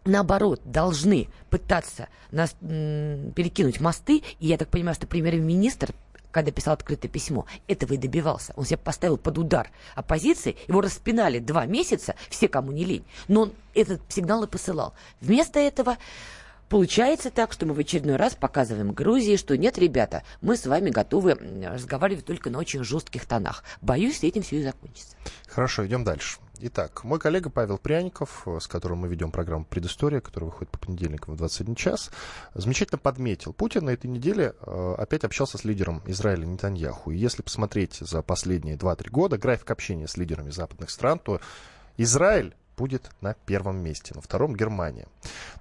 наоборот, 0.05 0.62
должны 0.64 1.28
пытаться 1.49 2.08
нас, 2.32 2.55
м, 2.62 3.34
перекинуть 3.34 3.82
мосты, 3.82 4.24
и 4.39 4.47
я 4.47 4.58
так 4.58 4.70
понимаю, 4.70 4.95
что 4.95 5.05
премьер-министр 5.08 5.93
когда 6.30 6.51
писал 6.51 6.76
открытое 6.76 7.08
письмо, 7.08 7.47
этого 7.68 7.93
и 7.93 7.97
добивался. 7.97 8.53
Он 8.55 8.64
себя 8.64 8.78
поставил 8.78 9.18
под 9.18 9.39
удар 9.39 9.72
оппозиции, 9.95 10.55
его 10.68 10.82
распинали 10.82 11.39
два 11.39 11.66
месяца, 11.66 12.14
все, 12.30 12.47
кому 12.47 12.72
не 12.72 12.84
лень, 12.84 13.05
но 13.28 13.43
он 13.43 13.53
этот 13.74 14.01
сигнал 14.10 14.43
и 14.43 14.47
посылал. 14.47 14.93
Вместо 15.20 15.60
этого 15.60 15.97
Получается 16.70 17.32
так, 17.32 17.53
что 17.53 17.65
мы 17.65 17.74
в 17.74 17.80
очередной 17.80 18.18
раз 18.18 18.36
показываем 18.36 18.91
Грузии, 18.91 19.38
что 19.38 19.57
нет, 19.57 19.78
ребята, 19.78 20.24
мы 20.41 20.57
с 20.57 20.65
вами 20.65 20.89
готовы 20.89 21.34
разговаривать 21.34 22.26
только 22.26 22.49
на 22.49 22.59
очень 22.59 22.84
жестких 22.84 23.26
тонах. 23.26 23.63
Боюсь, 23.82 24.24
этим 24.24 24.41
все 24.41 24.57
и 24.57 24.63
закончится. 24.63 25.15
Хорошо, 25.47 25.88
идем 25.88 26.03
дальше. 26.03 26.39
Итак, 26.59 27.03
мой 27.03 27.20
коллега 27.20 27.51
Павел 27.51 27.78
Пряников, 27.78 28.47
с 28.59 28.68
которым 28.68 28.99
мы 28.99 29.07
ведем 29.07 29.32
программу 29.32 29.63
«Предыстория», 29.63 30.22
которая 30.22 30.49
выходит 30.49 30.72
по 30.72 30.80
понедельникам 30.80 31.36
в 31.36 31.38
21 31.38 31.76
час, 31.76 32.09
замечательно 32.55 32.97
подметил. 32.97 33.53
Путин 33.53 33.86
на 33.86 33.91
этой 33.91 34.07
неделе 34.07 34.55
э, 34.59 34.95
опять 34.97 35.24
общался 35.24 35.59
с 35.59 35.63
лидером 35.63 36.01
Израиля 36.07 36.45
Нетаньяху. 36.45 37.11
И 37.11 37.18
если 37.18 37.43
посмотреть 37.43 37.97
за 37.99 38.24
последние 38.24 38.76
2-3 38.76 39.09
года 39.11 39.38
график 39.38 39.70
общения 39.70 40.07
с 40.07 40.18
лидерами 40.18 40.49
западных 40.49 40.89
стран, 40.89 41.20
то 41.20 41.39
Израиль 41.97 42.55
будет 42.78 43.10
на 43.22 43.34
первом 43.34 43.78
месте, 43.78 44.14
на 44.14 44.22
втором 44.22 44.56
Германия. 44.56 45.08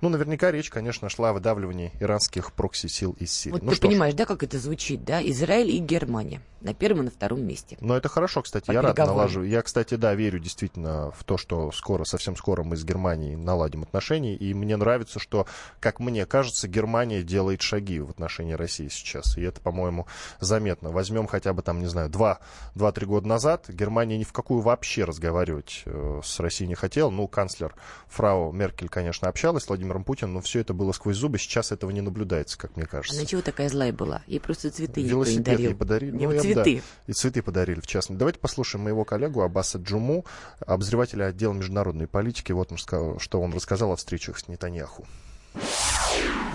Ну, 0.01 0.09
наверняка 0.11 0.51
речь, 0.51 0.71
конечно, 0.71 1.09
шла 1.09 1.31
о 1.31 1.33
выдавливании 1.33 1.93
иранских 1.99 2.53
прокси-сил 2.53 3.17
из 3.19 3.33
Сирии. 3.33 3.55
Вот 3.55 3.63
ну, 3.63 3.73
ты 3.73 3.81
понимаешь, 3.81 4.15
ж. 4.15 4.19
да, 4.19 4.27
как 4.27 4.43
это 4.43 4.59
звучит, 4.59 5.05
да? 5.05 5.23
Израиль 5.23 5.71
и 5.71 5.79
Германия 5.79 6.43
на 6.67 6.75
первом 6.75 7.03
и 7.03 7.05
на 7.05 7.11
втором 7.11 7.43
месте. 7.47 7.77
Но 7.81 7.97
это 7.97 8.09
хорошо, 8.09 8.43
кстати, 8.43 8.71
я 8.71 8.83
рад 8.83 8.97
налаживаю. 8.99 9.49
Я, 9.49 9.63
кстати, 9.63 9.95
да, 9.95 10.15
верю 10.15 10.39
действительно 10.41 11.11
в 11.13 11.25
то, 11.25 11.37
что 11.37 11.71
скоро, 11.71 12.05
совсем 12.05 12.37
скоро 12.37 12.65
мы 12.65 12.77
с 12.77 12.85
Германией 12.85 13.37
наладим 13.37 13.83
отношения, 13.83 14.35
и 14.35 14.53
мне 14.53 14.77
нравится, 14.77 15.19
что, 15.19 15.47
как 15.81 16.01
мне 16.01 16.27
кажется, 16.27 16.67
Германия 16.67 17.23
делает 17.23 17.63
шаги 17.63 18.01
в 18.01 18.11
отношении 18.11 18.55
России 18.55 18.89
сейчас, 18.89 19.39
и 19.39 19.43
это, 19.43 19.61
по-моему, 19.61 20.07
заметно. 20.41 20.91
Возьмем 20.91 21.27
хотя 21.27 21.53
бы 21.53 21.63
там, 21.63 21.81
не 21.81 21.87
знаю, 21.87 22.11
два-три 22.11 23.07
года 23.07 23.29
назад, 23.29 23.67
Германия 23.69 24.19
ни 24.19 24.25
в 24.25 24.33
какую 24.33 24.61
вообще 24.61 25.05
разговаривать 25.05 25.83
э, 25.87 26.21
с 26.25 26.41
Россией 26.41 26.69
не 26.69 26.75
хотела, 26.75 27.06
ну, 27.11 27.27
канцлер 27.29 27.75
фрау 28.09 28.53
Меркель, 28.53 28.89
конечно, 28.89 29.29
общалась 29.29 29.65
с 29.65 29.69
Владимиром 29.69 30.05
Путиным, 30.05 30.35
но 30.35 30.41
все 30.41 30.61
это 30.61 30.75
было 30.75 30.93
сквозь 30.93 31.17
зубы, 31.17 31.39
сейчас 31.39 31.73
этого 31.73 31.91
не 31.91 32.01
наблюдается, 32.01 32.59
как 32.59 32.77
мне 32.77 32.87
кажется. 32.87 33.17
Она 33.17 33.27
чего 33.27 33.43
такая 33.43 33.69
злая 33.69 33.93
была? 33.93 34.23
Ей 34.27 34.41
просто 34.41 34.71
цветы 34.71 35.03
Велосипед 35.03 35.59
не 35.59 35.65
ей 35.65 35.75
подарили. 35.75 36.17
Не, 36.17 36.27
ну, 36.27 36.41
цветы. 36.41 36.77
Да, 36.77 36.83
и 37.07 37.13
цветы 37.13 37.43
подарили, 37.43 37.81
в 37.81 37.87
частности. 37.87 38.19
Давайте 38.19 38.39
послушаем 38.39 38.85
моего 38.85 39.05
коллегу 39.05 39.43
Аббаса 39.43 39.79
Джуму, 39.79 40.25
обозревателя 40.67 41.27
отдела 41.27 41.53
международной 41.53 42.07
политики. 42.07 42.53
Вот 42.53 42.73
что 42.77 43.41
он 43.41 43.53
рассказал 43.55 43.93
о 43.93 43.97
встречах 43.97 44.39
с 44.39 44.49
Нетаньяху. 44.49 45.07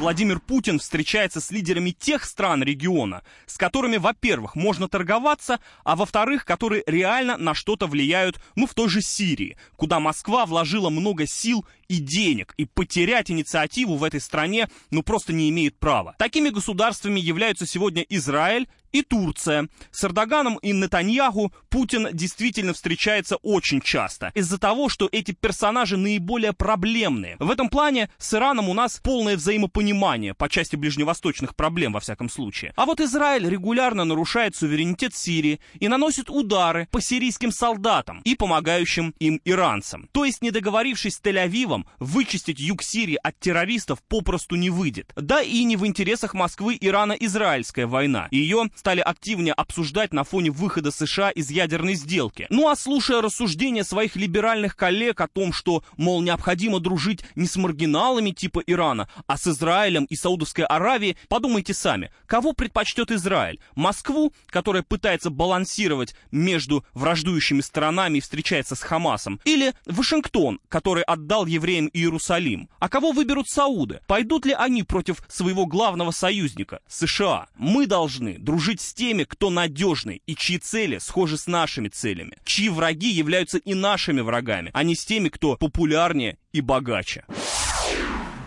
Владимир 0.01 0.39
Путин 0.39 0.79
встречается 0.79 1.39
с 1.39 1.51
лидерами 1.51 1.91
тех 1.91 2.25
стран 2.25 2.63
региона, 2.63 3.21
с 3.45 3.55
которыми, 3.55 3.97
во-первых, 3.97 4.55
можно 4.55 4.87
торговаться, 4.89 5.59
а 5.83 5.95
во-вторых, 5.95 6.43
которые 6.43 6.81
реально 6.87 7.37
на 7.37 7.53
что-то 7.53 7.85
влияют, 7.85 8.41
ну, 8.55 8.65
в 8.65 8.73
той 8.73 8.89
же 8.89 9.03
Сирии, 9.03 9.57
куда 9.75 9.99
Москва 9.99 10.47
вложила 10.47 10.89
много 10.89 11.27
сил 11.27 11.67
и 11.87 11.99
денег, 11.99 12.55
и 12.57 12.65
потерять 12.65 13.29
инициативу 13.29 13.95
в 13.95 14.03
этой 14.03 14.21
стране, 14.21 14.69
ну, 14.89 15.03
просто 15.03 15.33
не 15.33 15.51
имеет 15.51 15.77
права. 15.77 16.15
Такими 16.17 16.49
государствами 16.49 17.19
являются 17.19 17.67
сегодня 17.67 18.01
Израиль 18.09 18.67
и 18.91 19.03
Турция. 19.03 19.69
С 19.91 20.03
Эрдоганом 20.03 20.57
и 20.57 20.73
Нетаньяху 20.73 21.53
Путин 21.69 22.09
действительно 22.11 22.73
встречается 22.73 23.37
очень 23.37 23.81
часто. 23.81 24.31
Из-за 24.35 24.57
того, 24.57 24.89
что 24.89 25.07
эти 25.11 25.31
персонажи 25.31 25.95
наиболее 25.95 26.51
проблемные. 26.51 27.37
В 27.39 27.49
этом 27.51 27.69
плане 27.69 28.09
с 28.17 28.33
Ираном 28.33 28.67
у 28.67 28.73
нас 28.73 28.99
полное 29.01 29.37
взаимопонимание 29.37 29.90
по 30.37 30.49
части 30.49 30.75
ближневосточных 30.75 31.55
проблем 31.55 31.93
во 31.93 31.99
всяком 31.99 32.29
случае. 32.29 32.73
А 32.75 32.85
вот 32.85 32.99
Израиль 33.01 33.47
регулярно 33.47 34.05
нарушает 34.05 34.55
суверенитет 34.55 35.15
Сирии 35.15 35.59
и 35.79 35.87
наносит 35.87 36.29
удары 36.29 36.87
по 36.91 37.01
сирийским 37.01 37.51
солдатам 37.51 38.21
и 38.23 38.35
помогающим 38.35 39.13
им 39.19 39.41
иранцам. 39.45 40.09
То 40.11 40.25
есть, 40.25 40.41
не 40.41 40.51
договорившись 40.51 41.15
с 41.15 41.21
Тель-Авивом, 41.21 41.85
вычистить 41.99 42.59
юг 42.59 42.83
Сирии 42.83 43.19
от 43.21 43.39
террористов 43.39 44.01
попросту 44.03 44.55
не 44.55 44.69
выйдет. 44.69 45.11
Да 45.15 45.41
и 45.41 45.63
не 45.63 45.77
в 45.77 45.85
интересах 45.85 46.33
Москвы 46.33 46.77
Ирано-Израильская 46.79 47.87
война. 47.87 48.27
Ее 48.31 48.69
стали 48.75 49.01
активнее 49.01 49.53
обсуждать 49.53 50.13
на 50.13 50.23
фоне 50.23 50.51
выхода 50.51 50.91
США 50.91 51.29
из 51.29 51.49
ядерной 51.49 51.95
сделки. 51.95 52.47
Ну 52.49 52.69
а 52.69 52.75
слушая 52.75 53.21
рассуждения 53.21 53.83
своих 53.83 54.15
либеральных 54.15 54.75
коллег 54.75 55.21
о 55.21 55.27
том, 55.27 55.53
что, 55.53 55.83
мол, 55.97 56.21
необходимо 56.21 56.79
дружить 56.79 57.23
не 57.35 57.47
с 57.47 57.55
маргиналами 57.55 58.31
типа 58.31 58.63
Ирана, 58.65 59.09
а 59.27 59.37
с 59.37 59.47
Израилем 59.47 59.70
и 59.71 60.15
Саудовской 60.15 60.65
Аравией, 60.65 61.17
подумайте 61.29 61.73
сами, 61.73 62.11
кого 62.25 62.51
предпочтет 62.51 63.09
Израиль? 63.11 63.59
Москву, 63.73 64.33
которая 64.47 64.83
пытается 64.83 65.29
балансировать 65.29 66.13
между 66.29 66.85
враждующими 66.93 67.61
сторонами 67.61 68.17
и 68.17 68.21
встречается 68.21 68.75
с 68.75 68.81
Хамасом, 68.81 69.39
или 69.45 69.73
Вашингтон, 69.85 70.59
который 70.67 71.03
отдал 71.03 71.45
евреям 71.45 71.89
Иерусалим? 71.93 72.69
А 72.79 72.89
кого 72.89 73.13
выберут 73.13 73.47
Сауды? 73.47 74.01
Пойдут 74.07 74.45
ли 74.45 74.53
они 74.53 74.83
против 74.83 75.23
своего 75.29 75.65
главного 75.65 76.11
союзника, 76.11 76.81
США? 76.89 77.47
Мы 77.55 77.87
должны 77.87 78.37
дружить 78.37 78.81
с 78.81 78.93
теми, 78.93 79.23
кто 79.23 79.49
надежный 79.49 80.21
и 80.25 80.35
чьи 80.35 80.57
цели 80.57 80.97
схожи 80.97 81.37
с 81.37 81.47
нашими 81.47 81.87
целями, 81.87 82.37
чьи 82.43 82.67
враги 82.67 83.09
являются 83.09 83.57
и 83.57 83.73
нашими 83.73 84.19
врагами, 84.19 84.71
а 84.73 84.83
не 84.83 84.95
с 84.95 85.05
теми, 85.05 85.29
кто 85.29 85.55
популярнее 85.55 86.37
и 86.51 86.59
богаче. 86.59 87.23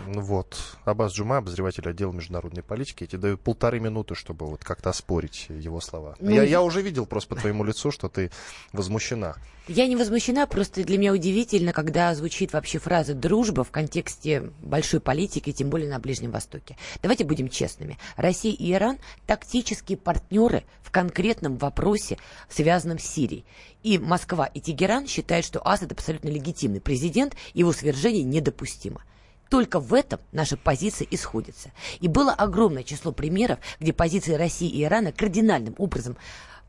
Ну 0.07 0.21
вот, 0.21 0.57
Абаз 0.85 1.13
Джума, 1.13 1.37
обозреватель 1.37 1.87
отдела 1.87 2.11
международной 2.11 2.63
политики, 2.63 3.03
я 3.03 3.07
тебе 3.07 3.19
даю 3.19 3.37
полторы 3.37 3.79
минуты, 3.79 4.15
чтобы 4.15 4.45
вот 4.45 4.63
как-то 4.63 4.89
оспорить 4.89 5.47
его 5.49 5.81
слова. 5.81 6.15
Ну, 6.19 6.31
я, 6.31 6.43
я 6.43 6.61
уже 6.61 6.81
видел 6.81 7.05
просто 7.05 7.35
по 7.35 7.41
твоему 7.41 7.63
лицу, 7.63 7.91
что 7.91 8.09
ты 8.09 8.31
возмущена. 8.71 9.35
Я 9.67 9.87
не 9.87 9.95
возмущена, 9.95 10.45
просто 10.45 10.83
для 10.83 10.99
меня 10.99 11.11
удивительно, 11.11 11.73
когда 11.73 12.13
звучит 12.13 12.53
вообще 12.53 12.77
фраза 12.77 13.15
«дружба» 13.15 13.63
в 13.63 13.71
контексте 13.71 14.51
большой 14.61 14.99
политики, 14.99 15.51
тем 15.51 15.71
более 15.71 15.89
на 15.89 15.97
Ближнем 15.97 16.29
Востоке. 16.29 16.77
Давайте 17.01 17.23
будем 17.23 17.49
честными. 17.49 17.97
Россия 18.15 18.53
и 18.53 18.73
Иран– 18.73 18.99
тактические 19.25 19.97
партнеры 19.97 20.63
в 20.83 20.91
конкретном 20.91 21.57
вопросе, 21.57 22.19
связанном 22.47 22.99
с 22.99 23.05
Сирией. 23.05 23.43
И 23.81 23.97
Москва 23.97 24.45
и 24.45 24.59
Тегеран 24.59 25.07
считают, 25.07 25.45
что 25.45 25.67
Асад 25.67 25.91
абсолютно 25.91 26.29
легитимный 26.29 26.79
президент, 26.79 27.35
его 27.55 27.73
свержение 27.73 28.23
недопустимо. 28.23 29.01
Только 29.49 29.79
в 29.79 29.93
этом 29.93 30.19
наша 30.31 30.57
позиция 30.57 31.07
исходится. 31.09 31.71
И 31.99 32.07
было 32.07 32.33
огромное 32.33 32.83
число 32.83 33.11
примеров, 33.11 33.59
где 33.79 33.93
позиции 33.93 34.33
России 34.33 34.69
и 34.69 34.83
Ирана 34.83 35.11
кардинальным 35.11 35.75
образом 35.77 36.17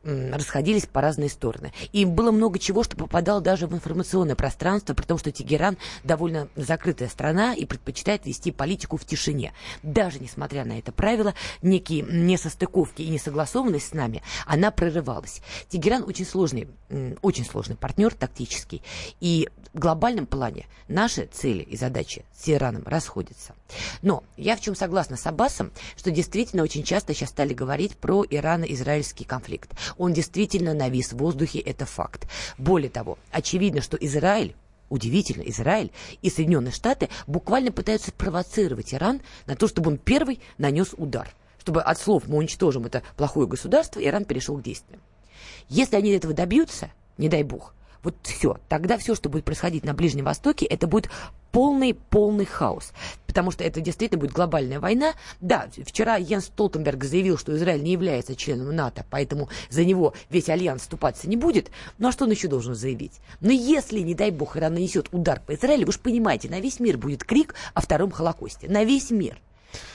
расходились 0.07 0.87
по 0.87 1.01
разные 1.01 1.29
стороны. 1.29 1.72
И 1.93 2.05
было 2.05 2.31
много 2.31 2.59
чего, 2.59 2.83
что 2.85 2.97
попадало 2.97 3.41
даже 3.41 3.66
в 3.66 3.74
информационное 3.74 4.37
пространство, 4.37 4.95
при 4.95 5.05
том, 5.05 5.18
что 5.18 5.33
Тегеран 5.33 5.77
довольно 6.05 6.49
закрытая 6.55 7.09
страна 7.09 7.55
и 7.55 7.64
предпочитает 7.64 8.24
вести 8.27 8.53
политику 8.53 8.97
в 8.97 9.05
тишине. 9.05 9.53
Даже 9.83 10.20
несмотря 10.20 10.64
на 10.64 10.79
это 10.79 10.93
правило, 10.93 11.35
некие 11.62 12.03
несостыковки 12.03 13.03
и 13.03 13.09
несогласованность 13.09 13.89
с 13.89 13.95
нами, 13.95 14.22
она 14.47 14.70
прорывалась. 14.70 15.43
Тегеран 15.68 16.05
очень 16.05 16.27
сложный, 16.27 16.68
очень 17.22 17.45
сложный 17.45 17.76
партнер 17.76 18.14
тактический. 18.14 18.82
И 19.20 19.49
в 19.72 19.78
глобальном 19.78 20.26
плане 20.26 20.66
наши 20.89 21.26
цели 21.26 21.62
и 21.62 21.76
задачи 21.76 22.24
с 22.34 22.49
Ираном 22.49 22.84
расходятся. 22.87 23.55
Но 24.03 24.24
я 24.37 24.57
в 24.57 24.61
чем 24.61 24.74
согласна 24.74 25.16
с 25.16 25.26
Аббасом, 25.26 25.70
что 25.97 26.11
действительно 26.11 26.62
очень 26.62 26.82
часто 26.82 27.12
сейчас 27.14 27.30
стали 27.30 27.53
говорить 27.53 27.97
про 27.97 28.24
ирано-израильский 28.24 29.24
конфликт. 29.24 29.70
Он 29.99 30.12
действительно 30.12 30.74
навис 30.74 31.12
в 31.12 31.18
воздухе, 31.18 31.59
это 31.59 31.87
факт. 31.87 32.26
Более 32.57 32.91
того, 32.91 33.18
очевидно, 33.32 33.80
что 33.82 33.97
Израиль 33.97 34.55
Удивительно, 34.89 35.43
Израиль 35.43 35.91
и 36.22 36.30
Соединенные 36.30 36.72
Штаты 36.72 37.09
буквально 37.26 37.72
пытаются 37.72 38.11
спровоцировать 38.11 38.95
Иран 38.95 39.20
на 39.47 39.57
то, 39.57 39.66
чтобы 39.66 39.91
он 39.91 39.99
первый 39.99 40.41
нанес 40.59 40.95
удар. 40.97 41.28
Чтобы 41.59 41.82
от 41.82 41.99
слов 41.99 42.28
«мы 42.28 42.39
уничтожим 42.39 42.87
это 42.87 43.03
плохое 43.16 43.49
государство» 43.49 43.99
Иран 43.99 44.24
перешел 44.24 44.57
к 44.57 44.62
действиям. 44.62 45.01
Если 45.68 45.97
они 45.97 46.11
этого 46.11 46.34
добьются, 46.34 46.91
не 47.18 47.28
дай 47.28 47.43
бог, 47.43 47.74
вот 48.03 48.14
все. 48.22 48.57
Тогда 48.68 48.99
все, 48.99 49.16
что 49.16 49.28
будет 49.28 49.45
происходить 49.45 49.84
на 49.84 49.93
Ближнем 49.93 50.26
Востоке, 50.26 50.64
это 50.64 50.87
будет 50.87 51.11
полный-полный 51.51 52.45
хаос. 52.45 52.93
Потому 53.26 53.51
что 53.51 53.64
это 53.64 53.80
действительно 53.80 54.20
будет 54.20 54.32
глобальная 54.32 54.78
война. 54.78 55.14
Да, 55.41 55.66
вчера 55.84 56.16
Йенс 56.16 56.45
Столтенберг 56.45 57.03
заявил, 57.03 57.37
что 57.37 57.57
Израиль 57.57 57.82
не 57.82 57.93
является 57.93 58.37
членом 58.37 58.76
НАТО, 58.76 59.05
поэтому 59.11 59.49
за 59.70 59.84
него 59.84 60.14
весь 60.30 60.49
альянс 60.49 60.82
вступаться 60.82 61.28
не 61.28 61.37
будет. 61.37 61.70
Ну 61.99 62.09
а 62.09 62.12
что 62.12 62.26
он 62.26 62.30
еще 62.30 62.47
должен 62.47 62.74
заявить? 62.74 63.20
Но 63.41 63.51
если, 63.51 64.01
не 64.01 64.14
дай 64.14 64.30
бог, 64.30 64.57
Иран 64.57 64.74
нанесет 64.74 65.09
удар 65.12 65.41
по 65.41 65.55
Израилю, 65.55 65.87
вы 65.87 65.93
же 65.93 65.99
понимаете, 65.99 66.49
на 66.49 66.61
весь 66.61 66.78
мир 66.78 66.99
будет 66.99 67.24
крик 67.24 67.55
о 67.74 67.80
втором 67.80 68.11
Холокосте. 68.11 68.68
На 68.68 68.84
весь 68.84 69.11
мир. 69.11 69.37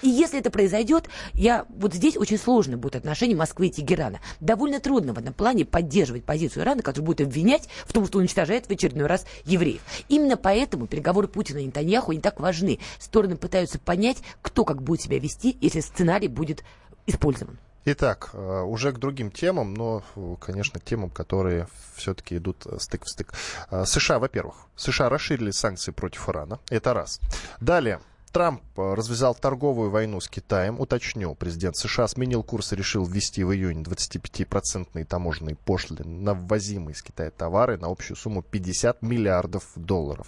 И 0.02 0.10
если 0.10 0.40
это 0.40 0.52
произойдет, 0.52 1.10
я, 1.34 1.66
вот 1.70 1.94
здесь 1.94 2.18
очень 2.18 2.38
сложно 2.38 2.78
будет 2.78 2.96
отношения 2.96 3.36
Москвы 3.36 3.68
и 3.68 3.72
Тегерана. 3.72 4.20
Довольно 4.40 4.80
трудно 4.80 5.14
в 5.14 5.20
этом 5.20 5.34
плане 5.34 5.66
поддерживать 5.66 6.24
позицию 6.24 6.64
Ирана, 6.64 6.82
который 6.82 7.06
будет 7.06 7.22
обвинять 7.22 7.68
в 7.86 7.94
том, 7.94 8.06
что 8.06 8.20
уничтожает 8.20 8.68
в 8.68 8.72
очередной 8.72 9.08
раз 9.08 9.26
евреев. 9.46 9.82
Именно 10.10 10.38
поэтому 10.38 10.88
переговоры 10.88 11.28
Путина 11.28 11.60
и 11.60 11.66
Нетаньяху 11.66 12.12
не 12.12 12.20
так 12.20 12.40
важны. 12.40 12.80
Стороны 13.00 13.38
пытаются 13.38 13.80
понять, 13.80 14.18
кто 14.42 14.66
как 14.66 14.82
будет 14.82 15.02
себя 15.02 15.20
вести, 15.20 15.58
если 15.62 15.80
сценарий 15.80 16.28
будет 16.28 16.64
использован. 17.08 17.58
Итак, 17.84 18.30
э, 18.34 18.62
уже 18.62 18.92
к 18.92 19.00
другим 19.00 19.32
темам, 19.32 19.74
но, 19.74 20.04
конечно, 20.40 20.80
темам, 20.80 21.10
которые 21.10 21.68
все-таки 21.96 22.38
идут 22.38 22.68
стык 22.78 23.06
в 23.06 23.10
стык. 23.10 23.34
Э, 23.72 23.86
США, 23.86 24.20
во-первых, 24.20 24.56
США 24.76 25.10
расширили 25.10 25.50
санкции 25.50 25.92
против 25.92 26.30
Ирана. 26.30 26.60
Это 26.70 26.94
раз. 26.94 27.20
Далее, 27.60 28.00
Трамп 28.32 28.62
э, 28.78 28.94
развязал 28.94 29.36
торговую 29.36 29.90
войну 29.90 30.22
с 30.22 30.30
Китаем. 30.30 30.80
Уточню, 30.80 31.36
президент 31.36 31.76
США 31.76 32.08
сменил 32.08 32.44
курс 32.44 32.72
и 32.72 32.76
решил 32.76 33.06
ввести 33.06 33.44
в 33.44 33.54
июне 33.54 33.84
25-процентные 33.84 35.06
таможенные 35.06 35.56
пошлины 35.56 36.06
на 36.06 36.34
ввозимые 36.34 36.94
из 36.94 37.02
Китая 37.02 37.32
товары 37.32 37.78
на 37.78 37.88
общую 37.88 38.16
сумму 38.16 38.42
50 38.42 39.02
миллиардов 39.02 39.66
долларов. 39.76 40.28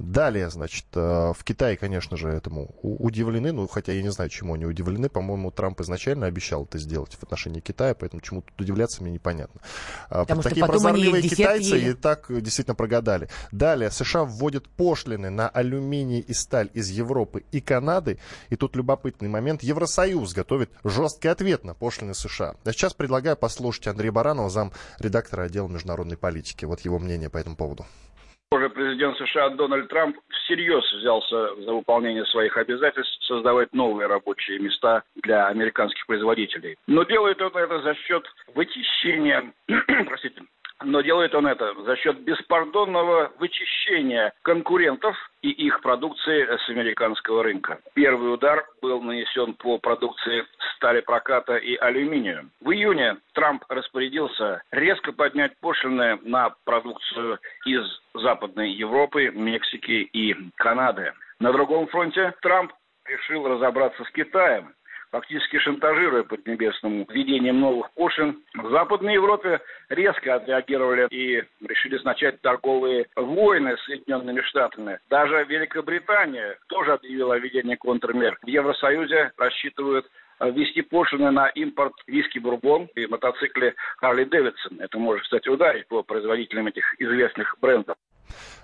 Далее, 0.00 0.48
значит, 0.48 0.86
э, 0.94 1.32
в 1.36 1.44
Китае, 1.44 1.76
конечно 1.76 2.16
же, 2.16 2.30
этому 2.30 2.74
удивлены, 2.82 3.52
ну, 3.52 3.68
хотя 3.68 3.92
я 3.92 4.00
не 4.00 4.10
знаю, 4.10 4.30
чему 4.30 4.54
они 4.54 4.64
удивлены. 4.64 5.10
По-моему, 5.10 5.50
Трамп 5.50 5.78
изначально 5.82 6.24
обещал 6.24 6.64
это 6.64 6.78
сделать 6.78 7.12
в 7.14 7.22
отношении 7.22 7.60
Китая, 7.60 7.94
поэтому 7.94 8.22
чему 8.22 8.40
тут 8.40 8.58
удивляться 8.58 9.02
мне 9.02 9.12
непонятно. 9.12 9.60
А, 10.08 10.20
Потому 10.20 10.42
Такие 10.42 10.64
прозорливые 10.64 11.22
китайцы 11.22 11.76
ели. 11.76 11.90
и 11.90 11.92
так 11.92 12.26
действительно 12.28 12.74
прогадали. 12.74 13.28
Далее, 13.52 13.90
США 13.90 14.24
вводят 14.24 14.68
пошлины 14.70 15.28
на 15.28 15.50
алюминий 15.50 16.20
и 16.20 16.32
сталь 16.32 16.70
из 16.72 16.88
Европы 16.88 17.44
и 17.52 17.60
Канады. 17.60 18.18
И 18.48 18.56
тут 18.56 18.76
любопытный 18.76 19.28
момент. 19.28 19.62
Евросоюз 19.62 20.32
готовит 20.32 20.70
жесткий 20.82 21.28
ответ 21.28 21.62
на 21.64 21.74
пошлины 21.74 22.14
США. 22.14 22.54
А 22.64 22.72
сейчас 22.72 22.94
предлагаю 22.94 23.36
послушать 23.36 23.86
Андрея 23.86 24.12
Баранова, 24.12 24.48
зам 24.48 24.72
редактора 24.98 25.42
отдела 25.42 25.68
международной 25.68 26.16
политики. 26.16 26.64
Вот 26.64 26.80
его 26.80 26.98
мнение 26.98 27.28
по 27.28 27.36
этому 27.36 27.56
поводу. 27.56 27.84
Уже 28.52 28.68
президент 28.68 29.16
США 29.16 29.50
Дональд 29.50 29.88
Трамп 29.88 30.16
всерьез 30.28 30.82
взялся 30.92 31.54
за 31.54 31.72
выполнение 31.72 32.24
своих 32.26 32.56
обязательств 32.56 33.24
создавать 33.24 33.72
новые 33.72 34.08
рабочие 34.08 34.58
места 34.58 35.04
для 35.22 35.46
американских 35.46 36.04
производителей. 36.06 36.76
Но 36.88 37.04
делает 37.04 37.40
он 37.40 37.56
это 37.56 37.80
за 37.80 37.94
счет 37.94 38.26
вычищения, 38.56 39.52
простите, 40.06 40.42
но 40.82 41.00
делает 41.00 41.34
он 41.34 41.46
это 41.46 41.74
за 41.82 41.96
счет 41.96 42.20
беспардонного 42.20 43.32
вычищения 43.38 44.32
конкурентов 44.42 45.16
и 45.42 45.50
их 45.50 45.80
продукции 45.80 46.46
с 46.46 46.68
американского 46.68 47.42
рынка. 47.42 47.80
Первый 47.94 48.34
удар 48.34 48.66
был 48.82 49.00
нанесен 49.00 49.54
по 49.54 49.78
продукции 49.78 50.44
стали 50.76 51.00
проката 51.00 51.56
и 51.56 51.76
алюминию. 51.76 52.50
В 52.60 52.70
июне 52.70 53.18
Трамп 53.34 53.64
распорядился 53.68 54.62
резко 54.70 55.12
поднять 55.12 55.52
пошлины 55.60 56.18
на 56.22 56.54
продукцию 56.64 57.38
из 57.66 57.84
Западной 58.14 58.72
Европы, 58.72 59.30
Мексики 59.30 60.08
и 60.12 60.34
Канады. 60.56 61.12
На 61.38 61.52
другом 61.52 61.86
фронте 61.88 62.32
Трамп 62.40 62.72
решил 63.04 63.46
разобраться 63.46 64.04
с 64.04 64.10
Китаем 64.10 64.74
фактически 65.10 65.58
шантажируя 65.58 66.22
Поднебесному 66.22 67.06
введением 67.08 67.60
новых 67.60 67.90
пошлин. 67.92 68.42
В 68.54 68.70
Западной 68.70 69.14
Европе 69.14 69.60
резко 69.88 70.36
отреагировали 70.36 71.08
и 71.10 71.42
решили 71.66 72.00
начать 72.04 72.40
торговые 72.40 73.06
войны 73.16 73.76
с 73.76 73.84
Соединенными 73.84 74.40
Штатами. 74.42 74.98
Даже 75.08 75.44
Великобритания 75.44 76.58
тоже 76.68 76.92
объявила 76.92 77.34
о 77.34 77.38
введении 77.38 77.74
контрмер. 77.74 78.38
В 78.42 78.46
Евросоюзе 78.46 79.32
рассчитывают 79.36 80.06
ввести 80.40 80.82
пошлины 80.82 81.30
на 81.30 81.48
импорт 81.48 81.92
виски 82.06 82.38
Бурбон 82.38 82.88
и 82.94 83.06
мотоцикле 83.06 83.74
Харли 83.98 84.24
Дэвидсон. 84.24 84.80
Это 84.80 84.98
может, 84.98 85.24
кстати, 85.24 85.48
ударить 85.48 85.86
по 85.88 86.02
производителям 86.02 86.68
этих 86.68 86.98
известных 86.98 87.56
брендов. 87.60 87.96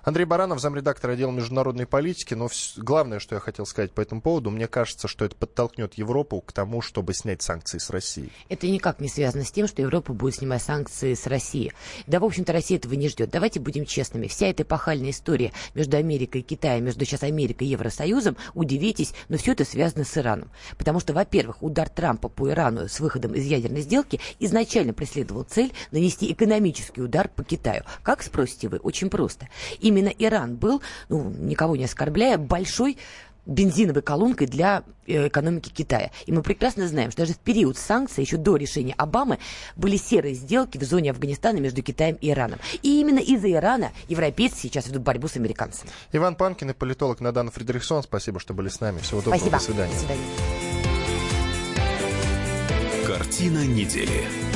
Андрей 0.03 0.25
Баранов, 0.25 0.61
замредактор 0.61 1.11
отдела 1.11 1.31
международной 1.31 1.87
политики. 1.87 2.35
Но 2.35 2.49
главное, 2.77 3.19
что 3.19 3.35
я 3.35 3.41
хотел 3.41 3.67
сказать 3.67 3.93
по 3.93 4.01
этому 4.01 4.21
поводу, 4.21 4.51
мне 4.51 4.69
кажется, 4.69 5.09
что 5.09 5.25
это 5.25 5.35
подтолкнет 5.35 5.95
Европу 5.95 6.41
к 6.41 6.53
тому, 6.53 6.81
чтобы 6.81 7.13
снять 7.15 7.43
санкции 7.43 7.79
с 7.79 7.91
России. 7.91 8.31
Это 8.49 8.69
никак 8.69 9.01
не 9.01 9.09
связано 9.09 9.45
с 9.45 9.51
тем, 9.51 9.67
что 9.67 9.83
Европа 9.83 10.13
будет 10.13 10.37
снимать 10.37 10.63
санкции 10.63 11.15
с 11.15 11.27
России. 11.27 11.73
Да, 12.07 12.21
в 12.21 12.25
общем-то, 12.25 12.53
Россия 12.53 12.79
этого 12.79 12.95
не 12.95 13.09
ждет. 13.09 13.31
Давайте 13.31 13.59
будем 13.61 13.85
честными. 13.85 14.29
Вся 14.29 14.47
эта 14.47 14.63
эпохальная 14.63 15.11
история 15.11 15.53
между 15.75 15.97
Америкой 15.97 16.43
и 16.43 16.45
Китаем, 16.45 16.85
между 16.85 17.05
сейчас 17.05 17.23
Америкой 17.23 17.67
и 17.67 17.71
Евросоюзом, 17.71 18.37
удивитесь, 18.55 19.13
но 19.29 19.37
все 19.39 19.53
это 19.53 19.65
связано 19.65 20.05
с 20.05 20.17
Ираном. 20.17 20.51
Потому 20.79 21.01
что, 21.01 21.13
во-первых, 21.13 21.63
удар 21.63 21.89
Трампа 21.89 22.29
по 22.29 22.49
Ирану 22.51 22.89
с 22.89 23.01
выходом 23.01 23.35
из 23.35 23.45
ядерной 23.45 23.81
сделки 23.81 24.21
изначально 24.39 24.93
преследовал 24.93 25.43
цель 25.43 25.73
нанести 25.91 26.31
экономический 26.33 27.03
удар 27.03 27.29
по 27.29 27.43
Китаю. 27.43 27.83
Как, 28.03 28.23
спросите 28.23 28.69
вы? 28.69 28.79
Очень 28.79 29.11
просто. 29.11 29.49
Именно 29.81 30.09
Иран 30.09 30.57
был, 30.57 30.83
ну, 31.09 31.31
никого 31.39 31.77
не 31.77 31.85
оскорбляя, 31.85 32.39
большой 32.39 32.99
бензиновой 33.47 34.03
колонкой 34.03 34.49
для 34.49 34.83
э, 35.07 35.29
экономики 35.29 35.71
Китая. 35.71 36.11
И 36.27 36.33
мы 36.33 36.43
прекрасно 36.43 36.89
знаем, 36.89 37.11
что 37.13 37.23
даже 37.23 37.35
в 37.35 37.39
период 37.39 37.79
санкций, 37.79 38.25
еще 38.25 38.37
до 38.37 38.57
решения 38.57 38.95
Обамы, 38.99 39.39
были 39.77 39.97
серые 39.97 40.35
сделки 40.35 40.77
в 40.79 40.83
зоне 40.83 41.13
Афганистана 41.13 41.59
между 41.59 41.83
Китаем 41.83 42.17
и 42.21 42.31
Ираном. 42.31 42.59
И 42.83 43.01
именно 43.01 43.21
из-за 43.21 43.51
Ирана 43.51 43.93
европейцы 44.09 44.59
сейчас 44.59 44.89
ведут 44.89 45.03
борьбу 45.03 45.29
с 45.29 45.37
американцами. 45.37 45.91
Иван 46.13 46.35
Панкин 46.35 46.71
и 46.71 46.73
политолог 46.75 47.21
Надан 47.21 47.51
Фредериксон, 47.51 48.03
спасибо, 48.03 48.41
что 48.41 48.53
были 48.53 48.69
с 48.69 48.81
нами. 48.81 48.99
Всего 48.99 49.21
доброго, 49.21 49.39
спасибо. 49.39 49.59
до 49.59 49.65
свидания. 49.65 49.93
До 49.93 49.99
свидания. 50.01 50.23
Картина 53.07 53.65
недели. 53.65 54.56